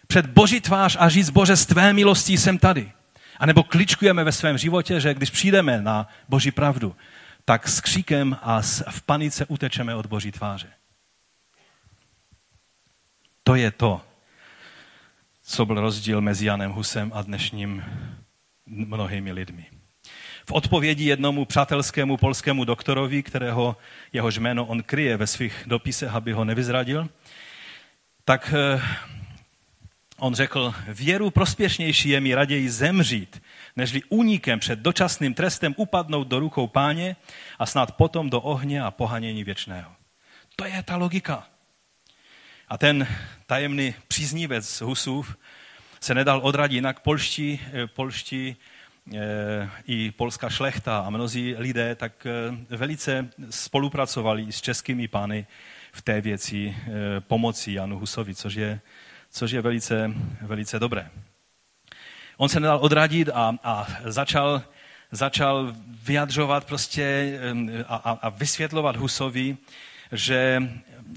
před 0.07 0.27
Boží 0.27 0.61
tvář 0.61 0.97
a 1.01 1.09
říct, 1.09 1.31
Bože, 1.31 1.57
z 1.57 1.67
tvé 1.67 1.93
milostí 1.93 2.39
jsem 2.39 2.59
tady. 2.59 2.93
A 3.39 3.47
nebo 3.47 3.63
kličkujeme 3.63 4.25
ve 4.25 4.33
svém 4.33 4.59
životě, 4.59 5.01
že 5.01 5.15
když 5.15 5.31
přijdeme 5.31 5.83
na 5.83 6.09
Boží 6.29 6.51
pravdu, 6.51 6.97
tak 7.45 7.69
s 7.69 7.81
kříkem 7.81 8.39
a 8.43 8.63
v 8.91 9.03
panice 9.03 9.47
utečeme 9.47 9.95
od 9.95 10.07
Boží 10.07 10.33
tváře. 10.33 10.69
To 13.45 13.55
je 13.55 13.71
to, 13.71 14.01
co 15.43 15.67
byl 15.67 15.81
rozdíl 15.81 16.21
mezi 16.21 16.47
Janem 16.47 16.73
Husem 16.73 17.13
a 17.15 17.23
dnešním 17.23 17.85
mnohými 18.67 19.33
lidmi. 19.33 19.72
V 20.47 20.53
odpovědi 20.53 21.05
jednomu 21.05 21.45
přátelskému 21.45 22.17
polskému 22.17 22.65
doktorovi, 22.65 23.23
kterého 23.23 23.77
jehož 24.13 24.39
jméno 24.39 24.67
on 24.67 24.83
kryje 24.83 25.17
ve 25.17 25.27
svých 25.27 25.63
dopisech, 25.67 26.15
aby 26.15 26.33
ho 26.33 26.45
nevyzradil, 26.45 27.09
tak 28.25 28.55
eh, 28.57 28.83
on 30.19 30.35
řekl, 30.35 30.75
věru 30.89 31.31
prospěšnější 31.31 32.09
je 32.09 32.21
mi 32.21 32.35
raději 32.35 32.71
zemřít, 32.71 33.43
nežli 33.77 34.03
únikem 34.09 34.59
před 34.59 34.79
dočasným 34.79 35.35
trestem 35.35 35.75
upadnout 35.77 36.29
do 36.29 36.41
rukou 36.41 36.67
páně 36.67 37.17
a 37.59 37.67
snad 37.67 37.97
potom 37.97 38.31
do 38.31 38.41
ohně 38.41 38.83
a 38.83 38.91
pohanění 38.91 39.45
věčného. 39.45 39.93
To 40.57 40.65
je 40.65 40.83
ta 40.83 40.97
logika. 40.97 41.47
A 42.69 42.79
ten 42.79 43.07
tajemný 43.47 43.95
příznivec 44.09 44.81
Husův 44.81 45.37
se 46.01 46.15
nedal 46.15 46.41
odradit, 46.43 46.75
jinak 46.75 47.01
polští, 47.01 47.61
eh, 47.73 47.87
polští 47.87 48.57
i 49.87 50.11
polská 50.11 50.51
šlechta 50.51 50.99
a 50.99 51.11
mnozí 51.11 51.55
lidé 51.59 51.95
tak 51.95 52.27
velice 52.69 53.29
spolupracovali 53.51 54.53
s 54.53 54.61
českými 54.61 55.09
pány 55.09 55.47
v 55.93 56.03
té 56.03 56.21
věci 56.21 56.77
pomoci 57.21 57.73
Janu 57.73 57.99
Husovi, 57.99 58.35
což 58.35 58.55
je, 58.55 58.81
což 59.31 59.51
je 59.51 59.61
velice, 59.61 60.11
velice 60.43 60.79
dobré. 60.79 61.11
On 62.37 62.49
se 62.49 62.61
nedal 62.61 62.79
odradit 62.83 63.29
a, 63.29 63.57
a 63.65 63.87
začal, 64.05 64.63
začal 65.11 65.75
vyjadřovat 66.03 66.65
prostě 66.65 67.39
a, 67.87 68.19
a 68.23 68.29
vysvětlovat 68.29 68.97
Husovi, 68.97 69.57
že, 70.13 70.63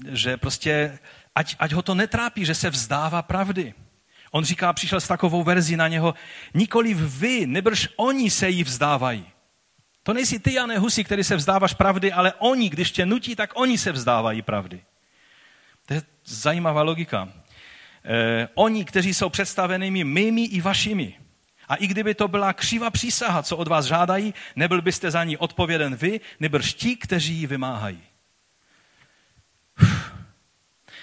že 0.08 0.36
prostě 0.36 0.98
ať, 1.34 1.56
ať 1.58 1.72
ho 1.72 1.82
to 1.82 1.94
netrápí, 1.94 2.44
že 2.44 2.54
se 2.54 2.70
vzdává 2.70 3.22
pravdy. 3.22 3.74
On 4.30 4.44
říká, 4.44 4.72
přišel 4.72 5.00
s 5.00 5.08
takovou 5.08 5.42
verzi 5.42 5.76
na 5.76 5.88
něho, 5.88 6.14
nikoli 6.54 6.94
vy, 6.94 7.46
nebrž 7.46 7.88
oni 7.96 8.30
se 8.30 8.48
jí 8.48 8.64
vzdávají. 8.64 9.26
To 10.02 10.12
nejsi 10.12 10.38
ty, 10.38 10.54
Jane 10.54 10.78
Husi, 10.78 11.04
který 11.04 11.24
se 11.24 11.36
vzdáváš 11.36 11.74
pravdy, 11.74 12.12
ale 12.12 12.32
oni, 12.32 12.68
když 12.68 12.92
tě 12.92 13.06
nutí, 13.06 13.36
tak 13.36 13.50
oni 13.54 13.78
se 13.78 13.92
vzdávají 13.92 14.42
pravdy. 14.42 14.84
To 15.86 15.94
je 15.94 16.02
zajímavá 16.24 16.82
logika. 16.82 17.28
Eh, 18.04 18.48
oni, 18.54 18.84
kteří 18.84 19.14
jsou 19.14 19.28
představenými 19.28 20.04
mými 20.04 20.42
i 20.44 20.60
vašimi. 20.60 21.18
A 21.68 21.74
i 21.74 21.86
kdyby 21.86 22.14
to 22.14 22.28
byla 22.28 22.52
křivá 22.52 22.90
přísaha, 22.90 23.42
co 23.42 23.56
od 23.56 23.68
vás 23.68 23.84
žádají, 23.84 24.34
nebyl 24.56 24.82
byste 24.82 25.10
za 25.10 25.24
ní 25.24 25.36
odpověden 25.36 25.96
vy, 25.96 26.20
nebrž 26.40 26.74
ti, 26.74 26.96
kteří 26.96 27.34
ji 27.34 27.46
vymáhají. 27.46 28.02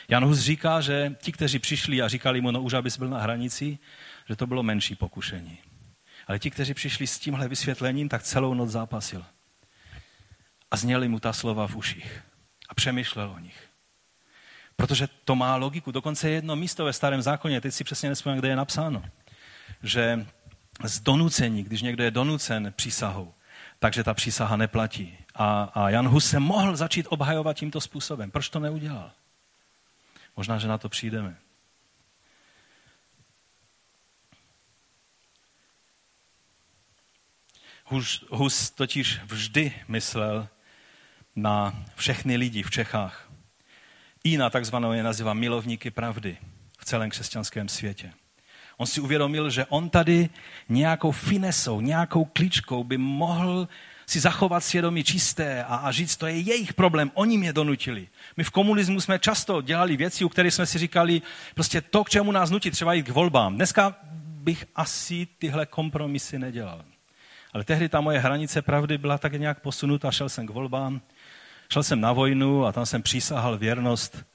Jan 0.08 0.26
Hus 0.26 0.40
říká, 0.40 0.82
že 0.82 1.16
ti, 1.22 1.32
kteří 1.32 1.60
přišli 1.60 2.02
a 2.02 2.08
říkali 2.08 2.42
mu, 2.42 2.52
no 2.52 2.62
už 2.62 2.74
abys 2.74 2.98
byl 2.98 3.10
na 3.10 3.20
hranici, 3.20 3.78
že 4.30 4.36
to 4.36 4.48
bylo 4.48 4.64
menší 4.64 4.96
pokušení. 4.96 5.58
Ale 6.28 6.40
ti, 6.40 6.52
kteří 6.52 6.74
přišli 6.74 7.08
s 7.08 7.20
tímhle 7.20 7.48
vysvětlením, 7.48 8.10
tak 8.10 8.24
celou 8.24 8.54
noc 8.54 8.70
zápasil. 8.70 9.26
A 10.72 10.78
zněli 10.78 11.08
mu 11.08 11.20
ta 11.20 11.34
slova 11.34 11.68
v 11.68 11.76
uších. 11.76 12.22
A 12.70 12.74
přemýšlel 12.74 13.32
o 13.36 13.40
nich. 13.40 13.68
Protože 14.76 15.08
to 15.26 15.36
má 15.36 15.56
logiku. 15.56 15.92
Dokonce 15.92 16.30
je 16.30 16.36
jedno 16.36 16.56
místo 16.56 16.86
ve 16.86 16.94
starém 16.94 17.22
zákoně, 17.22 17.62
teď 17.62 17.74
si 17.74 17.84
přesně 17.84 18.10
nespomínám, 18.10 18.40
kde 18.40 18.48
je 18.48 18.56
napsáno, 18.56 19.04
že 19.84 20.26
z 20.84 21.00
donucení, 21.00 21.64
když 21.64 21.82
někdo 21.82 22.04
je 22.04 22.12
donucen 22.12 22.74
přísahou, 22.76 23.34
takže 23.80 24.04
ta 24.04 24.14
přísaha 24.14 24.56
neplatí. 24.56 25.18
A, 25.36 25.64
a 25.64 25.90
Jan 25.90 26.08
Hus 26.08 26.26
se 26.26 26.40
mohl 26.40 26.76
začít 26.76 27.08
obhajovat 27.10 27.58
tímto 27.58 27.82
způsobem. 27.82 28.32
Proč 28.32 28.50
to 28.50 28.60
neudělal? 28.60 29.12
Možná, 30.36 30.58
že 30.58 30.68
na 30.68 30.78
to 30.78 30.90
přijdeme. 30.90 31.38
Hus, 37.86 38.26
Hus 38.30 38.72
totiž 38.72 39.20
vždy 39.24 39.74
myslel 39.88 40.48
na 41.36 41.86
všechny 41.96 42.38
lidi 42.38 42.64
v 42.64 42.72
Čechách. 42.72 43.32
I 44.24 44.38
na 44.38 44.50
takzvanou 44.50 44.92
je 44.92 45.04
nazývá 45.04 45.34
milovníky 45.34 45.92
pravdy 45.92 46.38
v 46.80 46.86
celém 46.86 47.10
křesťanském 47.10 47.70
světě. 47.70 48.14
On 48.78 48.88
si 48.88 49.02
uvědomil, 49.02 49.50
že 49.50 49.66
on 49.66 49.90
tady 49.90 50.30
nějakou 50.70 51.12
finesou, 51.12 51.82
nějakou 51.82 52.26
kličkou 52.26 52.84
by 52.84 52.98
mohl 52.98 53.68
si 54.06 54.20
zachovat 54.20 54.64
svědomí 54.64 55.04
čisté 55.04 55.64
a, 55.64 55.76
a 55.76 55.92
říct, 55.92 56.18
to 56.18 56.28
je 56.28 56.40
jejich 56.40 56.74
problém, 56.74 57.12
oni 57.14 57.38
mě 57.38 57.54
donutili. 57.54 58.08
My 58.38 58.44
v 58.44 58.52
komunismu 58.52 59.02
jsme 59.02 59.20
často 59.20 59.62
dělali 59.62 59.98
věci, 59.98 60.26
u 60.26 60.30
kterých 60.30 60.54
jsme 60.54 60.66
si 60.66 60.78
říkali, 60.78 61.22
prostě 61.56 61.82
to, 61.82 62.04
k 62.04 62.10
čemu 62.10 62.32
nás 62.32 62.50
nutí, 62.50 62.72
třeba 62.72 62.94
jít 62.94 63.04
k 63.04 63.10
volbám. 63.10 63.56
Dneska 63.56 63.96
bych 64.44 64.66
asi 64.76 65.28
tyhle 65.38 65.66
kompromisy 65.66 66.40
nedělal. 66.40 66.86
Ale 67.54 67.64
tehdy 67.64 67.90
ta 67.90 68.02
moje 68.02 68.20
hranice 68.20 68.62
pravdy 68.62 68.98
byla 68.98 69.18
tak 69.18 69.34
nějak 69.34 69.60
posunuta, 69.60 70.12
šel 70.12 70.30
jsem 70.30 70.48
k 70.48 70.50
volbám, 70.50 71.02
šel 71.70 71.84
jsem 71.84 72.02
na 72.02 72.12
vojnu 72.14 72.66
a 72.66 72.72
tam 72.72 72.86
jsem 72.86 73.02
přísahal 73.02 73.58
věrnost 73.58 74.26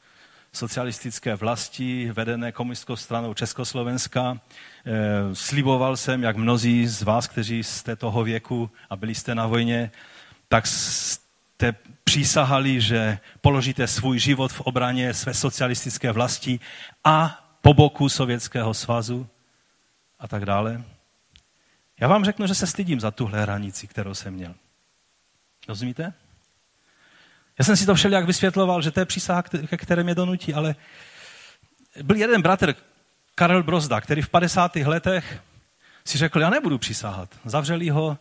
socialistické 0.53 1.37
vlasti 1.37 2.13
vedené 2.13 2.53
komunistickou 2.53 2.97
stranou 2.97 3.35
Československa. 3.35 4.41
Eh, 4.87 5.35
sliboval 5.35 5.97
jsem, 5.97 6.23
jak 6.23 6.37
mnozí 6.37 6.87
z 6.87 7.03
vás, 7.03 7.27
kteří 7.27 7.63
jste 7.63 7.97
toho 7.97 8.25
věku 8.25 8.71
a 8.91 8.97
byli 8.97 9.15
jste 9.15 9.35
na 9.35 9.47
vojně, 9.47 9.91
tak 10.49 10.67
jste 10.67 11.75
přísahali, 12.05 12.81
že 12.81 13.19
položíte 13.41 13.87
svůj 13.87 14.19
život 14.19 14.53
v 14.53 14.61
obraně 14.61 15.15
své 15.15 15.35
socialistické 15.35 16.13
vlasti 16.13 16.61
a 17.05 17.45
po 17.61 17.75
boku 17.75 18.09
Sovětského 18.09 18.75
svazu 18.75 19.27
a 20.19 20.29
tak 20.29 20.45
dále. 20.45 20.85
Já 22.01 22.09
vám 22.09 22.25
řeknu, 22.25 22.47
že 22.47 22.55
se 22.55 22.67
stydím 22.67 23.01
za 23.01 23.11
tuhle 23.11 23.43
hranici, 23.43 23.87
kterou 23.87 24.15
jsem 24.15 24.35
měl. 24.35 24.55
Rozumíte? 25.69 26.13
Já 27.59 27.65
jsem 27.65 27.77
si 27.77 27.87
to 27.87 27.95
všelijak 27.95 28.27
vysvětloval, 28.27 28.83
že 28.83 28.91
to 28.91 29.01
je 29.01 29.07
přísaha, 29.07 29.43
ke 29.43 29.77
které 29.77 30.05
mě 30.05 30.15
donutí, 30.15 30.55
ale 30.55 30.75
byl 32.03 32.17
jeden 32.17 32.43
bratr, 32.43 32.75
Karel 33.35 33.63
Brozda, 33.63 34.01
který 34.01 34.23
v 34.23 34.29
50. 34.29 34.77
letech 34.77 35.43
si 36.05 36.19
řekl, 36.19 36.41
já 36.41 36.51
nebudu 36.51 36.79
přísahat. 36.79 37.39
Zavřeli 37.45 37.89
ho, 37.89 38.19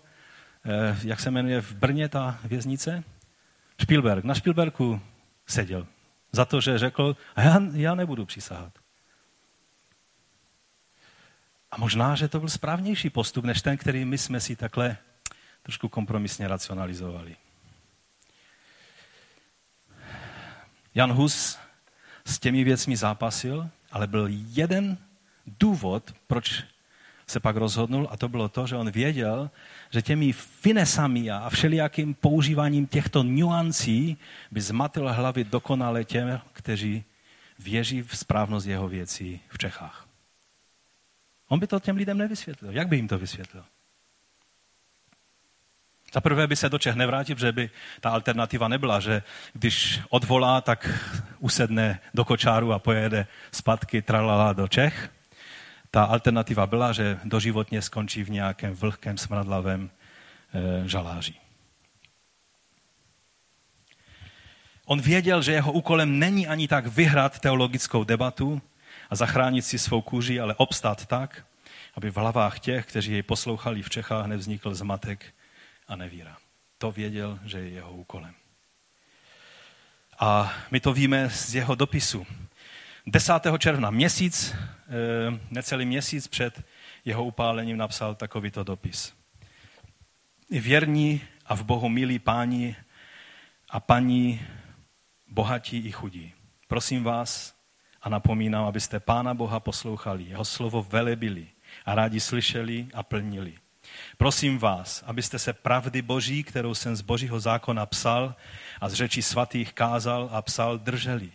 eh, 0.66 0.98
jak 1.04 1.20
se 1.20 1.32
jmenuje 1.32 1.62
v 1.62 1.74
Brně 1.74 2.10
ta 2.10 2.40
věznice? 2.44 3.04
Spielberg. 3.82 4.24
Na 4.24 4.36
Spielbergu 4.36 5.02
seděl. 5.48 5.88
Za 6.32 6.46
to, 6.46 6.62
že 6.62 6.78
řekl, 6.78 7.16
já, 7.38 7.60
já 7.74 7.96
nebudu 7.96 8.26
přísahat. 8.26 8.74
A 11.72 11.78
možná, 11.78 12.16
že 12.16 12.28
to 12.28 12.40
byl 12.40 12.50
správnější 12.50 13.10
postup, 13.10 13.46
než 13.46 13.62
ten, 13.62 13.78
který 13.78 14.06
my 14.06 14.18
jsme 14.18 14.40
si 14.40 14.56
takhle 14.56 14.98
trošku 15.64 15.90
kompromisně 15.90 16.48
racionalizovali. 16.48 17.36
Jan 20.98 21.12
Hus 21.12 21.58
s 22.26 22.40
těmi 22.40 22.64
věcmi 22.64 22.98
zápasil, 22.98 23.70
ale 23.92 24.08
byl 24.08 24.28
jeden 24.30 24.98
důvod, 25.60 26.14
proč 26.28 26.64
se 27.28 27.40
pak 27.40 27.56
rozhodnul, 27.56 28.08
a 28.12 28.18
to 28.18 28.30
bylo 28.30 28.50
to, 28.50 28.68
že 28.68 28.76
on 28.76 28.92
věděl, 28.92 29.50
že 29.90 30.02
těmi 30.02 30.34
finesami 30.34 31.32
a 31.32 31.50
všelijakým 31.50 32.14
používáním 32.14 32.88
těchto 32.88 33.24
nuancí 33.24 34.18
by 34.52 34.62
zmatil 34.62 35.14
hlavy 35.14 35.44
dokonale 35.44 36.04
těm, 36.04 36.42
kteří 36.54 37.04
věří 37.60 38.02
v 38.02 38.18
správnost 38.18 38.68
jeho 38.68 38.88
věcí 38.88 39.40
v 39.50 39.58
Čechách. 39.58 40.08
On 41.48 41.60
by 41.60 41.68
to 41.68 41.80
těm 41.80 41.96
lidem 41.96 42.18
nevysvětlil. 42.18 42.72
Jak 42.72 42.88
by 42.88 42.96
jim 42.96 43.08
to 43.08 43.18
vysvětlil? 43.18 43.64
Za 46.18 46.22
prvé 46.22 46.48
by 46.48 46.56
se 46.56 46.70
do 46.70 46.78
Čech 46.78 46.96
nevrátil, 46.96 47.36
protože 47.36 47.52
by 47.52 47.70
ta 48.02 48.10
alternativa 48.10 48.68
nebyla, 48.68 49.00
že 49.00 49.24
když 49.54 50.00
odvolá, 50.10 50.62
tak 50.62 50.90
usedne 51.40 52.00
do 52.14 52.26
kočáru 52.26 52.74
a 52.74 52.80
pojede 52.80 53.28
zpátky 53.52 54.02
tralala 54.02 54.54
do 54.54 54.68
Čech. 54.68 55.10
Ta 55.92 56.04
alternativa 56.04 56.68
byla, 56.68 56.92
že 56.92 57.20
doživotně 57.24 57.82
skončí 57.82 58.24
v 58.24 58.30
nějakém 58.30 58.74
vlhkém 58.74 59.18
smradlavém 59.18 59.90
e, 59.90 60.90
žaláři. 60.90 61.34
On 64.86 65.02
věděl, 65.02 65.42
že 65.42 65.54
jeho 65.54 65.72
úkolem 65.72 66.20
není 66.20 66.48
ani 66.48 66.68
tak 66.68 66.88
vyhrát 66.88 67.40
teologickou 67.40 68.04
debatu 68.04 68.62
a 69.10 69.16
zachránit 69.16 69.62
si 69.62 69.80
svou 69.80 70.02
kůži, 70.02 70.40
ale 70.40 70.56
obstát 70.58 71.06
tak, 71.06 71.46
aby 71.96 72.10
v 72.10 72.18
hlavách 72.18 72.60
těch, 72.60 72.86
kteří 72.86 73.12
jej 73.12 73.24
poslouchali 73.24 73.82
v 73.82 73.90
Čechách, 73.90 74.26
nevznikl 74.26 74.76
zmatek 74.76 75.37
a 75.88 75.96
nevíra. 75.96 76.38
To 76.78 76.92
věděl, 76.92 77.40
že 77.46 77.60
je 77.60 77.70
jeho 77.70 77.92
úkolem. 77.92 78.34
A 80.20 80.54
my 80.72 80.80
to 80.80 80.94
víme 80.94 81.30
z 81.30 81.56
jeho 81.56 81.76
dopisu. 81.76 82.26
10. 83.06 83.34
června, 83.58 83.92
měsíc, 83.92 84.56
eh, 84.56 85.40
necelý 85.52 85.86
měsíc 85.86 86.28
před 86.28 86.64
jeho 87.06 87.26
upálením 87.26 87.78
napsal 87.78 88.16
takovýto 88.16 88.64
dopis. 88.64 89.14
Věrní 90.50 91.22
a 91.46 91.56
v 91.56 91.64
Bohu 91.64 91.90
milí 91.90 92.20
páni 92.20 92.76
a 93.70 93.80
paní, 93.80 94.42
bohatí 95.28 95.78
i 95.78 95.92
chudí. 95.92 96.34
Prosím 96.68 97.04
vás 97.04 97.56
a 98.02 98.10
napomínám, 98.10 98.66
abyste 98.66 99.00
Pána 99.00 99.34
Boha 99.34 99.60
poslouchali, 99.60 100.24
jeho 100.24 100.46
slovo 100.46 100.84
velebili 100.84 101.48
a 101.86 101.96
rádi 101.96 102.20
slyšeli 102.20 102.88
a 102.94 103.04
plnili. 103.04 103.58
Prosím 104.18 104.58
vás, 104.58 105.04
abyste 105.06 105.40
se 105.40 105.54
pravdy 105.54 106.02
Boží, 106.02 106.44
kterou 106.44 106.76
jsem 106.76 106.96
z 106.96 107.02
Božího 107.02 107.40
zákona 107.40 107.86
psal 107.86 108.36
a 108.82 108.90
z 108.90 108.94
řečí 108.94 109.22
svatých 109.22 109.74
kázal 109.74 110.30
a 110.32 110.42
psal, 110.42 110.78
drželi. 110.78 111.30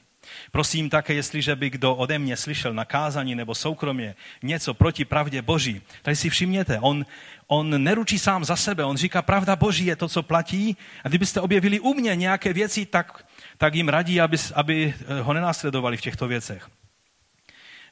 Prosím 0.51 0.91
také, 0.91 1.15
jestliže 1.15 1.57
by 1.57 1.71
kdo 1.71 1.95
ode 1.95 2.19
mě 2.19 2.37
slyšel 2.37 2.75
na 2.75 2.85
kázání 2.85 3.35
nebo 3.35 3.55
soukromě 3.55 4.15
něco 4.43 4.75
proti 4.75 5.05
pravdě 5.05 5.43
Boží, 5.43 5.83
tady 6.03 6.17
si 6.17 6.31
všimněte, 6.31 6.81
on, 6.81 7.07
on 7.47 7.83
neručí 7.83 8.19
sám 8.19 8.45
za 8.45 8.57
sebe, 8.57 8.85
on 8.85 8.97
říká, 8.97 9.23
pravda 9.23 9.57
Boží 9.57 9.87
je 9.87 9.97
to, 9.97 10.09
co 10.09 10.23
platí 10.23 10.77
a 11.05 11.09
kdybyste 11.09 11.41
objevili 11.41 11.81
u 11.81 11.95
mě 11.95 12.17
nějaké 12.17 12.53
věci, 12.53 12.87
tak, 12.87 13.27
tak 13.59 13.75
jim 13.75 13.89
radí, 13.89 14.21
aby, 14.21 14.37
aby 14.55 14.95
ho 15.23 15.33
nenásledovali 15.33 15.97
v 15.97 16.01
těchto 16.01 16.29
věcech. 16.29 16.69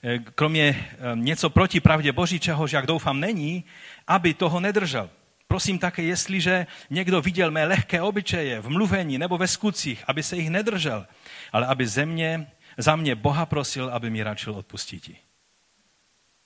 Eh, 0.02 0.18
kromě 0.18 0.88
eh, 0.92 0.96
něco 1.14 1.50
proti 1.50 1.80
pravdě 1.80 2.12
Boží, 2.12 2.40
čehož, 2.40 2.72
jak 2.72 2.86
doufám, 2.86 3.20
není, 3.20 3.64
aby 4.06 4.34
toho 4.34 4.60
nedržel. 4.60 5.10
Prosím 5.48 5.78
také, 5.78 6.02
jestliže 6.02 6.66
někdo 6.90 7.20
viděl 7.20 7.50
mé 7.50 7.64
lehké 7.64 8.02
obyčeje 8.02 8.60
v 8.60 8.68
mluvení 8.68 9.18
nebo 9.18 9.38
ve 9.38 9.48
skutcích, 9.48 10.04
aby 10.06 10.22
se 10.22 10.36
jich 10.36 10.50
nedržel, 10.50 11.06
ale 11.52 11.66
aby 11.66 11.86
ze 11.86 12.06
mě, 12.06 12.46
za 12.78 12.96
mě 12.96 13.14
Boha 13.14 13.46
prosil, 13.46 13.90
aby 13.92 14.10
mi 14.10 14.22
radšil 14.22 14.54
odpustit. 14.54 15.10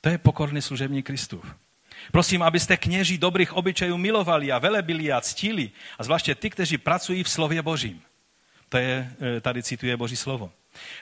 To 0.00 0.09
je 0.09 0.18
pokorný 0.18 0.62
služebník 0.62 1.07
Kristův. 1.07 1.55
Prosím, 2.12 2.42
abyste 2.42 2.76
kněží 2.76 3.18
dobrých 3.18 3.52
obyčejů 3.52 3.96
milovali 3.96 4.52
a 4.52 4.59
velebili 4.59 5.12
a 5.12 5.20
ctili, 5.20 5.70
a 5.98 6.05
zvláště 6.05 6.34
ty, 6.34 6.50
kteří 6.50 6.78
pracují 6.78 7.22
v 7.22 7.28
slově 7.28 7.62
Božím. 7.62 8.02
To 8.68 8.78
je, 8.78 9.12
e, 9.36 9.40
tady 9.40 9.62
cituje 9.62 9.96
Boží 9.96 10.16
slovo. 10.16 10.52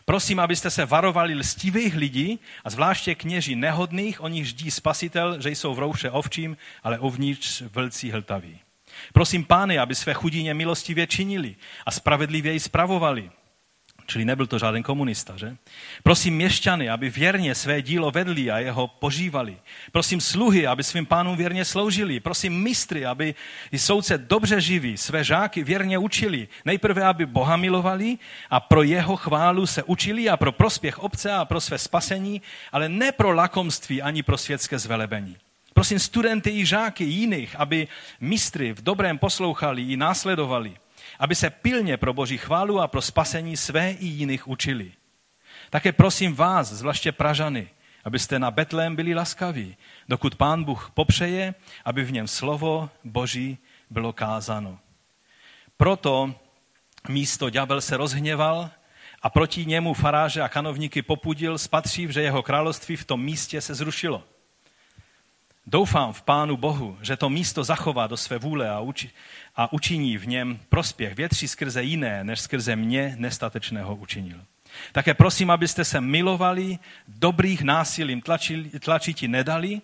Prosím, 0.04 0.40
abyste 0.40 0.70
se 0.70 0.86
varovali 0.86 1.34
lstivých 1.34 1.94
lidí 1.94 2.40
a 2.64 2.70
zvláště 2.70 3.14
kněží 3.14 3.56
nehodných, 3.56 4.20
o 4.20 4.28
nich 4.28 4.48
ždí 4.48 4.70
spasitel, 4.70 5.40
že 5.40 5.50
jsou 5.50 5.74
v 5.74 5.78
rouše 5.78 6.10
ovčím, 6.10 6.56
ale 6.82 6.98
uvnitř 6.98 7.62
vlcí 7.62 8.10
hltaví. 8.10 8.58
Prosím 9.12 9.44
pány, 9.44 9.78
aby 9.78 9.94
své 9.94 10.14
chudině 10.14 10.54
milostivě 10.54 11.06
činili 11.06 11.56
a 11.86 11.90
spravedlivě 11.90 12.52
ji 12.52 12.60
spravovali. 12.60 13.30
Čili 14.12 14.24
nebyl 14.24 14.46
to 14.46 14.58
žádný 14.58 14.82
komunista, 14.82 15.36
že? 15.36 15.56
Prosím 16.02 16.34
měšťany, 16.34 16.90
aby 16.90 17.10
věrně 17.10 17.54
své 17.54 17.82
dílo 17.82 18.10
vedli 18.10 18.50
a 18.50 18.58
jeho 18.58 18.88
požívali. 18.88 19.56
Prosím 19.92 20.20
sluhy, 20.20 20.66
aby 20.66 20.84
svým 20.84 21.06
pánům 21.06 21.36
věrně 21.36 21.64
sloužili. 21.64 22.20
Prosím 22.20 22.62
mistry, 22.62 23.06
aby 23.06 23.34
i 23.72 23.78
soudce 23.78 24.18
dobře 24.18 24.60
živí, 24.60 24.96
své 24.96 25.24
žáky 25.24 25.64
věrně 25.64 25.98
učili. 25.98 26.48
Nejprve, 26.64 27.04
aby 27.04 27.26
Boha 27.26 27.56
milovali 27.56 28.18
a 28.50 28.60
pro 28.60 28.82
jeho 28.82 29.16
chválu 29.16 29.66
se 29.66 29.82
učili 29.82 30.28
a 30.28 30.36
pro 30.36 30.52
prospěch 30.52 30.98
obce 30.98 31.32
a 31.32 31.44
pro 31.44 31.60
své 31.60 31.78
spasení, 31.78 32.42
ale 32.72 32.88
ne 32.88 33.12
pro 33.12 33.32
lakomství 33.32 34.02
ani 34.02 34.22
pro 34.22 34.38
světské 34.38 34.78
zvelebení. 34.78 35.36
Prosím 35.74 35.98
studenty 35.98 36.50
i 36.50 36.66
žáky 36.66 37.04
jiných, 37.04 37.56
aby 37.58 37.88
mistry 38.20 38.72
v 38.72 38.82
dobrém 38.82 39.18
poslouchali 39.18 39.82
i 39.82 39.96
následovali 39.96 40.81
aby 41.22 41.34
se 41.34 41.50
pilně 41.50 41.96
pro 41.96 42.12
Boží 42.12 42.38
chválu 42.38 42.80
a 42.80 42.88
pro 42.88 43.02
spasení 43.02 43.56
své 43.56 43.90
i 43.90 44.06
jiných 44.06 44.48
učili. 44.48 44.92
Také 45.70 45.92
prosím 45.92 46.34
vás, 46.34 46.72
zvláště 46.72 47.12
Pražany, 47.12 47.70
abyste 48.04 48.38
na 48.38 48.50
Betlém 48.50 48.96
byli 48.96 49.14
laskaví, 49.14 49.76
dokud 50.08 50.34
Pán 50.34 50.64
Bůh 50.64 50.90
popřeje, 50.94 51.54
aby 51.84 52.04
v 52.04 52.12
něm 52.12 52.28
slovo 52.28 52.90
Boží 53.04 53.58
bylo 53.90 54.12
kázáno. 54.12 54.78
Proto 55.76 56.34
místo 57.08 57.50
ďábel 57.50 57.80
se 57.80 57.96
rozhněval 57.96 58.70
a 59.22 59.30
proti 59.30 59.66
němu 59.66 59.94
faráže 59.94 60.42
a 60.42 60.48
kanovníky 60.48 61.02
popudil, 61.02 61.58
spatřív, 61.58 62.10
že 62.10 62.22
jeho 62.22 62.42
království 62.42 62.96
v 62.96 63.04
tom 63.04 63.22
místě 63.22 63.60
se 63.60 63.74
zrušilo. 63.74 64.22
Doufám 65.66 66.12
v 66.12 66.22
Pánu 66.22 66.56
Bohu, 66.56 66.98
že 67.02 67.16
to 67.16 67.30
místo 67.30 67.64
zachová 67.64 68.06
do 68.06 68.16
své 68.16 68.38
vůle 68.38 68.70
a, 68.70 68.80
uči, 68.80 69.10
a 69.56 69.72
učiní 69.72 70.18
v 70.18 70.26
něm 70.28 70.60
prospěch 70.68 71.14
větší 71.14 71.48
skrze 71.48 71.82
jiné, 71.82 72.24
než 72.24 72.40
skrze 72.40 72.76
mě 72.76 73.14
nestatečného 73.18 73.94
učinil. 73.96 74.44
Také 74.92 75.14
prosím, 75.14 75.50
abyste 75.50 75.84
se 75.84 76.00
milovali, 76.00 76.78
dobrých 77.08 77.62
násilím 77.62 78.20
tlačili, 78.20 78.70
tlačiti 78.70 79.28
nedali 79.28 79.80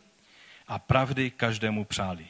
a 0.68 0.78
pravdy 0.78 1.30
každému 1.30 1.84
přáli. 1.84 2.26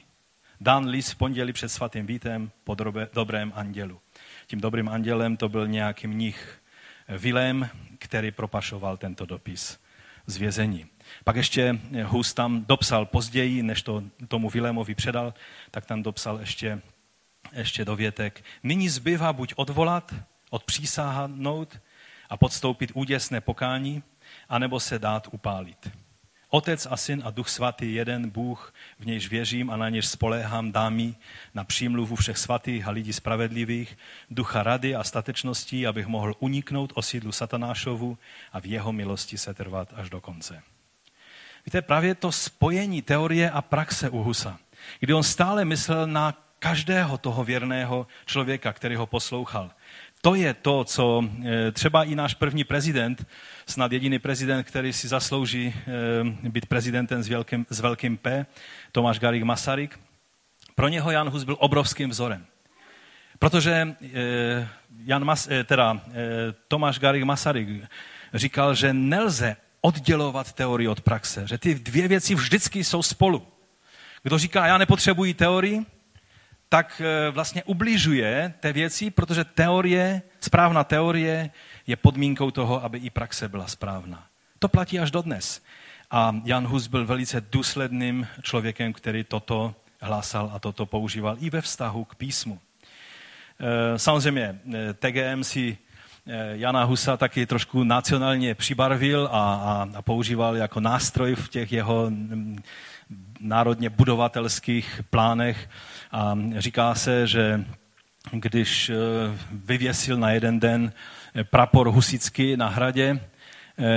Dan 0.61 0.86
list 0.86 1.11
v 1.11 1.16
pondělí 1.16 1.53
před 1.53 1.68
svatým 1.68 2.07
vítem 2.07 2.51
po 2.64 2.76
dobrém 3.12 3.53
andělu. 3.55 4.01
Tím 4.46 4.61
dobrým 4.61 4.88
andělem 4.88 5.36
to 5.36 5.49
byl 5.49 5.68
nějaký 5.68 6.07
mnich 6.07 6.61
Vilém, 7.09 7.68
který 7.99 8.30
propašoval 8.30 8.96
tento 8.96 9.26
dopis 9.26 9.78
z 10.26 10.36
vězení. 10.36 10.86
Pak 11.29 11.37
ještě 11.37 11.81
Hus 12.05 12.35
tam 12.35 12.64
dopsal 12.64 13.07
později, 13.07 13.62
než 13.62 13.83
to 13.83 14.03
tomu 14.29 14.51
Vilémovi 14.51 14.95
předal, 14.95 15.35
tak 15.70 15.87
tam 15.87 16.03
dopsal 16.03 16.41
ještě, 16.41 16.81
ještě 17.53 17.85
dovětek. 17.85 18.45
Nyní 18.62 18.89
zbývá 18.89 19.33
buď 19.33 19.53
odvolat, 19.57 20.14
odpřísáhnout 20.51 21.81
a 22.31 22.37
podstoupit 22.37 22.91
úděsné 22.95 23.41
pokání, 23.41 24.03
anebo 24.49 24.81
se 24.81 24.99
dát 24.99 25.29
upálit. 25.31 25.91
Otec 26.49 26.87
a 26.91 26.97
syn 26.97 27.22
a 27.24 27.31
duch 27.31 27.49
svatý, 27.49 27.95
jeden 27.95 28.31
Bůh, 28.31 28.74
v 28.99 29.07
nějž 29.07 29.29
věřím 29.29 29.70
a 29.70 29.76
na 29.76 29.89
něž 29.89 30.07
spoléhám, 30.07 30.72
dá 30.72 30.91
mi 30.91 31.14
na 31.55 31.64
přímluvu 31.64 32.16
všech 32.16 32.39
svatých 32.39 32.87
a 32.87 32.91
lidí 32.91 33.12
spravedlivých, 33.12 33.99
ducha 34.31 34.62
rady 34.62 34.95
a 34.95 35.05
statečností, 35.05 35.87
abych 35.87 36.07
mohl 36.07 36.35
uniknout 36.39 36.93
osídlu 36.95 37.33
satanášovu 37.33 38.18
a 38.53 38.61
v 38.61 38.66
jeho 38.66 38.93
milosti 38.93 39.39
se 39.39 39.55
trvat 39.55 39.89
až 39.97 40.11
do 40.11 40.20
konce. 40.20 40.62
Víte, 41.69 41.83
právě 41.83 42.14
to 42.14 42.33
spojení 42.33 43.03
teorie 43.03 43.51
a 43.51 43.62
praxe 43.62 44.11
u 44.11 44.23
Husa, 44.23 44.59
kdy 45.01 45.14
on 45.14 45.23
stále 45.23 45.64
myslel 45.64 46.07
na 46.07 46.35
každého 46.59 47.19
toho 47.19 47.45
věrného 47.45 48.07
člověka, 48.27 48.73
který 48.73 48.97
ho 48.97 49.07
poslouchal. 49.07 49.71
To 50.21 50.35
je 50.35 50.55
to, 50.55 50.85
co 50.85 51.25
eh, 51.45 51.73
třeba 51.73 52.05
i 52.05 52.14
náš 52.14 52.35
první 52.35 52.64
prezident, 52.64 53.27
snad 53.66 53.93
jediný 53.93 54.19
prezident, 54.19 54.64
který 54.64 54.93
si 54.93 55.09
zaslouží 55.09 55.75
eh, 55.77 56.49
být 56.49 56.66
prezidentem 56.66 57.23
s 57.23 57.29
velkým, 57.29 57.66
s 57.71 57.81
velkým 57.81 58.16
P, 58.16 58.47
Tomáš 58.93 59.19
Garik 59.19 59.43
Masaryk, 59.43 60.01
pro 60.75 60.89
něho 60.89 61.11
Jan 61.11 61.29
Hus 61.29 61.45
byl 61.45 61.57
obrovským 61.59 62.11
vzorem. 62.11 62.47
Protože 63.39 63.97
eh, 64.14 64.69
Jan 65.05 65.25
Mas, 65.25 65.49
teda, 65.64 66.01
Tomáš 66.69 66.99
Garik 66.99 67.25
Masaryk 67.25 67.69
říkal, 68.35 68.75
že 68.75 68.93
nelze 68.93 69.57
oddělovat 69.81 70.53
teorii 70.53 70.89
od 70.89 71.01
praxe. 71.01 71.47
Že 71.47 71.59
ty 71.59 71.74
dvě 71.74 72.09
věci 72.09 72.35
vždycky 72.35 72.85
jsou 72.85 73.03
spolu. 73.03 73.47
Kdo 74.22 74.39
říká, 74.39 74.66
já 74.66 74.79
nepotřebuji 74.79 75.35
teorii, 75.35 75.87
tak 76.68 77.03
e, 77.05 77.31
vlastně 77.31 77.64
ubližuje 77.64 78.55
té 78.61 78.72
věci, 78.72 79.11
protože 79.11 79.45
teorie, 79.45 80.22
správná 80.41 80.85
teorie 80.85 81.51
je 81.87 81.97
podmínkou 81.97 82.51
toho, 82.51 82.85
aby 82.85 82.99
i 82.99 83.11
praxe 83.11 83.49
byla 83.49 83.66
správná. 83.66 84.26
To 84.59 84.68
platí 84.68 84.99
až 84.99 85.11
dodnes. 85.11 85.62
A 86.11 86.37
Jan 86.45 86.66
Hus 86.66 86.87
byl 86.87 87.07
velice 87.07 87.41
důsledným 87.41 88.26
člověkem, 88.43 88.93
který 88.93 89.24
toto 89.24 89.74
hlásal 90.01 90.51
a 90.55 90.59
toto 90.59 90.87
používal 90.87 91.37
i 91.41 91.51
ve 91.51 91.61
vztahu 91.61 92.05
k 92.05 92.14
písmu. 92.14 92.61
E, 93.61 93.99
samozřejmě 93.99 94.61
e, 94.74 94.95
TGM 94.95 95.45
si 95.45 95.79
Jana 96.53 96.85
Husa 96.85 97.16
taky 97.16 97.47
trošku 97.47 97.85
nacionálně 97.85 98.55
přibarvil 98.55 99.29
a, 99.33 99.55
a, 99.55 99.89
a 99.95 100.03
používal 100.03 100.57
jako 100.57 100.81
nástroj 100.81 101.35
v 101.35 101.49
těch 101.49 101.72
jeho 101.72 102.11
mm, 102.11 102.62
národně 103.41 103.91
budovatelských 103.91 105.01
plánech. 105.11 105.68
A 106.12 106.39
říká 106.59 106.95
se, 106.95 107.26
že 107.26 107.64
když 108.33 108.91
eh, 108.91 108.95
vyvěsil 109.53 110.16
na 110.16 110.31
jeden 110.31 110.61
den 110.61 110.93
eh, 111.35 111.45
prapor 111.45 111.91
husický 111.91 112.57
na 112.57 112.68
hradě, 112.68 113.20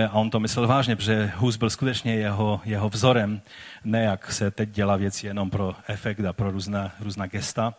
a 0.09 0.13
on 0.13 0.29
to 0.29 0.39
myslel 0.39 0.67
vážně, 0.67 0.95
protože 0.95 1.32
Hus 1.36 1.57
byl 1.57 1.69
skutečně 1.69 2.15
jeho, 2.15 2.61
jeho 2.65 2.89
vzorem, 2.89 3.41
ne 3.84 4.03
jak 4.03 4.32
se 4.32 4.51
teď 4.51 4.69
dělá 4.69 4.95
věci 4.95 5.27
jenom 5.27 5.49
pro 5.49 5.75
efekt 5.88 6.19
a 6.19 6.34
pro 6.34 6.51
různá, 6.51 6.91
různá 6.99 7.25
gesta. 7.25 7.73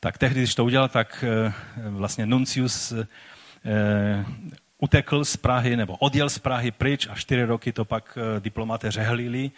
Tak 0.00 0.18
tehdy, 0.18 0.40
když 0.40 0.54
to 0.54 0.64
udělal, 0.64 0.88
tak 0.88 1.24
vlastně 1.76 2.26
Nuncius 2.26 2.92
Eh, 2.92 3.06
utekl 4.82 5.24
z 5.24 5.36
Prahy 5.36 5.76
nebo 5.76 5.96
odjel 5.96 6.30
z 6.30 6.38
Prahy 6.38 6.70
pryč 6.70 7.08
a 7.10 7.14
čtyři 7.14 7.44
roky 7.44 7.72
to 7.72 7.84
pak 7.84 8.18
eh, 8.18 8.40
diplomaté 8.40 8.90
řehlili. 8.90 9.50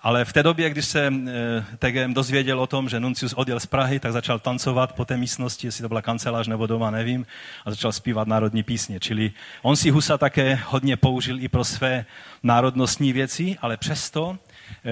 Ale 0.00 0.24
v 0.24 0.32
té 0.32 0.42
době, 0.42 0.70
když 0.70 0.84
se 0.84 1.06
eh, 1.06 1.64
TGM 1.78 2.14
dozvěděl 2.14 2.60
o 2.60 2.66
tom, 2.66 2.88
že 2.88 3.00
Nuncius 3.00 3.32
odjel 3.32 3.60
z 3.60 3.66
Prahy, 3.66 4.00
tak 4.00 4.12
začal 4.12 4.38
tancovat 4.38 4.92
po 4.92 5.04
té 5.04 5.16
místnosti, 5.16 5.66
jestli 5.66 5.82
to 5.82 5.88
byla 5.88 6.02
kancelář 6.02 6.46
nebo 6.46 6.66
doma, 6.66 6.90
nevím, 6.90 7.26
a 7.64 7.70
začal 7.70 7.92
zpívat 7.92 8.28
národní 8.28 8.62
písně. 8.62 9.00
Čili 9.00 9.32
on 9.62 9.76
si 9.76 9.90
Husa 9.90 10.18
také 10.18 10.58
hodně 10.66 10.96
použil 10.96 11.40
i 11.40 11.48
pro 11.48 11.64
své 11.64 12.04
národnostní 12.42 13.12
věci, 13.12 13.56
ale 13.60 13.76
přesto 13.76 14.38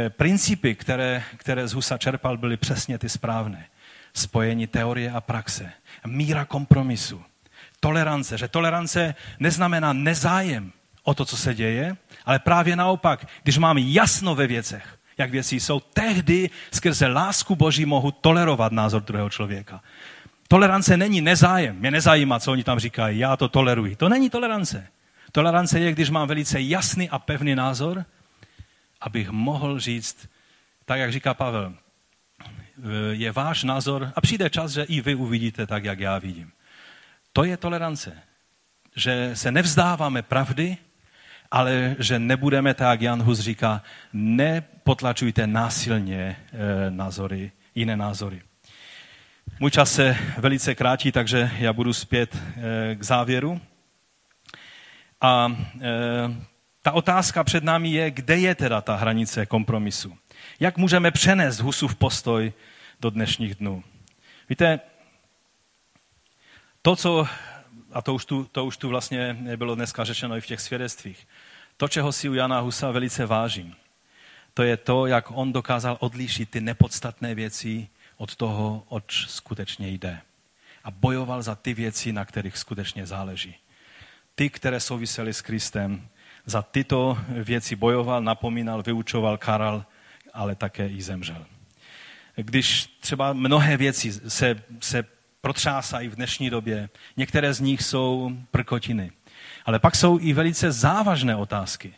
principy, 0.08 0.74
které, 0.74 1.22
které 1.36 1.68
z 1.68 1.72
Husa 1.72 1.98
čerpal, 1.98 2.36
byly 2.36 2.56
přesně 2.56 2.98
ty 2.98 3.08
správné. 3.08 3.66
Spojení 4.14 4.66
teorie 4.66 5.10
a 5.10 5.20
praxe. 5.20 5.72
Míra 6.06 6.44
kompromisu 6.44 7.22
tolerance, 7.82 8.38
že 8.38 8.48
tolerance 8.48 9.14
neznamená 9.40 9.92
nezájem 9.92 10.72
o 11.02 11.14
to, 11.14 11.24
co 11.24 11.36
se 11.36 11.54
děje, 11.54 11.96
ale 12.24 12.38
právě 12.38 12.76
naopak, 12.76 13.26
když 13.42 13.58
mám 13.58 13.78
jasno 13.78 14.34
ve 14.34 14.46
věcech, 14.46 14.98
jak 15.18 15.30
věci 15.30 15.60
jsou, 15.60 15.80
tehdy 15.80 16.50
skrze 16.70 17.06
lásku 17.06 17.56
Boží 17.56 17.84
mohu 17.84 18.10
tolerovat 18.10 18.72
názor 18.72 19.02
druhého 19.02 19.30
člověka. 19.30 19.82
Tolerance 20.48 20.96
není 20.96 21.20
nezájem. 21.20 21.76
Mě 21.76 21.90
nezajímá, 21.90 22.40
co 22.40 22.52
oni 22.52 22.64
tam 22.64 22.78
říkají. 22.78 23.18
Já 23.18 23.36
to 23.36 23.48
toleruji. 23.48 23.96
To 23.96 24.08
není 24.08 24.30
tolerance. 24.30 24.86
Tolerance 25.32 25.80
je, 25.80 25.92
když 25.92 26.10
mám 26.10 26.28
velice 26.28 26.60
jasný 26.60 27.10
a 27.10 27.18
pevný 27.18 27.54
názor, 27.54 28.04
abych 29.00 29.30
mohl 29.30 29.80
říct, 29.80 30.28
tak 30.84 30.98
jak 30.98 31.12
říká 31.12 31.34
Pavel, 31.34 31.74
je 33.10 33.32
váš 33.32 33.64
názor 33.64 34.12
a 34.16 34.20
přijde 34.20 34.50
čas, 34.50 34.70
že 34.72 34.82
i 34.82 35.00
vy 35.00 35.14
uvidíte 35.14 35.66
tak, 35.66 35.84
jak 35.84 36.00
já 36.00 36.18
vidím. 36.18 36.52
To 37.32 37.44
je 37.44 37.56
tolerance. 37.56 38.18
Že 38.96 39.30
se 39.34 39.52
nevzdáváme 39.52 40.22
pravdy, 40.22 40.76
ale 41.50 41.96
že 41.98 42.18
nebudeme, 42.18 42.74
tak 42.74 43.02
Jan 43.02 43.22
Hus 43.22 43.38
říká, 43.38 43.82
nepotlačujte 44.12 45.46
násilně 45.46 46.16
e, 46.16 46.36
názory, 46.90 47.52
jiné 47.74 47.96
názory. 47.96 48.42
Můj 49.60 49.70
čas 49.70 49.92
se 49.92 50.16
velice 50.38 50.74
krátí, 50.74 51.12
takže 51.12 51.50
já 51.58 51.72
budu 51.72 51.92
zpět 51.92 52.36
e, 52.36 52.96
k 52.96 53.02
závěru. 53.02 53.60
A 55.20 55.56
e, 55.80 55.88
ta 56.82 56.92
otázka 56.92 57.44
před 57.44 57.64
námi 57.64 57.88
je, 57.88 58.10
kde 58.10 58.38
je 58.38 58.54
teda 58.54 58.80
ta 58.80 58.96
hranice 58.96 59.46
kompromisu. 59.46 60.16
Jak 60.60 60.76
můžeme 60.76 61.10
přenést 61.10 61.60
Husův 61.60 61.94
postoj 61.94 62.52
do 63.00 63.10
dnešních 63.10 63.54
dnů? 63.54 63.84
Víte, 64.48 64.80
to, 66.82 66.96
co, 66.96 67.28
a 67.92 68.02
to 68.02 68.14
už, 68.14 68.24
tu, 68.24 68.44
to 68.52 68.64
už 68.64 68.76
tu 68.76 68.88
vlastně 68.88 69.36
bylo 69.56 69.74
dneska 69.74 70.04
řečeno 70.04 70.36
i 70.36 70.40
v 70.40 70.46
těch 70.46 70.60
svědectvích, 70.60 71.28
to, 71.76 71.88
čeho 71.88 72.12
si 72.12 72.28
u 72.28 72.34
Jana 72.34 72.60
Husa 72.60 72.90
velice 72.90 73.26
vážím, 73.26 73.74
to 74.54 74.62
je 74.62 74.76
to, 74.76 75.06
jak 75.06 75.30
on 75.30 75.52
dokázal 75.52 75.96
odlišit 76.00 76.50
ty 76.50 76.60
nepodstatné 76.60 77.34
věci 77.34 77.88
od 78.16 78.36
toho, 78.36 78.84
oč 78.88 79.26
skutečně 79.28 79.88
jde. 79.88 80.20
A 80.84 80.90
bojoval 80.90 81.42
za 81.42 81.54
ty 81.54 81.74
věci, 81.74 82.12
na 82.12 82.24
kterých 82.24 82.58
skutečně 82.58 83.06
záleží. 83.06 83.54
Ty, 84.34 84.50
které 84.50 84.80
souvisely 84.80 85.34
s 85.34 85.42
Kristem, 85.42 86.08
za 86.46 86.62
tyto 86.62 87.18
věci 87.28 87.76
bojoval, 87.76 88.22
napomínal, 88.22 88.82
vyučoval, 88.82 89.38
karal, 89.38 89.84
ale 90.32 90.54
také 90.54 90.88
i 90.88 91.02
zemřel. 91.02 91.46
Když 92.36 92.86
třeba 92.86 93.32
mnohé 93.32 93.76
věci 93.76 94.12
se, 94.12 94.62
se 94.80 95.04
protřásají 95.42 96.08
v 96.08 96.16
dnešní 96.16 96.50
době, 96.50 96.88
některé 97.16 97.54
z 97.54 97.60
nich 97.60 97.82
jsou 97.82 98.30
prkotiny. 98.50 99.10
Ale 99.64 99.78
pak 99.78 99.96
jsou 99.96 100.18
i 100.20 100.32
velice 100.32 100.72
závažné 100.72 101.36
otázky. 101.36 101.94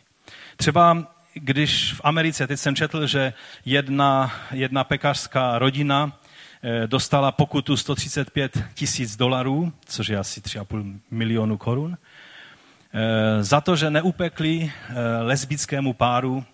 Třeba 0.57 1.07
když 1.33 1.93
v 1.93 2.01
Americe, 2.03 2.47
teď 2.47 2.59
jsem 2.59 2.75
četl, 2.75 3.07
že 3.07 3.33
jedna, 3.65 4.31
jedna 4.51 4.83
pekařská 4.83 5.59
rodina 5.59 6.19
eh, 6.63 6.87
dostala 6.87 7.31
pokutu 7.31 7.77
135 7.77 8.63
tisíc 8.73 9.15
dolarů, 9.15 9.73
což 9.85 10.07
je 10.07 10.17
asi 10.17 10.41
3,5 10.41 10.99
milionu 11.11 11.57
korun, 11.57 11.97
eh, 11.97 13.43
za 13.43 13.61
to, 13.61 13.75
že 13.75 13.89
neupekli 13.89 14.71
eh, 14.71 14.93
lesbickému 15.21 15.93
páru 15.93 16.45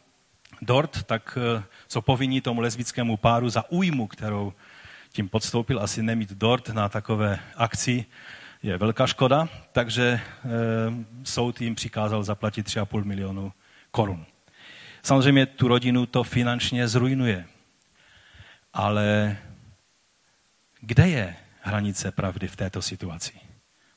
dort, 0.61 1.03
tak 1.03 1.37
co 1.87 2.01
povinní 2.01 2.41
tomu 2.41 2.61
lesbickému 2.61 3.17
páru 3.17 3.49
za 3.49 3.71
újmu, 3.71 4.07
kterou 4.07 4.53
tím 5.11 5.29
podstoupil, 5.29 5.79
asi 5.81 6.03
nemít 6.03 6.31
dort 6.31 6.69
na 6.69 6.89
takové 6.89 7.39
akci, 7.55 8.05
je 8.63 8.77
velká 8.77 9.07
škoda, 9.07 9.49
takže 9.71 10.03
e, 10.07 10.21
soud 11.23 11.61
jim 11.61 11.75
přikázal 11.75 12.23
zaplatit 12.23 12.67
3,5 12.67 13.03
milionu 13.03 13.53
korun. 13.91 14.25
Samozřejmě 15.03 15.45
tu 15.45 15.67
rodinu 15.67 16.05
to 16.05 16.23
finančně 16.23 16.87
zrujnuje. 16.87 17.45
Ale 18.73 19.37
kde 20.81 21.07
je 21.07 21.35
hranice 21.61 22.11
pravdy 22.11 22.47
v 22.47 22.55
této 22.55 22.81
situaci? 22.81 23.33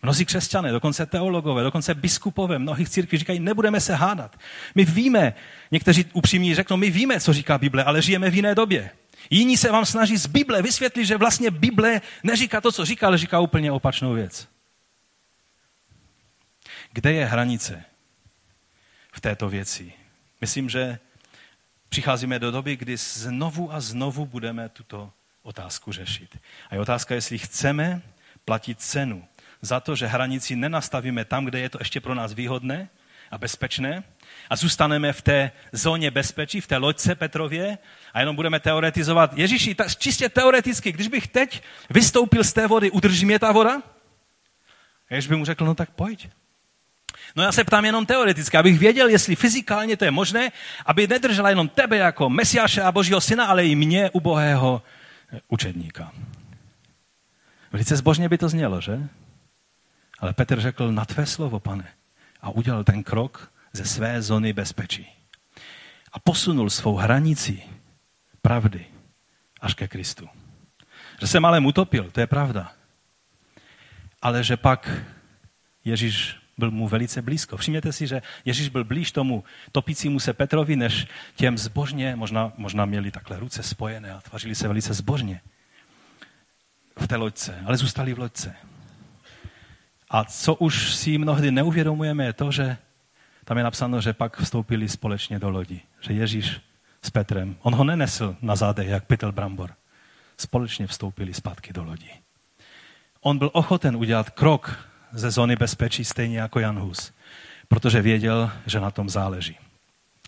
Mnozí 0.03 0.25
křesťané, 0.25 0.73
dokonce 0.73 1.07
teologové, 1.07 1.63
dokonce 1.63 1.95
biskupové 1.95 2.59
mnohých 2.59 2.89
církví 2.89 3.19
říkají, 3.19 3.41
nebudeme 3.41 3.81
se 3.81 3.95
hádat. 3.95 4.37
My 4.75 4.85
víme, 4.85 5.35
někteří 5.71 6.05
upřímní 6.13 6.55
řeknou, 6.55 6.77
my 6.77 6.91
víme, 6.91 7.21
co 7.21 7.33
říká 7.33 7.59
Bible, 7.59 7.85
ale 7.85 8.03
žijeme 8.03 8.31
v 8.31 8.35
jiné 8.35 8.55
době. 8.55 8.91
Jiní 9.31 9.57
se 9.57 9.71
vám 9.71 9.87
snaží 9.87 10.17
z 10.17 10.27
Bible 10.27 10.63
vysvětlit, 10.63 11.07
že 11.07 11.17
vlastně 11.17 11.51
Bible 11.51 12.01
neříká 12.23 12.61
to, 12.61 12.73
co 12.73 12.85
říká, 12.85 13.07
ale 13.07 13.19
říká 13.19 13.41
úplně 13.41 13.73
opačnou 13.73 14.13
věc. 14.13 14.49
Kde 16.93 17.13
je 17.13 17.27
hranice 17.27 17.85
v 19.13 19.21
této 19.21 19.49
věci? 19.49 19.93
Myslím, 20.41 20.71
že 20.71 20.99
přicházíme 21.89 22.39
do 22.39 22.51
doby, 22.51 22.77
kdy 22.77 22.97
znovu 22.97 23.73
a 23.73 23.81
znovu 23.81 24.27
budeme 24.27 24.69
tuto 24.69 25.13
otázku 25.43 25.93
řešit. 25.93 26.39
A 26.71 26.75
je 26.75 26.81
otázka, 26.81 27.15
jestli 27.15 27.39
chceme 27.39 28.03
platit 28.45 28.81
cenu 28.81 29.25
za 29.63 29.81
to, 29.81 29.97
že 29.97 30.07
hranici 30.07 30.57
nenastavíme 30.57 31.25
tam, 31.25 31.45
kde 31.45 31.61
je 31.61 31.69
to 31.69 31.79
ještě 31.81 32.01
pro 32.01 32.15
nás 32.15 32.33
výhodné 32.33 32.89
a 33.35 33.39
bezpečné 33.39 34.03
a 34.51 34.57
zůstaneme 34.57 35.13
v 35.13 35.23
té 35.23 35.51
zóně 35.73 36.11
bezpečí, 36.11 36.61
v 36.61 36.67
té 36.67 36.77
loďce 36.77 37.15
Petrově 37.15 37.79
a 38.13 38.21
jenom 38.21 38.37
budeme 38.37 38.61
teoretizovat. 38.61 39.39
Ježíši, 39.39 39.75
tak 39.75 39.97
čistě 39.97 40.29
teoreticky, 40.29 40.93
když 40.93 41.09
bych 41.09 41.29
teď 41.29 41.63
vystoupil 41.91 42.45
z 42.45 42.53
té 42.53 42.67
vody, 42.67 42.91
udrží 42.91 43.27
mě 43.27 43.39
ta 43.39 43.53
voda? 43.53 43.83
Ježíš 45.11 45.29
by 45.29 45.37
mu 45.37 45.45
řekl, 45.45 45.65
no 45.65 45.75
tak 45.75 45.91
pojď. 45.91 46.29
No 47.37 47.43
já 47.43 47.53
se 47.53 47.65
ptám 47.65 47.85
jenom 47.85 48.07
teoreticky, 48.07 48.57
abych 48.57 48.79
věděl, 48.79 49.09
jestli 49.09 49.37
fyzikálně 49.37 49.97
to 49.97 50.05
je 50.05 50.11
možné, 50.11 50.53
aby 50.87 51.07
nedržela 51.07 51.49
jenom 51.49 51.69
tebe 51.69 51.97
jako 51.97 52.31
mesiáše 52.31 52.83
a 52.83 52.93
božího 52.93 53.21
syna, 53.21 53.47
ale 53.47 53.67
i 53.67 53.75
mě, 53.75 54.11
ubohého 54.11 54.83
učedníka. 55.49 56.13
Velice 57.73 57.97
zbožně 57.97 58.29
by 58.29 58.39
to 58.39 58.49
znělo, 58.49 58.81
že? 58.81 59.09
Ale 60.21 60.33
Petr 60.33 60.61
řekl, 60.61 60.93
na 60.93 61.05
tvé 61.05 61.27
slovo, 61.27 61.61
pane. 61.61 61.89
A 62.45 62.51
udělal 62.51 62.85
ten 62.85 63.03
krok 63.03 63.53
ze 63.73 63.85
své 63.85 64.23
zóny 64.23 64.53
bezpečí. 64.53 65.07
A 66.13 66.19
posunul 66.19 66.71
svou 66.71 66.97
hranici 66.97 67.63
pravdy 68.43 68.87
až 69.61 69.75
ke 69.75 69.89
Kristu. 69.89 70.29
Že 71.21 71.27
se 71.27 71.41
malem 71.41 71.67
utopil, 71.67 72.11
to 72.11 72.21
je 72.21 72.27
pravda. 72.27 72.73
Ale 74.23 74.45
že 74.45 74.57
pak 74.57 74.91
Ježíš 75.85 76.37
byl 76.59 76.71
mu 76.71 76.89
velice 76.89 77.23
blízko. 77.23 77.57
Všimněte 77.57 77.93
si, 77.93 78.07
že 78.07 78.23
Ježíš 78.45 78.69
byl 78.69 78.85
blíž 78.85 79.13
tomu 79.13 79.45
topícímu 79.73 80.21
se 80.21 80.33
Petrovi, 80.33 80.77
než 80.77 81.07
těm 81.37 81.59
zbožně, 81.59 82.17
možná, 82.17 82.53
možná 82.57 82.85
měli 82.85 83.11
takhle 83.11 83.39
ruce 83.39 83.63
spojené 83.63 84.13
a 84.13 84.21
tvařili 84.21 84.55
se 84.55 84.69
velice 84.69 84.95
zbožně 84.95 85.41
v 86.97 87.07
té 87.07 87.17
loďce, 87.17 87.63
ale 87.67 87.77
zůstali 87.77 88.15
v 88.15 88.19
loďce. 88.19 88.57
A 90.15 90.25
co 90.25 90.55
už 90.55 90.95
si 90.95 91.19
mnohdy 91.19 91.51
neuvědomujeme, 91.51 92.25
je 92.25 92.33
to, 92.33 92.53
že 92.53 92.77
tam 93.45 93.59
je 93.59 93.65
napsáno, 93.65 94.01
že 94.01 94.13
pak 94.13 94.41
vstoupili 94.41 94.89
společně 94.89 95.39
do 95.39 95.51
lodi. 95.51 95.81
Že 96.01 96.13
Ježíš 96.13 96.61
s 97.03 97.11
Petrem, 97.11 97.57
on 97.63 97.75
ho 97.75 97.85
nenesl 97.85 98.37
na 98.43 98.57
zádech, 98.57 98.89
jak 98.89 99.05
pytel 99.05 99.33
brambor. 99.33 99.75
Společně 100.39 100.87
vstoupili 100.87 101.35
zpátky 101.35 101.73
do 101.73 101.85
lodi. 101.85 102.11
On 103.21 103.39
byl 103.39 103.51
ochoten 103.53 103.97
udělat 103.97 104.31
krok 104.31 104.89
ze 105.13 105.31
zóny 105.31 105.57
bezpečí, 105.57 106.05
stejně 106.05 106.39
jako 106.39 106.61
Jan 106.61 106.79
Hus, 106.79 107.13
protože 107.69 108.03
věděl, 108.03 108.51
že 108.67 108.81
na 108.81 108.91
tom 108.91 109.09
záleží. 109.09 109.59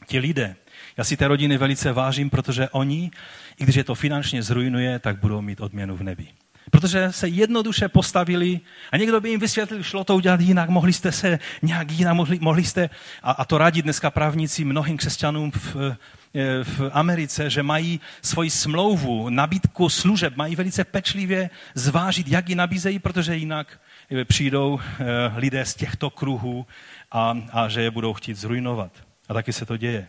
Ti 0.06 0.18
lidé, 0.18 0.56
já 0.96 1.04
si 1.04 1.16
té 1.16 1.28
rodiny 1.28 1.58
velice 1.58 1.92
vážím, 1.92 2.30
protože 2.30 2.68
oni, 2.68 3.10
i 3.58 3.64
když 3.64 3.76
je 3.76 3.84
to 3.84 3.94
finančně 3.94 4.42
zrujnuje, 4.42 4.98
tak 4.98 5.20
budou 5.20 5.40
mít 5.40 5.60
odměnu 5.60 5.96
v 5.96 6.02
nebi. 6.02 6.28
Protože 6.70 7.12
se 7.12 7.28
jednoduše 7.28 7.88
postavili 7.88 8.60
a 8.92 8.96
někdo 8.96 9.20
by 9.20 9.30
jim 9.30 9.40
vysvětlil, 9.40 9.82
šlo 9.82 10.04
to 10.04 10.16
udělat 10.16 10.40
jinak, 10.40 10.68
mohli 10.68 10.92
jste 10.92 11.12
se 11.12 11.38
nějak 11.62 11.90
jinak, 11.90 12.14
mohli, 12.14 12.38
mohli 12.38 12.64
jste, 12.64 12.90
a, 13.22 13.30
a 13.30 13.44
to 13.44 13.58
radí 13.58 13.82
dneska 13.82 14.10
právníci 14.10 14.64
mnohým 14.64 14.96
křesťanům 14.96 15.50
v, 15.50 15.76
eh, 15.76 16.64
v 16.64 16.90
Americe, 16.92 17.50
že 17.50 17.62
mají 17.62 18.00
svoji 18.22 18.50
smlouvu, 18.50 19.28
nabídku 19.30 19.88
služeb, 19.88 20.36
mají 20.36 20.56
velice 20.56 20.84
pečlivě 20.84 21.50
zvážit, 21.74 22.28
jak 22.28 22.48
ji 22.48 22.54
nabízejí, 22.54 22.98
protože 22.98 23.36
jinak 23.36 23.80
eh, 24.10 24.24
přijdou 24.24 24.80
eh, 24.80 25.04
lidé 25.36 25.64
z 25.64 25.74
těchto 25.74 26.10
kruhů 26.10 26.66
a, 27.12 27.38
a 27.52 27.68
že 27.68 27.82
je 27.82 27.90
budou 27.90 28.12
chtít 28.14 28.34
zrujnovat. 28.34 28.92
A 29.28 29.34
taky 29.34 29.52
se 29.52 29.66
to 29.66 29.76
děje. 29.76 30.06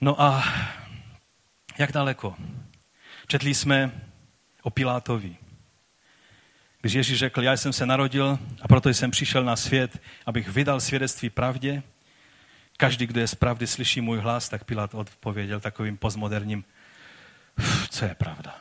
No 0.00 0.22
a 0.22 0.44
jak 1.78 1.92
daleko? 1.92 2.34
Četli 3.26 3.54
jsme 3.54 4.07
o 4.68 4.70
Pilátovi. 4.70 5.36
Když 6.80 6.92
Ježíš 6.92 7.18
řekl, 7.18 7.42
já 7.42 7.52
jsem 7.56 7.72
se 7.72 7.86
narodil 7.86 8.38
a 8.62 8.68
proto 8.68 8.88
jsem 8.88 9.10
přišel 9.10 9.44
na 9.44 9.56
svět, 9.56 9.98
abych 10.26 10.48
vydal 10.48 10.80
svědectví 10.80 11.30
pravdě, 11.30 11.82
každý, 12.76 13.06
kdo 13.06 13.20
je 13.20 13.28
z 13.28 13.34
pravdy, 13.34 13.66
slyší 13.66 14.00
můj 14.00 14.18
hlas, 14.18 14.48
tak 14.48 14.64
Pilát 14.64 14.94
odpověděl 14.94 15.60
takovým 15.60 15.96
postmoderním, 15.96 16.64
co 17.90 18.04
je 18.04 18.14
pravda. 18.14 18.58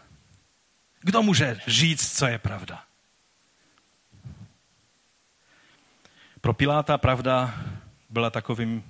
Kdo 1.01 1.24
může 1.24 1.60
říct, 1.68 2.18
co 2.18 2.28
je 2.28 2.39
pravda? 2.39 2.84
Pro 6.41 6.53
Piláta 6.53 6.97
pravda 6.97 7.64
byla 8.10 8.30
takovým 8.30 8.84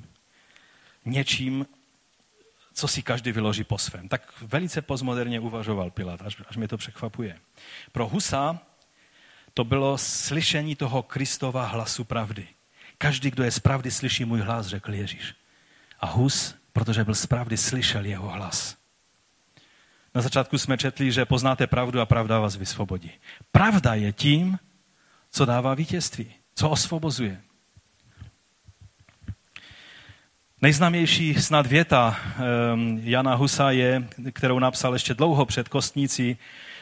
něčím, 1.06 1.66
co 2.78 2.88
si 2.88 3.02
každý 3.02 3.32
vyloží 3.32 3.64
po 3.64 3.78
svém. 3.78 4.08
Tak 4.08 4.34
velice 4.42 4.82
postmoderně 4.82 5.40
uvažoval 5.40 5.92
Pilát, 5.92 6.22
až, 6.22 6.38
až 6.48 6.58
mě 6.58 6.68
to 6.68 6.78
překvapuje. 6.78 7.40
Pro 7.92 8.08
Husa 8.08 8.60
to 9.54 9.64
bylo 9.64 9.98
slyšení 9.98 10.76
toho 10.76 11.04
Kristova 11.04 11.66
hlasu 11.66 12.04
pravdy. 12.04 12.48
Každý, 12.98 13.32
kdo 13.32 13.44
je 13.44 13.52
z 13.52 13.60
pravdy, 13.60 13.92
slyší 13.92 14.26
můj 14.26 14.40
hlas, 14.40 14.68
řekl 14.68 14.94
Ježíš. 14.94 15.36
A 16.00 16.06
Hus, 16.06 16.56
protože 16.74 17.04
byl 17.04 17.16
z 17.16 17.26
pravdy, 17.26 17.58
slyšel 17.58 18.06
jeho 18.06 18.30
hlas. 18.30 18.78
Na 20.16 20.22
začátku 20.22 20.58
jsme 20.58 20.78
četli, 20.78 21.12
že 21.12 21.26
poznáte 21.26 21.68
pravdu 21.68 22.02
a 22.02 22.06
pravda 22.06 22.40
vás 22.40 22.56
vysvobodí. 22.56 23.12
Pravda 23.52 23.94
je 23.94 24.14
tím, 24.14 24.60
co 25.32 25.46
dává 25.46 25.74
vítězství, 25.74 26.34
co 26.56 26.70
osvobozuje. 26.70 27.42
Nejznámější 30.62 31.34
snad 31.34 31.66
věta 31.66 32.18
ehm, 32.20 33.00
Jana 33.04 33.36
Husa 33.36 33.72
je, 33.72 34.08
kterou 34.34 34.60
napsal 34.60 34.94
ještě 34.94 35.14
dlouho 35.14 35.46
před 35.46 35.70
kostnící 35.70 36.38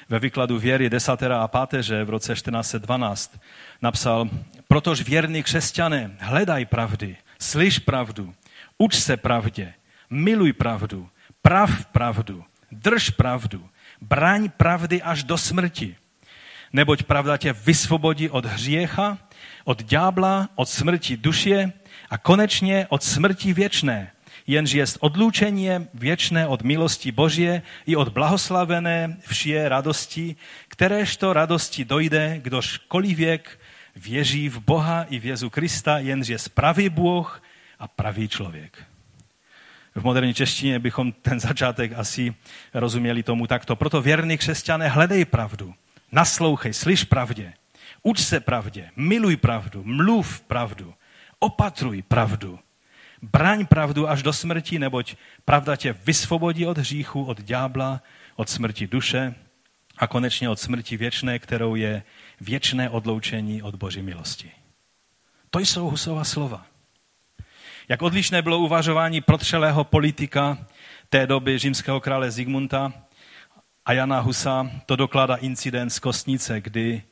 ve 0.10 0.20
výkladu 0.20 0.60
věry 0.60 0.90
desatera 0.90 1.42
a 1.42 1.48
páteře 1.48 2.04
v 2.04 2.10
roce 2.10 2.34
1412. 2.34 3.40
Napsal, 3.82 4.30
protož 4.68 5.02
věrný 5.02 5.44
křesťané, 5.44 6.12
hledaj 6.20 6.66
pravdy, 6.66 7.18
slyš 7.40 7.80
pravdu, 7.80 8.34
uč 8.78 8.96
se 8.96 9.18
pravdě, 9.18 9.74
miluj 10.10 10.54
pravdu, 10.54 11.10
prav 11.42 11.86
pravdu, 11.86 12.44
drž 12.72 13.10
pravdu, 13.10 13.70
braň 14.02 14.50
pravdy 14.58 15.02
až 15.02 15.24
do 15.24 15.38
smrti. 15.38 15.96
Neboť 16.74 17.04
pravda 17.04 17.38
tě 17.38 17.54
vysvobodí 17.54 18.30
od 18.30 18.46
hřícha, 18.46 19.18
od 19.64 19.84
ďábla, 19.84 20.50
od 20.56 20.70
smrti 20.70 21.18
duše 21.18 21.74
a 22.16 22.18
konečně 22.18 22.88
od 22.90 23.04
smrti 23.04 23.54
věčné, 23.54 24.12
jenž 24.48 24.72
jest 24.72 24.98
odlučení 25.00 25.70
věčné 25.94 26.48
od 26.48 26.62
milosti 26.62 27.12
Božie 27.12 27.62
i 27.86 27.96
od 27.96 28.10
blahoslavené 28.10 29.18
vše 29.28 29.70
radosti, 29.70 30.36
kteréžto 30.68 31.34
radosti 31.34 31.86
dojde, 31.86 32.40
kdož 32.42 32.80
věk 33.16 33.60
věří 33.96 34.50
v 34.50 34.60
Boha 34.60 35.04
i 35.04 35.20
v 35.20 35.26
Jezu 35.26 35.50
Krista, 35.50 36.00
jenž 36.00 36.28
je 36.28 36.38
pravý 36.54 36.90
Bůh 36.90 37.44
a 37.80 37.88
pravý 37.88 38.28
člověk. 38.28 38.84
V 39.96 40.04
moderní 40.04 40.34
češtině 40.34 40.80
bychom 40.80 41.12
ten 41.12 41.40
začátek 41.40 41.92
asi 41.96 42.34
rozuměli 42.74 43.24
tomu 43.24 43.48
takto. 43.48 43.76
Proto 43.76 44.02
věrný 44.02 44.38
křesťané, 44.38 44.88
hledej 44.88 45.26
pravdu, 45.26 45.74
naslouchej, 46.12 46.74
slyš 46.74 47.04
pravdě, 47.04 47.54
uč 48.04 48.20
se 48.20 48.40
pravdě, 48.40 48.90
miluj 48.96 49.36
pravdu, 49.38 49.84
mluv 49.84 50.42
pravdu, 50.42 50.94
opatruj 51.40 52.02
pravdu, 52.02 52.60
braň 53.22 53.66
pravdu 53.66 54.10
až 54.10 54.24
do 54.24 54.34
smrti, 54.34 54.80
neboť 54.80 55.16
pravda 55.46 55.76
tě 55.76 55.94
vysvobodí 55.94 56.66
od 56.66 56.78
hříchu, 56.78 57.24
od 57.24 57.42
ďábla, 57.42 58.02
od 58.36 58.50
smrti 58.50 58.88
duše 58.88 59.36
a 59.98 60.08
konečně 60.08 60.50
od 60.50 60.60
smrti 60.60 60.98
věčné, 60.98 61.40
kterou 61.40 61.76
je 61.76 62.04
věčné 62.42 62.90
odloučení 62.90 63.62
od 63.62 63.76
Boží 63.76 64.02
milosti. 64.02 64.52
To 65.50 65.60
jsou 65.60 65.90
Husova 65.90 66.24
slova. 66.24 66.66
Jak 67.90 68.02
odlišné 68.02 68.42
bylo 68.42 68.60
uvažování 68.60 69.22
protřelého 69.22 69.84
politika 69.84 70.58
té 71.10 71.28
doby 71.28 71.58
římského 71.58 72.00
krále 72.00 72.32
Zigmunta 72.32 72.94
a 73.86 73.94
Jana 73.94 74.20
Husa, 74.20 74.72
to 74.86 74.96
dokládá 74.96 75.36
incident 75.36 75.90
z 75.94 76.00
Kostnice, 76.00 76.62
kdy, 76.62 77.04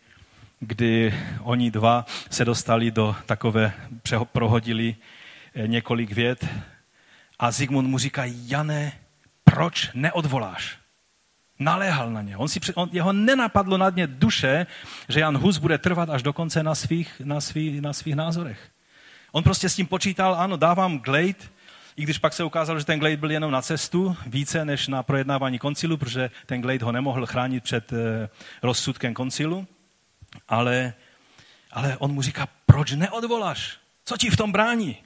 kdy 0.68 1.14
oni 1.42 1.72
dva 1.72 2.06
se 2.30 2.46
dostali 2.46 2.92
do 2.92 3.16
takové, 3.26 3.74
prohodili 4.32 4.96
eh, 5.56 5.68
několik 5.68 6.12
vět 6.12 6.48
a 7.40 7.52
Zigmund 7.52 7.88
mu 7.88 7.98
říká, 7.98 8.24
Jane, 8.26 8.92
proč 9.44 9.90
neodvoláš? 9.94 10.78
Naléhal 11.60 12.12
na 12.12 12.22
ně. 12.22 12.38
On 12.38 12.48
si, 12.48 12.60
on, 12.76 12.90
jeho 12.92 13.14
nenapadlo 13.14 13.78
na 13.78 13.90
dně 13.90 14.08
duše, 14.08 14.68
že 15.10 15.20
Jan 15.20 15.38
Hus 15.38 15.58
bude 15.58 15.78
trvat 15.78 16.10
až 16.10 16.24
do 16.24 16.34
konce 16.34 16.64
na 16.64 16.76
svých, 16.76 17.22
na 17.26 17.42
svých, 17.42 17.82
na 17.82 17.94
svých 17.94 18.16
názorech. 18.16 18.70
On 19.32 19.44
prostě 19.44 19.70
s 19.70 19.76
tím 19.76 19.88
počítal, 19.88 20.36
ano, 20.36 20.58
dávám 20.58 21.00
glade, 21.00 21.44
i 21.96 22.04
když 22.04 22.18
pak 22.18 22.34
se 22.34 22.44
ukázalo, 22.44 22.80
že 22.80 22.86
ten 22.86 23.00
glade 23.00 23.18
byl 23.18 23.32
jenom 23.32 23.52
na 23.52 23.62
cestu, 23.62 24.18
více 24.28 24.66
než 24.66 24.88
na 24.88 25.04
projednávání 25.04 25.60
koncilu, 25.60 25.98
protože 25.98 26.30
ten 26.46 26.62
glade 26.62 26.86
ho 26.86 26.92
nemohl 26.92 27.26
chránit 27.26 27.64
před 27.64 27.94
eh, 27.94 28.30
rozsudkem 28.62 29.14
koncilu. 29.14 29.68
Ale, 30.48 30.94
ale 31.72 31.98
on 31.98 32.12
mu 32.12 32.22
říká, 32.22 32.48
proč 32.66 32.92
neodvoláš? 32.92 33.78
Co 34.06 34.18
ti 34.18 34.30
v 34.30 34.38
tom 34.38 34.52
brání? 34.52 34.98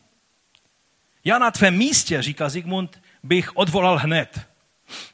Já 1.23 1.39
na 1.39 1.51
tvém 1.51 1.77
místě, 1.77 2.21
říká 2.21 2.49
Zigmund, 2.49 3.01
bych 3.23 3.57
odvolal 3.57 3.97
hned. 3.97 4.47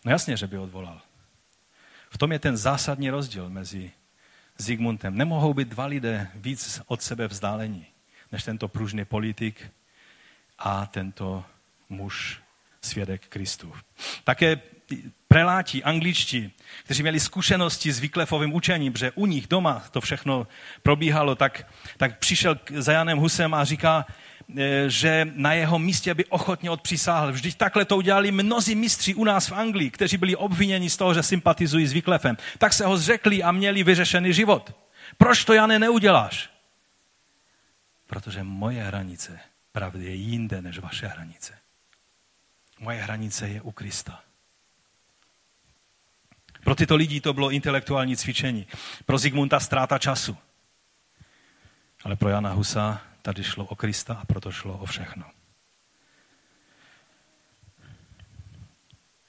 No 0.06 0.12
jasně, 0.12 0.38
že 0.38 0.48
by 0.48 0.58
odvolal. 0.58 1.02
V 2.10 2.18
tom 2.18 2.32
je 2.32 2.40
ten 2.40 2.58
zásadní 2.58 3.10
rozdíl 3.10 3.50
mezi 3.50 3.92
Zigmundem. 4.58 5.18
Nemohou 5.18 5.54
být 5.54 5.68
dva 5.68 5.86
lidé 5.86 6.32
víc 6.36 6.82
od 6.86 7.02
sebe 7.02 7.28
vzdálení 7.28 7.88
než 8.32 8.44
tento 8.44 8.68
pružný 8.68 9.06
politik 9.06 9.72
a 10.60 10.86
tento 10.86 11.46
muž, 11.90 12.42
svědek 12.82 13.28
Kristův. 13.28 13.84
Také 14.24 14.62
preláti 15.34 15.84
angličtí, 15.84 16.52
kteří 16.84 17.02
měli 17.02 17.20
zkušenosti 17.20 17.92
s 17.92 18.00
Vyklefovým 18.00 18.54
učením, 18.54 18.94
že 18.96 19.12
u 19.12 19.26
nich 19.26 19.48
doma 19.48 19.84
to 19.92 20.02
všechno 20.02 20.48
probíhalo, 20.84 21.36
tak, 21.36 21.68
tak 21.98 22.20
přišel 22.20 22.60
za 22.76 22.92
Janem 22.92 23.18
Husem 23.18 23.54
a 23.54 23.64
říká, 23.64 24.06
e, 24.58 24.90
že 24.90 25.28
na 25.36 25.54
jeho 25.54 25.80
místě 25.80 26.14
by 26.14 26.26
ochotně 26.26 26.70
odpřisáhl. 26.70 27.32
Vždyť 27.32 27.58
takhle 27.58 27.86
to 27.86 27.98
udělali 27.98 28.32
mnozí 28.32 28.76
mistři 28.76 29.14
u 29.14 29.24
nás 29.24 29.50
v 29.50 29.54
Anglii, 29.54 29.90
kteří 29.90 30.18
byli 30.18 30.36
obviněni 30.36 30.90
z 30.90 30.98
toho, 30.98 31.14
že 31.14 31.24
sympatizují 31.24 31.88
s 31.88 31.94
Vyklefem. 31.94 32.38
Tak 32.58 32.74
se 32.74 32.86
ho 32.86 32.98
zřekli 32.98 33.44
a 33.44 33.52
měli 33.52 33.84
vyřešený 33.84 34.34
život. 34.34 34.76
Proč 35.18 35.46
to, 35.46 35.54
Jane, 35.54 35.80
neuděláš? 35.80 36.50
Protože 38.08 38.44
moje 38.44 38.84
hranice 38.84 39.40
pravdy 39.72 40.06
je 40.06 40.16
jinde 40.16 40.62
než 40.62 40.80
vaše 40.80 41.08
hranice. 41.08 41.54
Moje 42.80 43.02
hranice 43.02 43.50
je 43.50 43.62
u 43.62 43.72
Krista. 43.72 44.22
Pro 46.64 46.76
tyto 46.76 46.96
lidi 46.96 47.22
to 47.22 47.34
bylo 47.34 47.52
intelektuální 47.52 48.18
cvičení. 48.18 48.68
Pro 49.06 49.18
Zigmunda 49.18 49.60
ztráta 49.60 49.98
času. 49.98 50.38
Ale 52.04 52.16
pro 52.16 52.30
Jana 52.30 52.52
Husa 52.52 53.02
tady 53.22 53.44
šlo 53.44 53.66
o 53.66 53.76
Krista 53.76 54.14
a 54.14 54.26
proto 54.26 54.52
šlo 54.52 54.78
o 54.78 54.86
všechno. 54.86 55.24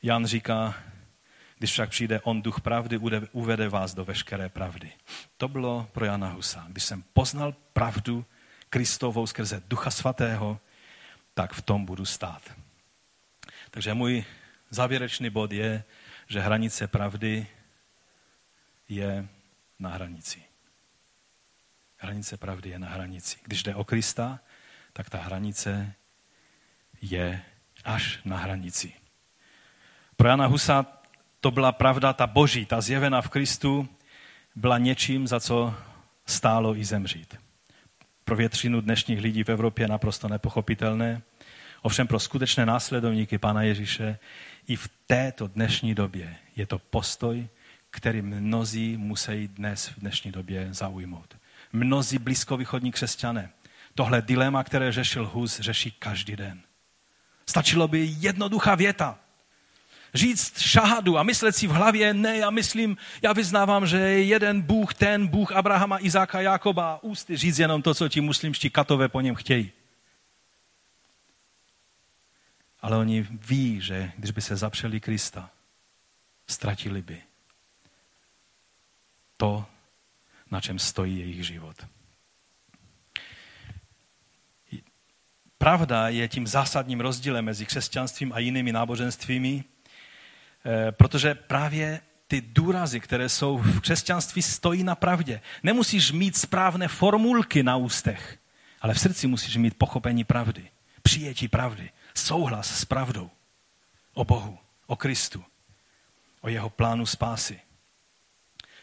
Jan 0.02 0.26
říká, 0.26 0.74
když 1.58 1.70
však 1.70 1.90
přijde 1.90 2.20
on, 2.20 2.42
duch 2.42 2.60
pravdy, 2.60 2.98
uvede 3.32 3.68
vás 3.68 3.94
do 3.94 4.04
veškeré 4.04 4.48
pravdy. 4.48 4.92
To 5.36 5.48
bylo 5.48 5.88
pro 5.92 6.04
Jana 6.04 6.28
Husa. 6.28 6.66
Když 6.68 6.84
jsem 6.84 7.04
poznal 7.12 7.54
pravdu, 7.72 8.24
Kristovou 8.70 9.26
skrze 9.26 9.62
Ducha 9.68 9.90
Svatého, 9.90 10.60
tak 11.34 11.52
v 11.52 11.62
tom 11.62 11.84
budu 11.84 12.04
stát. 12.04 12.42
Takže 13.70 13.94
můj 13.94 14.24
závěrečný 14.70 15.30
bod 15.30 15.52
je, 15.52 15.84
že 16.26 16.40
hranice 16.40 16.86
pravdy 16.86 17.46
je 18.88 19.28
na 19.78 19.90
hranici. 19.90 20.42
Hranice 21.96 22.36
pravdy 22.36 22.70
je 22.70 22.78
na 22.78 22.88
hranici. 22.88 23.36
Když 23.44 23.62
jde 23.62 23.74
o 23.74 23.84
Krista, 23.84 24.40
tak 24.92 25.10
ta 25.10 25.18
hranice 25.18 25.92
je 27.02 27.42
až 27.84 28.20
na 28.24 28.36
hranici. 28.36 28.92
Pro 30.16 30.28
Jana 30.28 30.46
Husa 30.46 30.86
to 31.40 31.50
byla 31.50 31.72
pravda, 31.72 32.12
ta 32.12 32.26
boží, 32.26 32.66
ta 32.66 32.80
zjevená 32.80 33.22
v 33.22 33.28
Kristu, 33.28 33.88
byla 34.54 34.78
něčím, 34.78 35.26
za 35.26 35.40
co 35.40 35.74
stálo 36.26 36.76
i 36.76 36.84
zemřít 36.84 37.44
pro 38.24 38.36
většinu 38.36 38.80
dnešních 38.80 39.20
lidí 39.20 39.44
v 39.44 39.48
Evropě 39.48 39.88
naprosto 39.88 40.28
nepochopitelné. 40.28 41.22
Ovšem 41.82 42.06
pro 42.06 42.18
skutečné 42.18 42.66
následovníky 42.66 43.38
Pána 43.38 43.62
Ježíše 43.62 44.18
i 44.68 44.76
v 44.76 44.88
této 45.06 45.46
dnešní 45.46 45.94
době 45.94 46.36
je 46.56 46.66
to 46.66 46.78
postoj, 46.78 47.48
který 47.90 48.22
mnozí 48.22 48.96
musí 48.96 49.48
dnes 49.48 49.88
v 49.88 50.00
dnešní 50.00 50.32
době 50.32 50.68
zaujmout. 50.70 51.36
Mnozí 51.72 52.18
blízkovýchodní 52.18 52.92
křesťané 52.92 53.50
tohle 53.94 54.22
dilema, 54.22 54.64
které 54.64 54.92
řešil 54.92 55.26
Hus, 55.26 55.60
řeší 55.60 55.90
každý 55.90 56.36
den. 56.36 56.60
Stačilo 57.46 57.88
by 57.88 58.14
jednoduchá 58.18 58.74
věta 58.74 59.18
říct 60.14 60.60
šahadu 60.60 61.18
a 61.18 61.22
myslet 61.22 61.56
si 61.56 61.66
v 61.66 61.70
hlavě, 61.70 62.14
ne, 62.14 62.36
já 62.38 62.50
myslím, 62.50 62.96
já 63.22 63.32
vyznávám, 63.32 63.86
že 63.86 63.98
je 63.98 64.24
jeden 64.24 64.62
Bůh, 64.62 64.94
ten 64.94 65.26
Bůh 65.26 65.52
Abrahama, 65.52 65.98
Izáka, 66.04 66.40
Jakoba 66.40 67.02
ústy 67.02 67.36
říct 67.36 67.58
jenom 67.58 67.82
to, 67.82 67.94
co 67.94 68.08
ti 68.08 68.20
muslimští 68.20 68.70
katové 68.70 69.08
po 69.08 69.20
něm 69.20 69.34
chtějí. 69.34 69.72
Ale 72.84 72.96
oni 72.96 73.26
ví, 73.30 73.80
že 73.80 74.12
když 74.16 74.30
by 74.30 74.40
se 74.40 74.56
zapřeli 74.56 75.00
Krista, 75.00 75.50
ztratili 76.46 77.02
by 77.02 77.22
to, 79.36 79.66
na 80.50 80.60
čem 80.60 80.78
stojí 80.78 81.18
jejich 81.18 81.46
život. 81.46 81.76
Pravda 85.58 86.08
je 86.08 86.28
tím 86.28 86.46
zásadním 86.46 87.00
rozdílem 87.00 87.44
mezi 87.44 87.66
křesťanstvím 87.66 88.32
a 88.32 88.38
jinými 88.38 88.72
náboženstvími, 88.72 89.64
Eh, 90.66 90.92
protože 90.92 91.34
právě 91.34 92.00
ty 92.26 92.40
důrazy, 92.40 93.00
které 93.00 93.28
jsou 93.28 93.58
v 93.58 93.80
křesťanství, 93.80 94.42
stojí 94.42 94.84
na 94.84 94.94
pravdě. 94.94 95.40
Nemusíš 95.62 96.12
mít 96.12 96.36
správné 96.36 96.88
formulky 96.88 97.62
na 97.62 97.76
ústech, 97.76 98.38
ale 98.80 98.94
v 98.94 99.00
srdci 99.00 99.26
musíš 99.26 99.56
mít 99.56 99.74
pochopení 99.78 100.24
pravdy, 100.24 100.68
přijetí 101.02 101.48
pravdy, 101.48 101.90
souhlas 102.18 102.78
s 102.80 102.84
pravdou 102.84 103.30
o 104.14 104.24
Bohu, 104.24 104.58
o 104.86 104.96
Kristu, 104.96 105.44
o 106.40 106.48
jeho 106.48 106.70
plánu 106.70 107.06
spásy. 107.06 107.60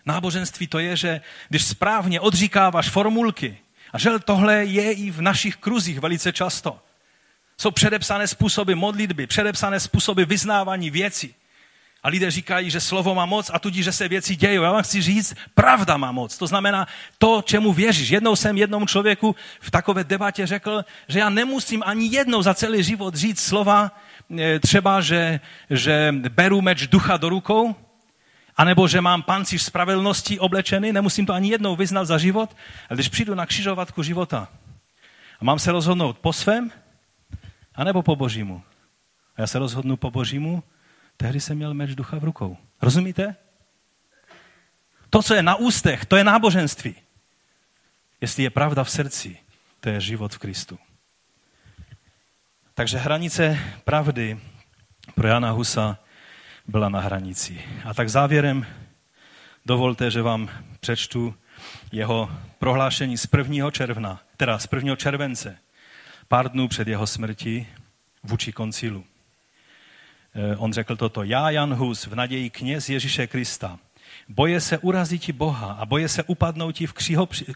Náboženství 0.05 0.67
to 0.67 0.79
je, 0.79 0.97
že 0.97 1.21
když 1.49 1.65
správně 1.65 2.19
odříkáváš 2.19 2.89
formulky, 2.89 3.57
a 3.93 3.99
že 3.99 4.09
tohle 4.19 4.65
je 4.65 4.93
i 4.93 5.11
v 5.11 5.21
našich 5.21 5.55
kruzích 5.55 5.99
velice 5.99 6.33
často, 6.33 6.81
Jsou 7.61 7.71
předepsané 7.71 8.27
způsoby 8.27 8.73
modlitby, 8.73 9.27
předepsané 9.27 9.79
způsoby 9.79 10.23
vyznávání 10.23 10.89
věcí. 10.89 11.35
A 12.03 12.09
lidé 12.09 12.31
říkají, 12.31 12.69
že 12.69 12.79
slovo 12.79 13.15
má 13.15 13.25
moc 13.25 13.51
a 13.53 13.59
tudíž, 13.59 13.85
že 13.85 13.91
se 13.91 14.07
věci 14.07 14.35
dějí. 14.35 14.55
Já 14.55 14.71
vám 14.71 14.83
chci 14.83 15.01
říct, 15.01 15.35
pravda 15.53 15.97
má 15.97 16.11
moc. 16.11 16.37
To 16.37 16.47
znamená 16.47 16.87
to, 17.17 17.41
čemu 17.41 17.73
věříš. 17.73 18.09
Jednou 18.09 18.35
jsem 18.35 18.57
jednomu 18.57 18.85
člověku 18.85 19.35
v 19.59 19.71
takové 19.71 20.03
debatě 20.03 20.47
řekl, 20.47 20.85
že 21.07 21.19
já 21.19 21.29
nemusím 21.29 21.83
ani 21.85 22.07
jednou 22.07 22.41
za 22.41 22.53
celý 22.53 22.83
život 22.83 23.15
říct 23.15 23.41
slova, 23.41 23.91
e, 24.39 24.59
třeba, 24.59 25.01
že, 25.01 25.39
že 25.69 26.15
beru 26.29 26.61
meč 26.61 26.87
ducha 26.87 27.17
do 27.17 27.29
rukou, 27.29 27.75
anebo 28.57 28.87
že 28.87 29.01
mám 29.01 29.21
pancíř 29.21 29.61
spravedlnosti 29.61 30.39
oblečený, 30.39 30.91
nemusím 30.91 31.25
to 31.25 31.33
ani 31.33 31.49
jednou 31.49 31.75
vyznat 31.75 32.05
za 32.05 32.17
život, 32.17 32.49
ale 32.89 32.97
když 32.97 33.09
přijdu 33.09 33.35
na 33.35 33.45
křižovatku 33.45 34.03
života 34.03 34.47
a 35.41 35.45
mám 35.45 35.59
se 35.59 35.71
rozhodnout 35.71 36.17
po 36.17 36.33
svém, 36.33 36.71
anebo 37.75 38.01
po 38.01 38.15
božímu. 38.15 38.61
A 39.37 39.41
já 39.41 39.47
se 39.47 39.59
rozhodnu 39.59 39.97
po 39.97 40.11
božímu, 40.11 40.63
tehdy 41.21 41.39
jsem 41.39 41.57
měl 41.57 41.73
meč 41.73 41.95
ducha 41.95 42.19
v 42.19 42.23
rukou. 42.23 42.57
Rozumíte? 42.81 43.35
To, 45.09 45.23
co 45.23 45.33
je 45.33 45.43
na 45.43 45.55
ústech, 45.55 46.05
to 46.05 46.15
je 46.15 46.23
náboženství. 46.23 46.95
Jestli 48.21 48.43
je 48.43 48.49
pravda 48.49 48.83
v 48.83 48.91
srdci, 48.91 49.37
to 49.79 49.89
je 49.89 50.01
život 50.01 50.33
v 50.33 50.37
Kristu. 50.37 50.79
Takže 52.73 52.97
hranice 52.97 53.59
pravdy 53.83 54.39
pro 55.15 55.27
Jana 55.27 55.51
Husa 55.51 55.99
byla 56.67 56.89
na 56.89 56.99
hranici. 56.99 57.61
A 57.85 57.93
tak 57.93 58.09
závěrem 58.09 58.65
dovolte, 59.65 60.11
že 60.11 60.21
vám 60.21 60.49
přečtu 60.79 61.35
jeho 61.91 62.31
prohlášení 62.59 63.17
z 63.17 63.27
1. 63.37 63.71
června, 63.71 64.21
teda 64.37 64.59
z 64.59 64.67
1. 64.73 64.95
července, 64.95 65.57
pár 66.27 66.51
dnů 66.51 66.67
před 66.67 66.87
jeho 66.87 67.07
smrti 67.07 67.67
vůči 68.23 68.51
koncilu. 68.51 69.10
Eh, 70.35 70.55
on 70.57 70.73
řekl 70.73 70.95
toto, 70.95 71.23
já 71.23 71.49
Jan 71.49 71.73
Hus, 71.73 72.07
v 72.07 72.15
naději 72.15 72.49
kněz 72.49 72.89
Ježíše 72.89 73.27
Krista, 73.27 73.79
boje 74.29 74.61
se 74.61 74.77
urazit 74.77 75.31
Boha 75.31 75.73
a 75.73 75.85
boje 75.85 76.09
se 76.09 76.23
upadnout 76.23 76.79
v 76.79 76.93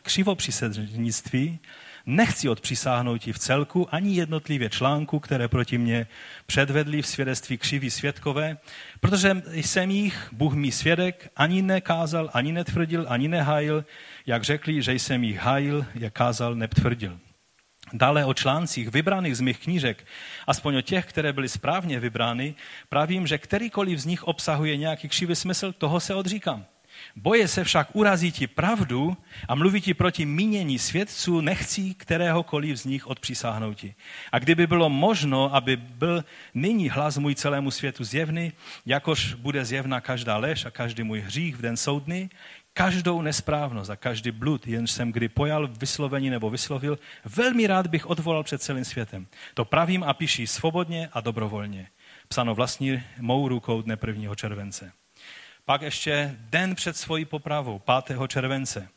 křivopřisednictví, 0.02 1.60
nechci 2.06 2.50
odpřisáhnout 2.50 3.22
v 3.26 3.40
celku 3.40 3.96
ani 3.96 4.16
jednotlivě 4.16 4.70
článku, 4.70 5.20
které 5.20 5.48
proti 5.48 5.78
mně 5.78 6.08
předvedli 6.46 7.02
v 7.02 7.08
svědectví 7.08 7.58
křiví 7.58 7.92
svědkové, 7.92 8.58
protože 9.00 9.42
jsem 9.52 9.92
jich, 9.92 10.30
Bůh 10.32 10.54
mi 10.54 10.72
svědek, 10.72 11.32
ani 11.36 11.62
nekázal, 11.62 12.30
ani 12.34 12.52
netvrdil, 12.52 13.06
ani 13.10 13.28
nehájil, 13.28 13.86
jak 14.26 14.44
řekli, 14.44 14.82
že 14.82 14.94
jsem 14.94 15.24
jich 15.24 15.38
hájil, 15.38 15.86
jak 15.96 16.14
kázal, 16.14 16.56
netvrdil. 16.56 17.20
Dále 17.94 18.26
o 18.26 18.34
článcích 18.34 18.92
vybraných 18.92 19.38
z 19.38 19.42
mých 19.42 19.60
knížek, 19.60 20.06
aspoň 20.48 20.76
o 20.76 20.82
těch, 20.82 21.06
které 21.06 21.34
byly 21.34 21.50
správně 21.50 22.00
vybrány, 22.00 22.56
pravím, 22.90 23.28
že 23.28 23.38
kterýkoliv 23.38 24.00
z 24.00 24.06
nich 24.06 24.24
obsahuje 24.24 24.78
nějaký 24.78 25.10
křivý 25.10 25.36
smysl, 25.36 25.72
toho 25.72 26.00
se 26.00 26.16
odříkám. 26.16 26.66
Boje 27.16 27.48
se 27.48 27.64
však 27.64 27.96
urazí 27.96 28.48
pravdu 28.48 29.18
a 29.48 29.56
mluví 29.56 29.82
ti 29.82 29.94
proti 29.94 30.26
mínění 30.26 30.80
svědců, 30.80 31.42
nechcí 31.42 31.94
kteréhokoliv 31.94 32.78
z 32.78 32.86
nich 32.86 33.08
odpřisáhnouti. 33.08 33.96
A 34.32 34.40
kdyby 34.40 34.68
bylo 34.68 34.90
možno, 34.90 35.56
aby 35.56 35.76
byl 35.76 36.26
nyní 36.54 36.90
hlas 36.90 37.18
můj 37.18 37.36
celému 37.36 37.72
světu 37.72 38.04
zjevný, 38.04 38.54
jakož 38.86 39.34
bude 39.34 39.66
zjevna 39.66 40.02
každá 40.02 40.38
lež 40.38 40.66
a 40.66 40.72
každý 40.72 41.04
můj 41.04 41.20
hřích 41.20 41.56
v 41.56 41.62
den 41.62 41.78
soudný, 41.78 42.30
každou 42.78 43.22
nesprávnost 43.22 43.90
a 43.90 43.96
každý 43.96 44.32
blud, 44.32 44.68
jenž 44.68 44.92
jsem 44.92 45.12
kdy 45.12 45.30
pojal 45.30 45.68
vyslovení 45.68 46.30
nebo 46.30 46.50
vyslovil, 46.50 47.00
velmi 47.26 47.68
rád 47.68 47.88
bych 47.88 48.06
odvolal 48.06 48.44
před 48.44 48.62
celým 48.62 48.86
světem. 48.86 49.28
To 49.54 49.66
pravím 49.66 50.04
a 50.04 50.14
píší 50.14 50.48
svobodně 50.48 51.10
a 51.14 51.22
dobrovolně. 51.22 51.88
Psáno 52.28 52.56
vlastní 52.56 53.04
mou 53.20 53.48
rukou 53.48 53.82
dne 53.82 53.98
1. 54.08 54.36
července. 54.36 54.92
Pak 55.66 55.82
ještě 55.82 56.36
den 56.40 56.76
před 56.76 56.98
svojí 56.98 57.26
popravou, 57.26 57.82
5. 58.06 58.18
července, 58.28 58.88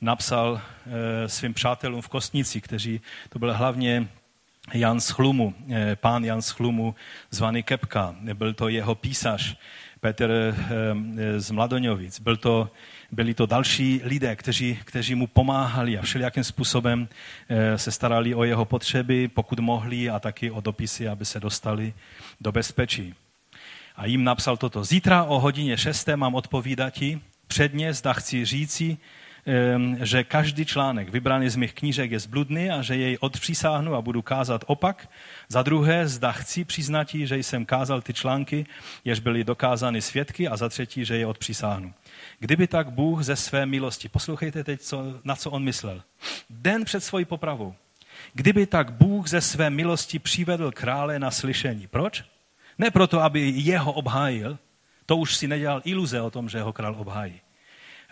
napsal 0.00 0.60
e, 0.60 1.28
svým 1.28 1.54
přátelům 1.54 2.02
v 2.02 2.08
Kostnici, 2.08 2.60
kteří, 2.60 3.00
to 3.28 3.38
byl 3.38 3.54
hlavně 3.54 4.08
Jan 4.74 5.00
z 5.00 5.10
Chlumu, 5.10 5.54
e, 5.70 5.96
pán 5.96 6.24
Jan 6.24 6.42
z 6.42 6.50
Chlumu, 6.50 6.94
zvaný 7.30 7.62
Kepka, 7.62 8.14
byl 8.34 8.54
to 8.54 8.68
jeho 8.68 8.94
písař, 8.94 9.56
Petr 10.00 10.30
e, 10.30 11.40
z 11.40 11.50
Mladoňovic, 11.50 12.20
byl 12.20 12.36
to 12.36 12.70
byli 13.10 13.34
to 13.34 13.46
další 13.46 14.00
lidé, 14.04 14.36
kteří, 14.36 14.78
kteří 14.84 15.14
mu 15.14 15.26
pomáhali 15.26 15.98
a 15.98 16.02
všelijakým 16.02 16.44
způsobem 16.44 17.08
eh, 17.48 17.78
se 17.78 17.90
starali 17.90 18.34
o 18.34 18.44
jeho 18.44 18.64
potřeby, 18.64 19.28
pokud 19.28 19.58
mohli, 19.60 20.10
a 20.10 20.18
taky 20.18 20.50
o 20.50 20.60
dopisy, 20.60 21.08
aby 21.08 21.24
se 21.24 21.40
dostali 21.40 21.94
do 22.40 22.52
bezpečí. 22.52 23.14
A 23.96 24.06
jim 24.06 24.24
napsal 24.24 24.56
toto. 24.56 24.84
Zítra 24.84 25.24
o 25.24 25.38
hodině 25.38 25.78
šesté 25.78 26.16
mám 26.16 26.34
odpovídati, 26.34 27.20
předně 27.46 27.94
zda 27.94 28.12
chci 28.12 28.44
říci, 28.44 28.96
že 30.02 30.24
každý 30.24 30.64
článek 30.64 31.08
vybraný 31.08 31.48
z 31.48 31.56
mých 31.56 31.74
knížek 31.74 32.10
je 32.10 32.20
zbludný 32.20 32.70
a 32.70 32.82
že 32.82 32.96
jej 32.96 33.16
odpřísáhnu 33.20 33.94
a 33.94 34.02
budu 34.02 34.22
kázat 34.22 34.64
opak. 34.66 35.10
Za 35.48 35.62
druhé, 35.62 36.08
zda 36.08 36.32
chci 36.32 36.64
přiznat, 36.64 37.08
že 37.14 37.38
jsem 37.38 37.64
kázal 37.64 38.00
ty 38.00 38.12
články, 38.12 38.66
jež 39.04 39.20
byly 39.20 39.44
dokázány 39.44 40.02
svědky 40.02 40.48
a 40.48 40.56
za 40.56 40.68
třetí, 40.68 41.04
že 41.04 41.16
je 41.16 41.26
odpřísáhnu. 41.26 41.94
Kdyby 42.38 42.66
tak 42.66 42.90
Bůh 42.90 43.22
ze 43.22 43.36
své 43.36 43.66
milosti, 43.66 44.08
poslouchejte 44.08 44.64
teď, 44.64 44.80
co, 44.80 45.20
na 45.24 45.36
co 45.36 45.50
on 45.50 45.64
myslel. 45.64 46.02
Den 46.50 46.84
před 46.84 47.00
svojí 47.00 47.24
popravou. 47.24 47.74
Kdyby 48.32 48.66
tak 48.66 48.92
Bůh 48.92 49.28
ze 49.28 49.40
své 49.40 49.70
milosti 49.70 50.18
přivedl 50.18 50.72
krále 50.72 51.18
na 51.18 51.30
slyšení. 51.30 51.86
Proč? 51.86 52.24
Ne 52.78 52.90
proto, 52.90 53.22
aby 53.22 53.52
jeho 53.56 53.92
obhájil, 53.92 54.58
to 55.06 55.16
už 55.16 55.36
si 55.36 55.48
nedělal 55.48 55.82
iluze 55.84 56.20
o 56.20 56.30
tom, 56.30 56.48
že 56.48 56.62
ho 56.62 56.72
král 56.72 56.94
obhájí. 56.98 57.40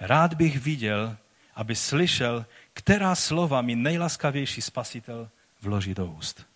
Rád 0.00 0.34
bych 0.34 0.60
viděl, 0.60 1.16
aby 1.54 1.74
slyšel, 1.74 2.46
která 2.72 3.14
slova 3.14 3.62
mi 3.62 3.76
nejlaskavější 3.76 4.62
spasitel 4.62 5.28
vloží 5.62 5.94
do 5.94 6.06
úst. 6.06 6.46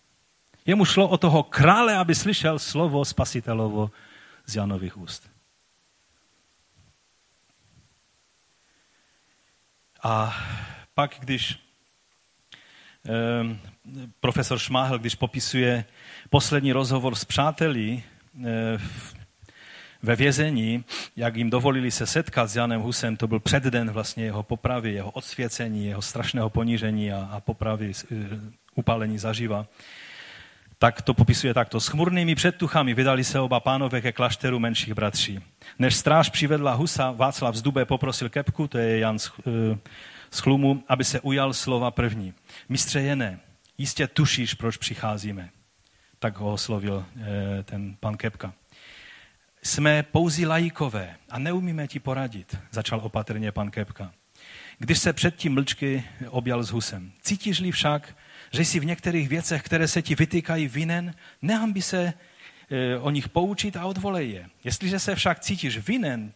Jemu 0.67 0.85
šlo 0.85 1.09
o 1.09 1.19
toho 1.19 1.43
krále, 1.43 1.97
aby 1.97 2.15
slyšel 2.15 2.59
slovo 2.59 3.05
spasitelovo 3.05 3.91
z 4.47 4.57
Janových 4.57 4.97
úst. 4.97 5.30
A 10.03 10.37
pak, 10.95 11.17
když 11.21 11.59
eh, 13.07 13.57
profesor 14.21 14.59
Šmáhel, 14.59 14.99
když 14.99 15.15
popisuje 15.15 15.85
poslední 16.31 16.73
rozhovor 16.73 17.15
s 17.15 17.25
přáteli 17.25 18.03
eh, 18.45 18.79
ve 20.03 20.17
vězení, 20.17 20.85
jak 21.17 21.37
jim 21.37 21.51
dovolili 21.51 21.91
se 21.91 22.07
setkat 22.07 22.47
s 22.51 22.57
Janem 22.57 22.81
Husem, 22.81 23.17
to 23.17 23.27
byl 23.27 23.41
předden 23.41 23.91
vlastně 23.91 24.25
jeho 24.25 24.43
popravy, 24.43 24.93
jeho 24.93 25.11
odsvěcení, 25.11 25.87
jeho 25.87 26.03
strašného 26.03 26.51
ponížení 26.51 27.13
a, 27.13 27.29
a 27.33 27.41
popravy, 27.41 27.93
eh, 28.13 28.17
upálení 28.75 29.19
zaživa, 29.19 29.67
tak 30.83 31.03
to 31.03 31.15
popisuje 31.15 31.55
takto. 31.55 31.81
S 31.81 31.89
chmurnými 31.89 32.35
předtuchami 32.35 32.95
vydali 32.95 33.25
se 33.25 33.41
oba 33.41 33.61
pánové 33.61 34.01
ke 34.01 34.13
klášteru 34.13 34.59
menších 34.59 34.95
bratří. 34.95 35.41
Než 35.79 35.95
stráž 35.95 36.31
přivedla 36.31 36.75
Husa, 36.75 37.11
Václav 37.11 37.55
z 37.55 37.63
Dube 37.63 37.85
poprosil 37.85 38.29
Kepku, 38.29 38.69
to 38.69 38.79
je 38.79 38.99
Jan 38.99 39.19
z, 39.19 39.31
eh, 39.47 39.79
z 40.31 40.39
Chlumu, 40.39 40.85
aby 40.89 41.05
se 41.05 41.21
ujal 41.21 41.53
slova 41.53 41.91
první. 41.91 42.35
Mistře 42.69 43.01
Jené, 43.01 43.41
jistě 43.79 44.07
tušíš, 44.07 44.55
proč 44.55 44.77
přicházíme. 44.77 45.49
Tak 46.19 46.37
ho 46.37 46.53
oslovil 46.53 47.05
eh, 47.17 47.63
ten 47.63 47.97
pan 48.01 48.17
Kepka. 48.17 48.53
Jsme 49.63 50.03
pouzí 50.03 50.47
lajikové 50.47 51.17
a 51.31 51.39
neumíme 51.39 51.89
ti 51.89 52.01
poradit, 52.01 52.59
začal 52.71 53.01
opatrně 53.03 53.53
pan 53.53 53.71
Kepka. 53.71 54.13
Když 54.79 54.99
se 54.99 55.13
předtím 55.13 55.55
mlčky 55.55 56.05
objal 56.29 56.63
s 56.63 56.71
Husem. 56.71 57.13
Cítíš-li 57.23 57.71
však, 57.71 58.17
že 58.53 58.65
jsi 58.65 58.81
v 58.81 58.85
některých 58.85 59.29
věcech, 59.29 59.63
které 59.63 59.89
se 59.89 60.03
ti 60.03 60.15
vytýkají 60.15 60.69
vinen, 60.69 61.15
nehambi 61.43 61.83
se 61.83 62.13
e, 62.71 62.99
o 62.99 63.11
nich 63.11 63.29
poučit 63.29 63.77
a 63.77 63.87
odvolej 63.87 64.31
je. 64.31 64.49
Jestliže 64.65 64.99
se 64.99 65.15
však 65.15 65.41
cítíš 65.41 65.79
vinen, 65.79 66.33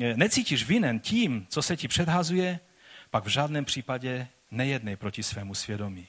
e, 0.00 0.16
necítíš 0.16 0.64
vinen 0.64 1.00
tím, 1.00 1.46
co 1.48 1.62
se 1.62 1.76
ti 1.76 1.88
předhazuje, 1.88 2.60
pak 3.10 3.24
v 3.24 3.28
žádném 3.28 3.64
případě 3.64 4.28
nejednej 4.50 4.96
proti 4.96 5.22
svému 5.22 5.54
svědomí. 5.54 6.06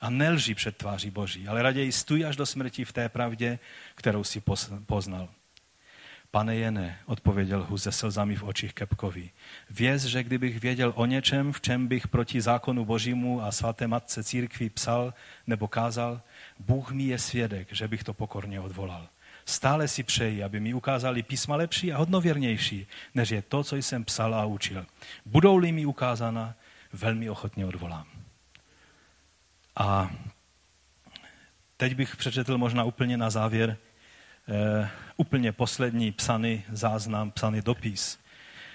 A 0.00 0.10
nelží 0.10 0.54
před 0.54 0.76
tváří 0.76 1.10
Boží, 1.10 1.48
ale 1.48 1.62
raději 1.62 1.92
stůj 1.92 2.26
až 2.26 2.36
do 2.36 2.46
smrti 2.46 2.84
v 2.84 2.92
té 2.92 3.08
pravdě, 3.08 3.58
kterou 3.94 4.24
si 4.24 4.42
poznal. 4.86 5.28
Pane 6.34 6.56
Jene, 6.56 6.98
odpověděl 7.06 7.64
Hus 7.64 7.82
se 7.82 7.92
slzami 7.92 8.36
v 8.36 8.42
očích 8.42 8.74
Kepkovi. 8.74 9.30
Věz, 9.70 10.04
že 10.04 10.22
kdybych 10.22 10.60
věděl 10.60 10.92
o 10.96 11.06
něčem, 11.06 11.52
v 11.52 11.60
čem 11.60 11.88
bych 11.88 12.08
proti 12.08 12.40
zákonu 12.40 12.84
božímu 12.84 13.42
a 13.42 13.52
svaté 13.52 13.86
matce 13.86 14.24
církví 14.24 14.70
psal 14.70 15.14
nebo 15.46 15.68
kázal, 15.68 16.20
Bůh 16.58 16.92
mi 16.92 17.02
je 17.02 17.18
svědek, 17.18 17.68
že 17.72 17.88
bych 17.88 18.04
to 18.04 18.14
pokorně 18.14 18.60
odvolal. 18.60 19.08
Stále 19.44 19.88
si 19.88 20.02
přeji, 20.02 20.42
aby 20.42 20.60
mi 20.60 20.74
ukázali 20.74 21.22
písma 21.22 21.56
lepší 21.56 21.92
a 21.92 21.98
hodnověrnější, 21.98 22.86
než 23.14 23.30
je 23.30 23.42
to, 23.42 23.64
co 23.64 23.76
jsem 23.76 24.04
psal 24.04 24.34
a 24.34 24.44
učil. 24.44 24.86
Budou-li 25.26 25.72
mi 25.72 25.86
ukázána, 25.86 26.54
velmi 26.92 27.30
ochotně 27.30 27.66
odvolám. 27.66 28.06
A 29.76 30.10
teď 31.76 31.94
bych 31.94 32.16
přečetl 32.16 32.58
možná 32.58 32.84
úplně 32.84 33.16
na 33.16 33.30
závěr 33.30 33.76
eh, 34.48 34.90
úplně 35.16 35.52
poslední 35.52 36.12
psaný 36.12 36.64
záznam, 36.72 37.30
psaný 37.30 37.62
dopis, 37.62 38.18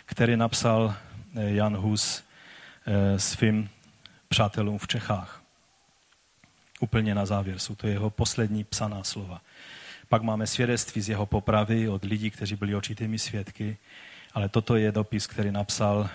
který 0.06 0.38
napsal 0.38 0.96
eh, 1.36 1.50
Jan 1.50 1.78
Hus 1.78 2.24
eh, 2.86 3.20
svým 3.20 3.70
přátelům 4.28 4.78
v 4.78 4.88
Čechách. 4.88 5.44
Úplně 6.80 7.16
na 7.16 7.26
závěr 7.26 7.60
jsou 7.60 7.76
to 7.76 7.88
jeho 7.88 8.10
poslední 8.10 8.64
psaná 8.64 9.04
slova. 9.04 9.42
Pak 10.10 10.22
máme 10.22 10.48
svědectví 10.48 11.02
z 11.02 11.10
jeho 11.10 11.26
popravy 11.26 11.90
od 11.90 12.06
lidí, 12.06 12.32
kteří 12.32 12.56
byli 12.56 12.76
očitými 12.76 13.20
svědky, 13.20 13.78
ale 14.34 14.50
toto 14.50 14.76
je 14.76 14.92
dopis, 14.92 15.28
který 15.28 15.52
napsal 15.52 16.10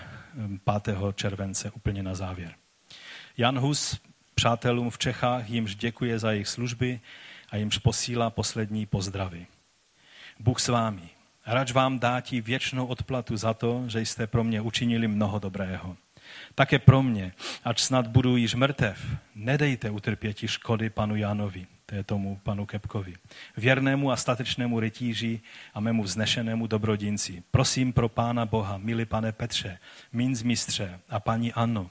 5. 0.63 0.87
Eh, 0.87 1.13
července 1.15 1.71
úplně 1.71 2.03
na 2.03 2.15
závěr. 2.15 2.53
Jan 3.37 3.59
Hus 3.59 3.99
přátelům 4.35 4.89
v 4.89 4.97
Čechách 4.97 5.49
jimž 5.49 5.75
děkuje 5.75 6.19
za 6.19 6.31
jejich 6.31 6.47
služby 6.47 6.99
a 7.53 7.57
jimž 7.57 7.77
posílá 7.77 8.29
poslední 8.29 8.85
pozdravy. 8.85 9.45
Bůh 10.39 10.59
s 10.59 10.67
vámi. 10.67 11.09
Rač 11.45 11.71
vám 11.71 11.99
dátí 11.99 12.41
věčnou 12.41 12.85
odplatu 12.85 13.37
za 13.37 13.53
to, 13.53 13.83
že 13.87 14.01
jste 14.01 14.27
pro 14.27 14.43
mě 14.43 14.61
učinili 14.61 15.07
mnoho 15.07 15.39
dobrého. 15.39 15.97
Také 16.55 16.79
pro 16.79 17.03
mě, 17.03 17.33
ač 17.63 17.79
snad 17.79 18.07
budu 18.07 18.37
již 18.37 18.55
mrtev, 18.55 19.05
nedejte 19.35 19.89
utrpěti 19.89 20.47
škody 20.47 20.89
panu 20.89 21.15
Jánovi, 21.15 21.67
to 21.85 21.95
je 21.95 22.03
tomu 22.03 22.39
panu 22.43 22.65
Kepkovi, 22.65 23.13
věrnému 23.57 24.11
a 24.11 24.15
statečnému 24.15 24.79
rytíži 24.79 25.41
a 25.73 25.79
mému 25.79 26.03
vznešenému 26.03 26.67
dobrodinci. 26.67 27.43
Prosím 27.51 27.93
pro 27.93 28.09
pána 28.09 28.45
Boha, 28.45 28.77
milý 28.77 29.05
pane 29.05 29.31
Petře, 29.31 29.79
minc 30.13 30.43
mistře 30.43 30.99
a 31.09 31.19
paní 31.19 31.53
Anno, 31.53 31.89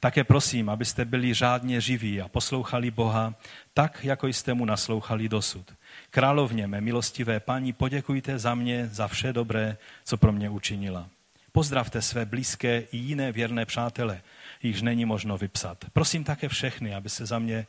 také 0.00 0.24
prosím, 0.24 0.70
abyste 0.70 1.04
byli 1.04 1.34
řádně 1.34 1.80
živí 1.80 2.20
a 2.20 2.28
poslouchali 2.28 2.90
Boha 2.90 3.34
tak, 3.74 4.04
jako 4.04 4.26
jste 4.26 4.54
mu 4.54 4.64
naslouchali 4.64 5.28
dosud. 5.28 5.74
Královně 6.10 6.66
mé 6.66 6.80
milostivé 6.80 7.40
paní, 7.40 7.72
poděkujte 7.72 8.38
za 8.38 8.54
mě, 8.54 8.88
za 8.92 9.08
vše 9.08 9.32
dobré, 9.32 9.76
co 10.04 10.16
pro 10.16 10.32
mě 10.32 10.50
učinila. 10.50 11.08
Pozdravte 11.52 12.02
své 12.02 12.26
blízké 12.26 12.78
i 12.92 12.96
jiné 12.96 13.32
věrné 13.32 13.66
přátele, 13.66 14.22
jichž 14.62 14.82
není 14.82 15.04
možno 15.04 15.38
vypsat. 15.38 15.84
Prosím 15.92 16.24
také 16.24 16.48
všechny, 16.48 16.94
aby 16.94 17.08
se 17.08 17.26
za 17.26 17.38
mě 17.38 17.66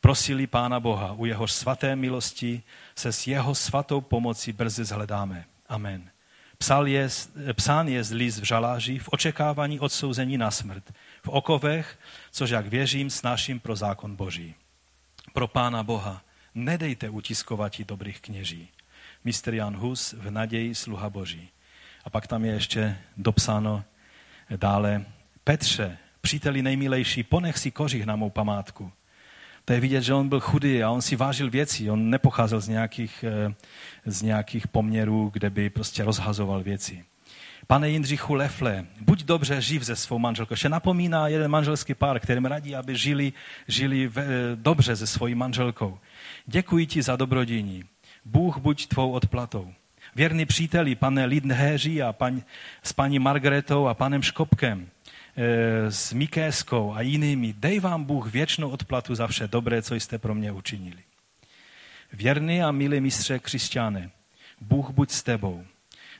prosili 0.00 0.46
Pána 0.46 0.80
Boha. 0.80 1.12
U 1.12 1.24
jeho 1.24 1.48
svaté 1.48 1.96
milosti 1.96 2.62
se 2.96 3.12
s 3.12 3.26
jeho 3.26 3.54
svatou 3.54 4.00
pomocí 4.00 4.52
brzy 4.52 4.84
zhledáme. 4.84 5.44
Amen. 5.68 6.10
Psal 6.62 6.88
je, 6.88 7.08
psán 7.52 7.88
je 7.88 8.02
list 8.10 8.38
v 8.38 8.44
žaláři 8.44 8.98
v 8.98 9.08
očekávání 9.12 9.80
odsouzení 9.80 10.38
na 10.38 10.50
smrt, 10.50 10.92
v 11.22 11.28
okovech, 11.28 11.98
což 12.30 12.50
jak 12.50 12.66
věřím, 12.66 13.10
snáším 13.10 13.60
pro 13.60 13.76
zákon 13.76 14.16
Boží. 14.16 14.54
Pro 15.32 15.48
Pána 15.48 15.82
Boha 15.82 16.22
nedejte 16.54 17.10
utiskovati 17.10 17.84
dobrých 17.84 18.20
kněží. 18.20 18.68
Mistr 19.24 19.54
Jan 19.54 19.76
Hus 19.76 20.12
v 20.12 20.30
naději 20.30 20.74
sluha 20.74 21.10
Boží. 21.10 21.48
A 22.04 22.10
pak 22.10 22.26
tam 22.26 22.44
je 22.44 22.52
ještě 22.52 22.98
dopsáno 23.16 23.84
dále, 24.56 25.04
Petře, 25.44 25.98
příteli 26.20 26.62
nejmilejší, 26.62 27.22
ponech 27.22 27.58
si 27.58 27.70
kořich 27.70 28.06
na 28.06 28.16
mou 28.16 28.30
památku. 28.30 28.92
To 29.64 29.72
je 29.72 29.80
vidět, 29.80 30.02
že 30.02 30.14
on 30.14 30.28
byl 30.28 30.40
chudý 30.40 30.82
a 30.82 30.90
on 30.90 31.02
si 31.02 31.16
vážil 31.16 31.50
věcí. 31.50 31.90
On 31.90 32.10
nepocházel 32.10 32.60
z 32.60 32.68
nějakých, 32.68 33.24
eh, 33.28 33.54
z 34.06 34.22
nějakých 34.22 34.68
poměrů, 34.68 35.30
kde 35.32 35.50
by 35.50 35.70
prostě 35.70 36.04
rozhazoval 36.04 36.62
věci. 36.62 37.04
Pane 37.66 37.90
Jindřichu 37.90 38.34
Lefle, 38.34 38.86
buď 39.00 39.24
dobře 39.24 39.60
živ 39.60 39.86
se 39.86 39.96
svou 39.96 40.18
manželkou. 40.18 40.52
Ještě 40.52 40.68
napomíná 40.68 41.28
jeden 41.28 41.50
manželský 41.50 41.94
pár, 41.94 42.20
kterým 42.20 42.44
radí, 42.44 42.76
aby 42.76 42.96
žili, 42.96 43.32
žili 43.68 44.06
v, 44.06 44.18
eh, 44.18 44.26
dobře 44.54 44.96
se 44.96 45.06
svojí 45.06 45.34
manželkou. 45.34 45.98
Děkuji 46.46 46.86
ti 46.86 47.02
za 47.02 47.16
dobrodění. 47.16 47.84
Bůh 48.24 48.58
buď 48.58 48.86
tvou 48.86 49.10
odplatou. 49.12 49.72
Věrný 50.14 50.46
příteli, 50.46 50.94
pane 50.94 51.24
Lidnhéři 51.24 52.02
a 52.02 52.12
paň, 52.12 52.42
s 52.82 52.92
paní 52.92 53.18
Margaretou 53.18 53.86
a 53.86 53.94
panem 53.94 54.22
Škopkem, 54.22 54.88
e, 55.36 55.92
s 55.92 56.12
Mikéskou 56.12 56.94
a 56.94 57.00
jinými, 57.00 57.52
dej 57.52 57.80
vám 57.80 58.04
Bůh 58.04 58.32
věčnou 58.32 58.70
odplatu 58.70 59.14
za 59.14 59.26
vše 59.26 59.48
dobré, 59.48 59.82
co 59.82 59.94
jste 59.94 60.18
pro 60.18 60.34
mě 60.34 60.52
učinili. 60.52 61.02
Věrný 62.12 62.62
a 62.62 62.72
milý 62.72 63.00
mistře 63.00 63.38
křesťané, 63.38 64.10
Bůh 64.60 64.90
buď 64.90 65.10
s 65.10 65.22
tebou. 65.22 65.64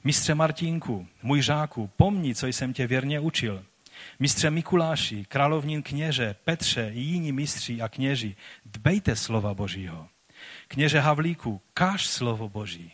Mistře 0.05 0.35
Martínku, 0.35 1.07
můj 1.23 1.43
žáku, 1.43 1.91
pomni, 1.97 2.35
co 2.35 2.47
jsem 2.47 2.73
tě 2.73 2.87
věrně 2.87 3.21
učil. 3.21 3.65
Mistře 4.19 4.51
Mikuláši, 4.51 5.25
královnín 5.25 5.83
kněže, 5.83 6.35
Petře 6.45 6.91
i 6.95 7.01
jiní 7.01 7.33
mistři 7.33 7.83
a 7.83 7.89
kněži, 7.89 8.37
dbejte 8.65 9.17
slova 9.17 9.55
Božího. 9.55 10.09
Kněže 10.69 11.01
Havlíku, 11.01 11.61
káž 11.75 12.07
slovo 12.07 12.49
Boží. 12.49 12.93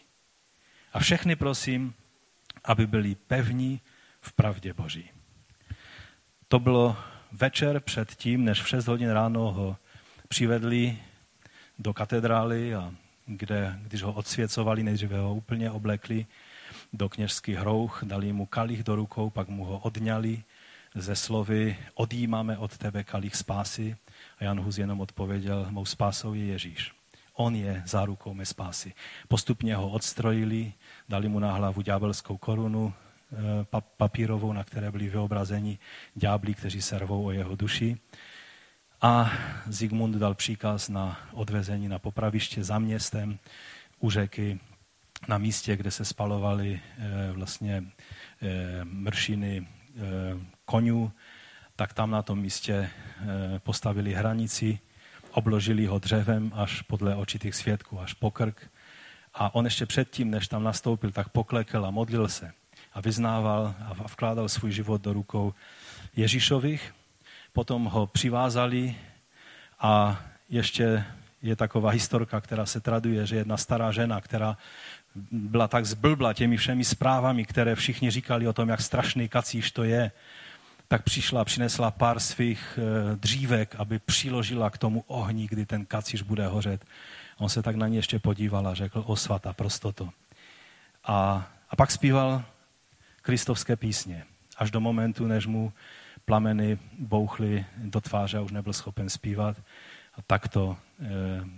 A 0.92 0.98
všechny 0.98 1.36
prosím, 1.36 1.94
aby 2.64 2.86
byli 2.86 3.14
pevní 3.14 3.80
v 4.20 4.32
pravdě 4.32 4.72
Boží. 4.72 5.10
To 6.48 6.58
bylo 6.58 6.96
večer 7.32 7.80
před 7.80 8.14
tím, 8.14 8.44
než 8.44 8.62
v 8.62 8.68
6 8.68 8.86
hodin 8.86 9.10
ráno 9.10 9.52
ho 9.52 9.76
přivedli 10.28 10.98
do 11.78 11.94
katedrály, 11.94 12.74
a 12.74 12.94
kde, 13.26 13.78
když 13.82 14.02
ho 14.02 14.12
odsvěcovali, 14.12 14.82
nejdříve 14.82 15.18
ho 15.18 15.34
úplně 15.34 15.70
oblekli 15.70 16.26
do 16.92 17.08
kněžských 17.08 17.56
hrouch, 17.56 18.00
dali 18.04 18.32
mu 18.32 18.46
kalich 18.46 18.84
do 18.84 18.96
rukou, 18.96 19.30
pak 19.30 19.48
mu 19.48 19.64
ho 19.64 19.78
odňali 19.78 20.42
ze 20.94 21.16
slovy 21.16 21.76
odjímáme 21.94 22.58
od 22.58 22.78
tebe 22.78 23.04
kalich 23.04 23.36
spásy. 23.36 23.96
A 24.38 24.44
Jan 24.44 24.60
Hus 24.60 24.78
jenom 24.78 25.00
odpověděl, 25.00 25.66
mou 25.70 25.84
spásou 25.84 26.34
je 26.34 26.44
Ježíš. 26.44 26.92
On 27.34 27.54
je 27.54 27.82
zárukou 27.86 28.34
mé 28.34 28.46
spásy. 28.46 28.94
Postupně 29.28 29.76
ho 29.76 29.88
odstrojili, 29.88 30.72
dali 31.08 31.28
mu 31.28 31.38
na 31.38 31.52
hlavu 31.52 31.82
ďábelskou 31.82 32.36
korunu, 32.36 32.92
papírovou, 33.96 34.52
na 34.52 34.64
které 34.64 34.90
byli 34.90 35.08
vyobrazeni 35.08 35.78
ďábli, 36.14 36.54
kteří 36.54 36.82
se 36.82 36.98
rvou 36.98 37.24
o 37.24 37.30
jeho 37.30 37.56
duši. 37.56 37.96
A 39.02 39.32
Zigmund 39.66 40.16
dal 40.16 40.34
příkaz 40.34 40.88
na 40.88 41.20
odvezení 41.32 41.88
na 41.88 41.98
popraviště 41.98 42.64
za 42.64 42.78
městem 42.78 43.38
u 43.98 44.10
řeky, 44.10 44.60
na 45.28 45.38
místě, 45.38 45.76
kde 45.76 45.90
se 45.90 46.04
spalovaly 46.04 46.80
eh, 46.98 47.32
vlastně 47.32 47.84
eh, 48.42 48.84
mršiny 48.84 49.66
konňů, 50.64 51.12
tak 51.76 51.92
tam 51.92 52.10
na 52.10 52.22
tom 52.22 52.38
místě 52.38 52.90
postavili 53.58 54.14
hranici, 54.14 54.78
obložili 55.30 55.86
ho 55.86 55.98
dřevem 55.98 56.52
až 56.54 56.82
podle 56.82 57.16
očitých 57.16 57.54
svědků, 57.54 58.00
až 58.00 58.12
po 58.12 58.30
krk 58.30 58.70
a 59.34 59.54
on 59.54 59.64
ještě 59.64 59.86
předtím, 59.86 60.30
než 60.30 60.48
tam 60.48 60.64
nastoupil, 60.64 61.10
tak 61.10 61.28
poklekl 61.28 61.86
a 61.86 61.90
modlil 61.90 62.28
se 62.28 62.52
a 62.96 63.00
vyznával 63.00 63.74
a 63.84 63.92
vkládal 63.92 64.48
svůj 64.48 64.72
život 64.72 65.02
do 65.02 65.12
rukou 65.12 65.54
Ježíšových. 66.16 66.94
Potom 67.52 67.84
ho 67.84 68.06
přivázali 68.06 68.96
a 69.80 70.20
ještě 70.48 71.04
je 71.42 71.56
taková 71.56 71.90
historka, 71.90 72.40
která 72.40 72.66
se 72.66 72.80
traduje, 72.80 73.26
že 73.26 73.36
jedna 73.36 73.56
stará 73.56 73.92
žena, 73.92 74.20
která 74.20 74.56
byla 75.30 75.68
tak 75.68 75.86
zblbla 75.86 76.32
těmi 76.32 76.56
všemi 76.56 76.84
zprávami, 76.84 77.44
které 77.44 77.74
všichni 77.74 78.10
říkali 78.10 78.48
o 78.48 78.52
tom, 78.52 78.68
jak 78.68 78.80
strašný 78.80 79.28
kacíš 79.28 79.70
to 79.70 79.84
je, 79.84 80.10
tak 80.88 81.02
přišla 81.02 81.40
a 81.40 81.44
přinesla 81.44 81.90
pár 81.90 82.20
svých 82.20 82.78
eh, 82.78 83.16
dřívek, 83.16 83.74
aby 83.78 83.98
přiložila 83.98 84.70
k 84.70 84.78
tomu 84.78 85.04
ohni, 85.06 85.46
kdy 85.50 85.66
ten 85.66 85.86
kacíš 85.86 86.22
bude 86.22 86.46
hořet. 86.46 86.84
On 87.38 87.48
se 87.48 87.62
tak 87.62 87.76
na 87.76 87.88
ně 87.88 87.98
ještě 87.98 88.18
podíval 88.18 88.68
a 88.68 88.74
řekl, 88.74 89.04
o 89.06 89.16
svatá 89.16 89.52
prostoto. 89.52 90.08
A, 91.04 91.48
a 91.70 91.76
pak 91.76 91.90
zpíval 91.90 92.44
kristovské 93.26 93.76
písně. 93.76 94.24
Až 94.56 94.70
do 94.70 94.80
momentu, 94.80 95.26
než 95.26 95.46
mu 95.46 95.72
plameny 96.24 96.78
bouchly 96.98 97.66
do 97.76 98.00
tváře 98.00 98.38
a 98.38 98.40
už 98.40 98.52
nebyl 98.52 98.72
schopen 98.72 99.08
zpívat. 99.08 99.56
A 100.14 100.22
takto 100.26 100.76
e, 100.76 101.06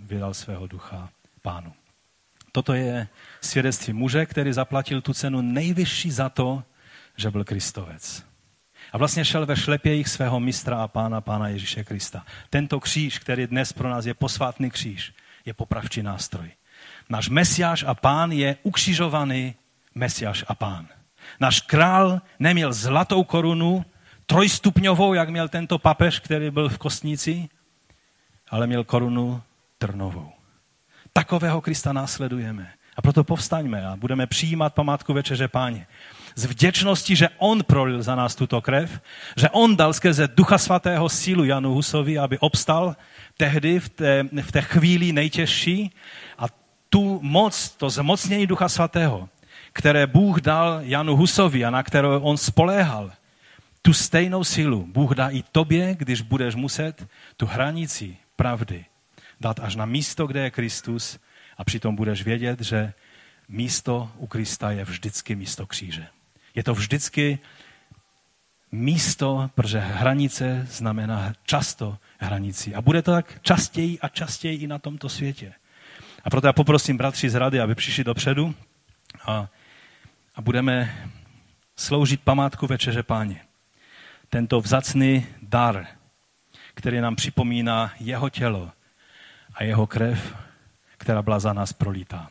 vydal 0.03 0.33
svého 0.33 0.67
ducha 0.67 1.09
pánu. 1.41 1.73
Toto 2.51 2.73
je 2.73 3.07
svědectví 3.41 3.93
muže, 3.93 4.25
který 4.25 4.53
zaplatil 4.53 5.01
tu 5.01 5.13
cenu 5.13 5.41
nejvyšší 5.41 6.11
za 6.11 6.29
to, 6.29 6.63
že 7.17 7.31
byl 7.31 7.43
Kristovec. 7.43 8.25
A 8.91 8.97
vlastně 8.97 9.25
šel 9.25 9.45
ve 9.45 9.55
šlepějích 9.55 10.07
svého 10.07 10.39
mistra 10.39 10.83
a 10.83 10.87
pána, 10.87 11.21
pána 11.21 11.47
Ježíše 11.47 11.83
Krista. 11.83 12.25
Tento 12.49 12.79
kříž, 12.79 13.19
který 13.19 13.47
dnes 13.47 13.73
pro 13.73 13.89
nás 13.89 14.05
je 14.05 14.13
posvátný 14.13 14.69
kříž, 14.69 15.13
je 15.45 15.53
popravčí 15.53 16.03
nástroj. 16.03 16.51
Náš 17.09 17.29
mesiáš 17.29 17.83
a 17.87 17.93
pán 17.93 18.31
je 18.31 18.57
ukřižovaný 18.63 19.55
mesiáš 19.95 20.45
a 20.47 20.55
pán. 20.55 20.98
Náš 21.39 21.61
král 21.61 22.21
neměl 22.39 22.73
zlatou 22.73 23.23
korunu, 23.23 23.85
trojstupňovou, 24.25 25.13
jak 25.13 25.29
měl 25.29 25.47
tento 25.47 25.79
papež, 25.79 26.19
který 26.19 26.51
byl 26.51 26.69
v 26.69 26.77
kostnici, 26.77 27.49
ale 28.49 28.67
měl 28.67 28.83
korunu 28.83 29.41
trnovou. 29.77 30.31
Takového 31.13 31.61
Krista 31.61 31.93
následujeme. 31.93 32.73
A 32.95 33.01
proto 33.01 33.23
povstaňme 33.23 33.87
a 33.87 33.95
budeme 33.95 34.27
přijímat 34.27 34.73
památku 34.73 35.13
Večeře 35.13 35.47
Páně. 35.47 35.87
Z 36.35 36.45
vděčnosti, 36.45 37.15
že 37.15 37.29
On 37.37 37.63
prolil 37.63 38.03
za 38.03 38.15
nás 38.15 38.35
tuto 38.35 38.61
krev, 38.61 39.01
že 39.37 39.49
On 39.49 39.75
dal 39.75 39.93
skrze 39.93 40.27
Ducha 40.27 40.57
Svatého 40.57 41.09
sílu 41.09 41.43
Janu 41.43 41.73
Husovi, 41.73 42.19
aby 42.19 42.39
obstal 42.39 42.95
tehdy 43.37 43.79
v 43.79 43.89
té, 43.89 44.23
v 44.41 44.51
té 44.51 44.61
chvíli 44.61 45.11
nejtěžší 45.11 45.91
a 46.37 46.45
tu 46.89 47.19
moc, 47.23 47.69
to 47.69 47.89
zmocnění 47.89 48.47
Ducha 48.47 48.69
Svatého, 48.69 49.29
které 49.73 50.07
Bůh 50.07 50.41
dal 50.41 50.79
Janu 50.81 51.15
Husovi 51.15 51.65
a 51.65 51.69
na 51.69 51.83
kterou 51.83 52.19
on 52.19 52.37
spoléhal, 52.37 53.11
tu 53.81 53.93
stejnou 53.93 54.43
sílu 54.43 54.85
Bůh 54.91 55.15
dá 55.15 55.29
i 55.29 55.43
tobě, 55.51 55.95
když 55.95 56.21
budeš 56.21 56.55
muset 56.55 57.07
tu 57.37 57.45
hranici 57.45 58.17
pravdy 58.35 58.85
dát 59.39 59.59
až 59.59 59.75
na 59.75 59.85
místo, 59.85 60.27
kde 60.27 60.43
je 60.43 60.51
Kristus 60.51 61.19
a 61.57 61.63
přitom 61.63 61.95
budeš 61.95 62.23
vědět, 62.23 62.61
že 62.61 62.93
místo 63.49 64.11
u 64.17 64.27
Krista 64.27 64.71
je 64.71 64.85
vždycky 64.85 65.35
místo 65.35 65.65
kříže. 65.65 66.07
Je 66.55 66.63
to 66.63 66.73
vždycky 66.73 67.39
místo, 68.71 69.49
protože 69.55 69.79
hranice 69.79 70.67
znamená 70.69 71.33
často 71.43 71.97
hranici. 72.17 72.75
A 72.75 72.81
bude 72.81 73.01
to 73.01 73.11
tak 73.11 73.39
častěji 73.41 73.99
a 73.99 74.07
častěji 74.07 74.57
i 74.57 74.67
na 74.67 74.79
tomto 74.79 75.09
světě. 75.09 75.53
A 76.23 76.29
proto 76.29 76.47
já 76.47 76.53
poprosím 76.53 76.97
bratři 76.97 77.29
z 77.29 77.35
rady, 77.35 77.59
aby 77.59 77.75
přišli 77.75 78.03
dopředu 78.03 78.55
a, 79.25 79.47
a 80.39 80.41
budeme 80.41 80.95
sloužit 81.75 82.21
památku 82.21 82.67
Večeře 82.67 83.03
Páně. 83.03 83.41
Tento 84.29 84.61
vzacný 84.61 85.25
dar, 85.41 85.87
který 86.73 87.01
nám 87.01 87.15
připomíná 87.15 87.91
jeho 87.99 88.29
tělo 88.29 88.71
a 89.53 89.63
jeho 89.63 89.87
krev, 89.87 90.35
která 90.97 91.21
byla 91.21 91.39
za 91.39 91.53
nás 91.53 91.73
prolítá. 91.73 92.29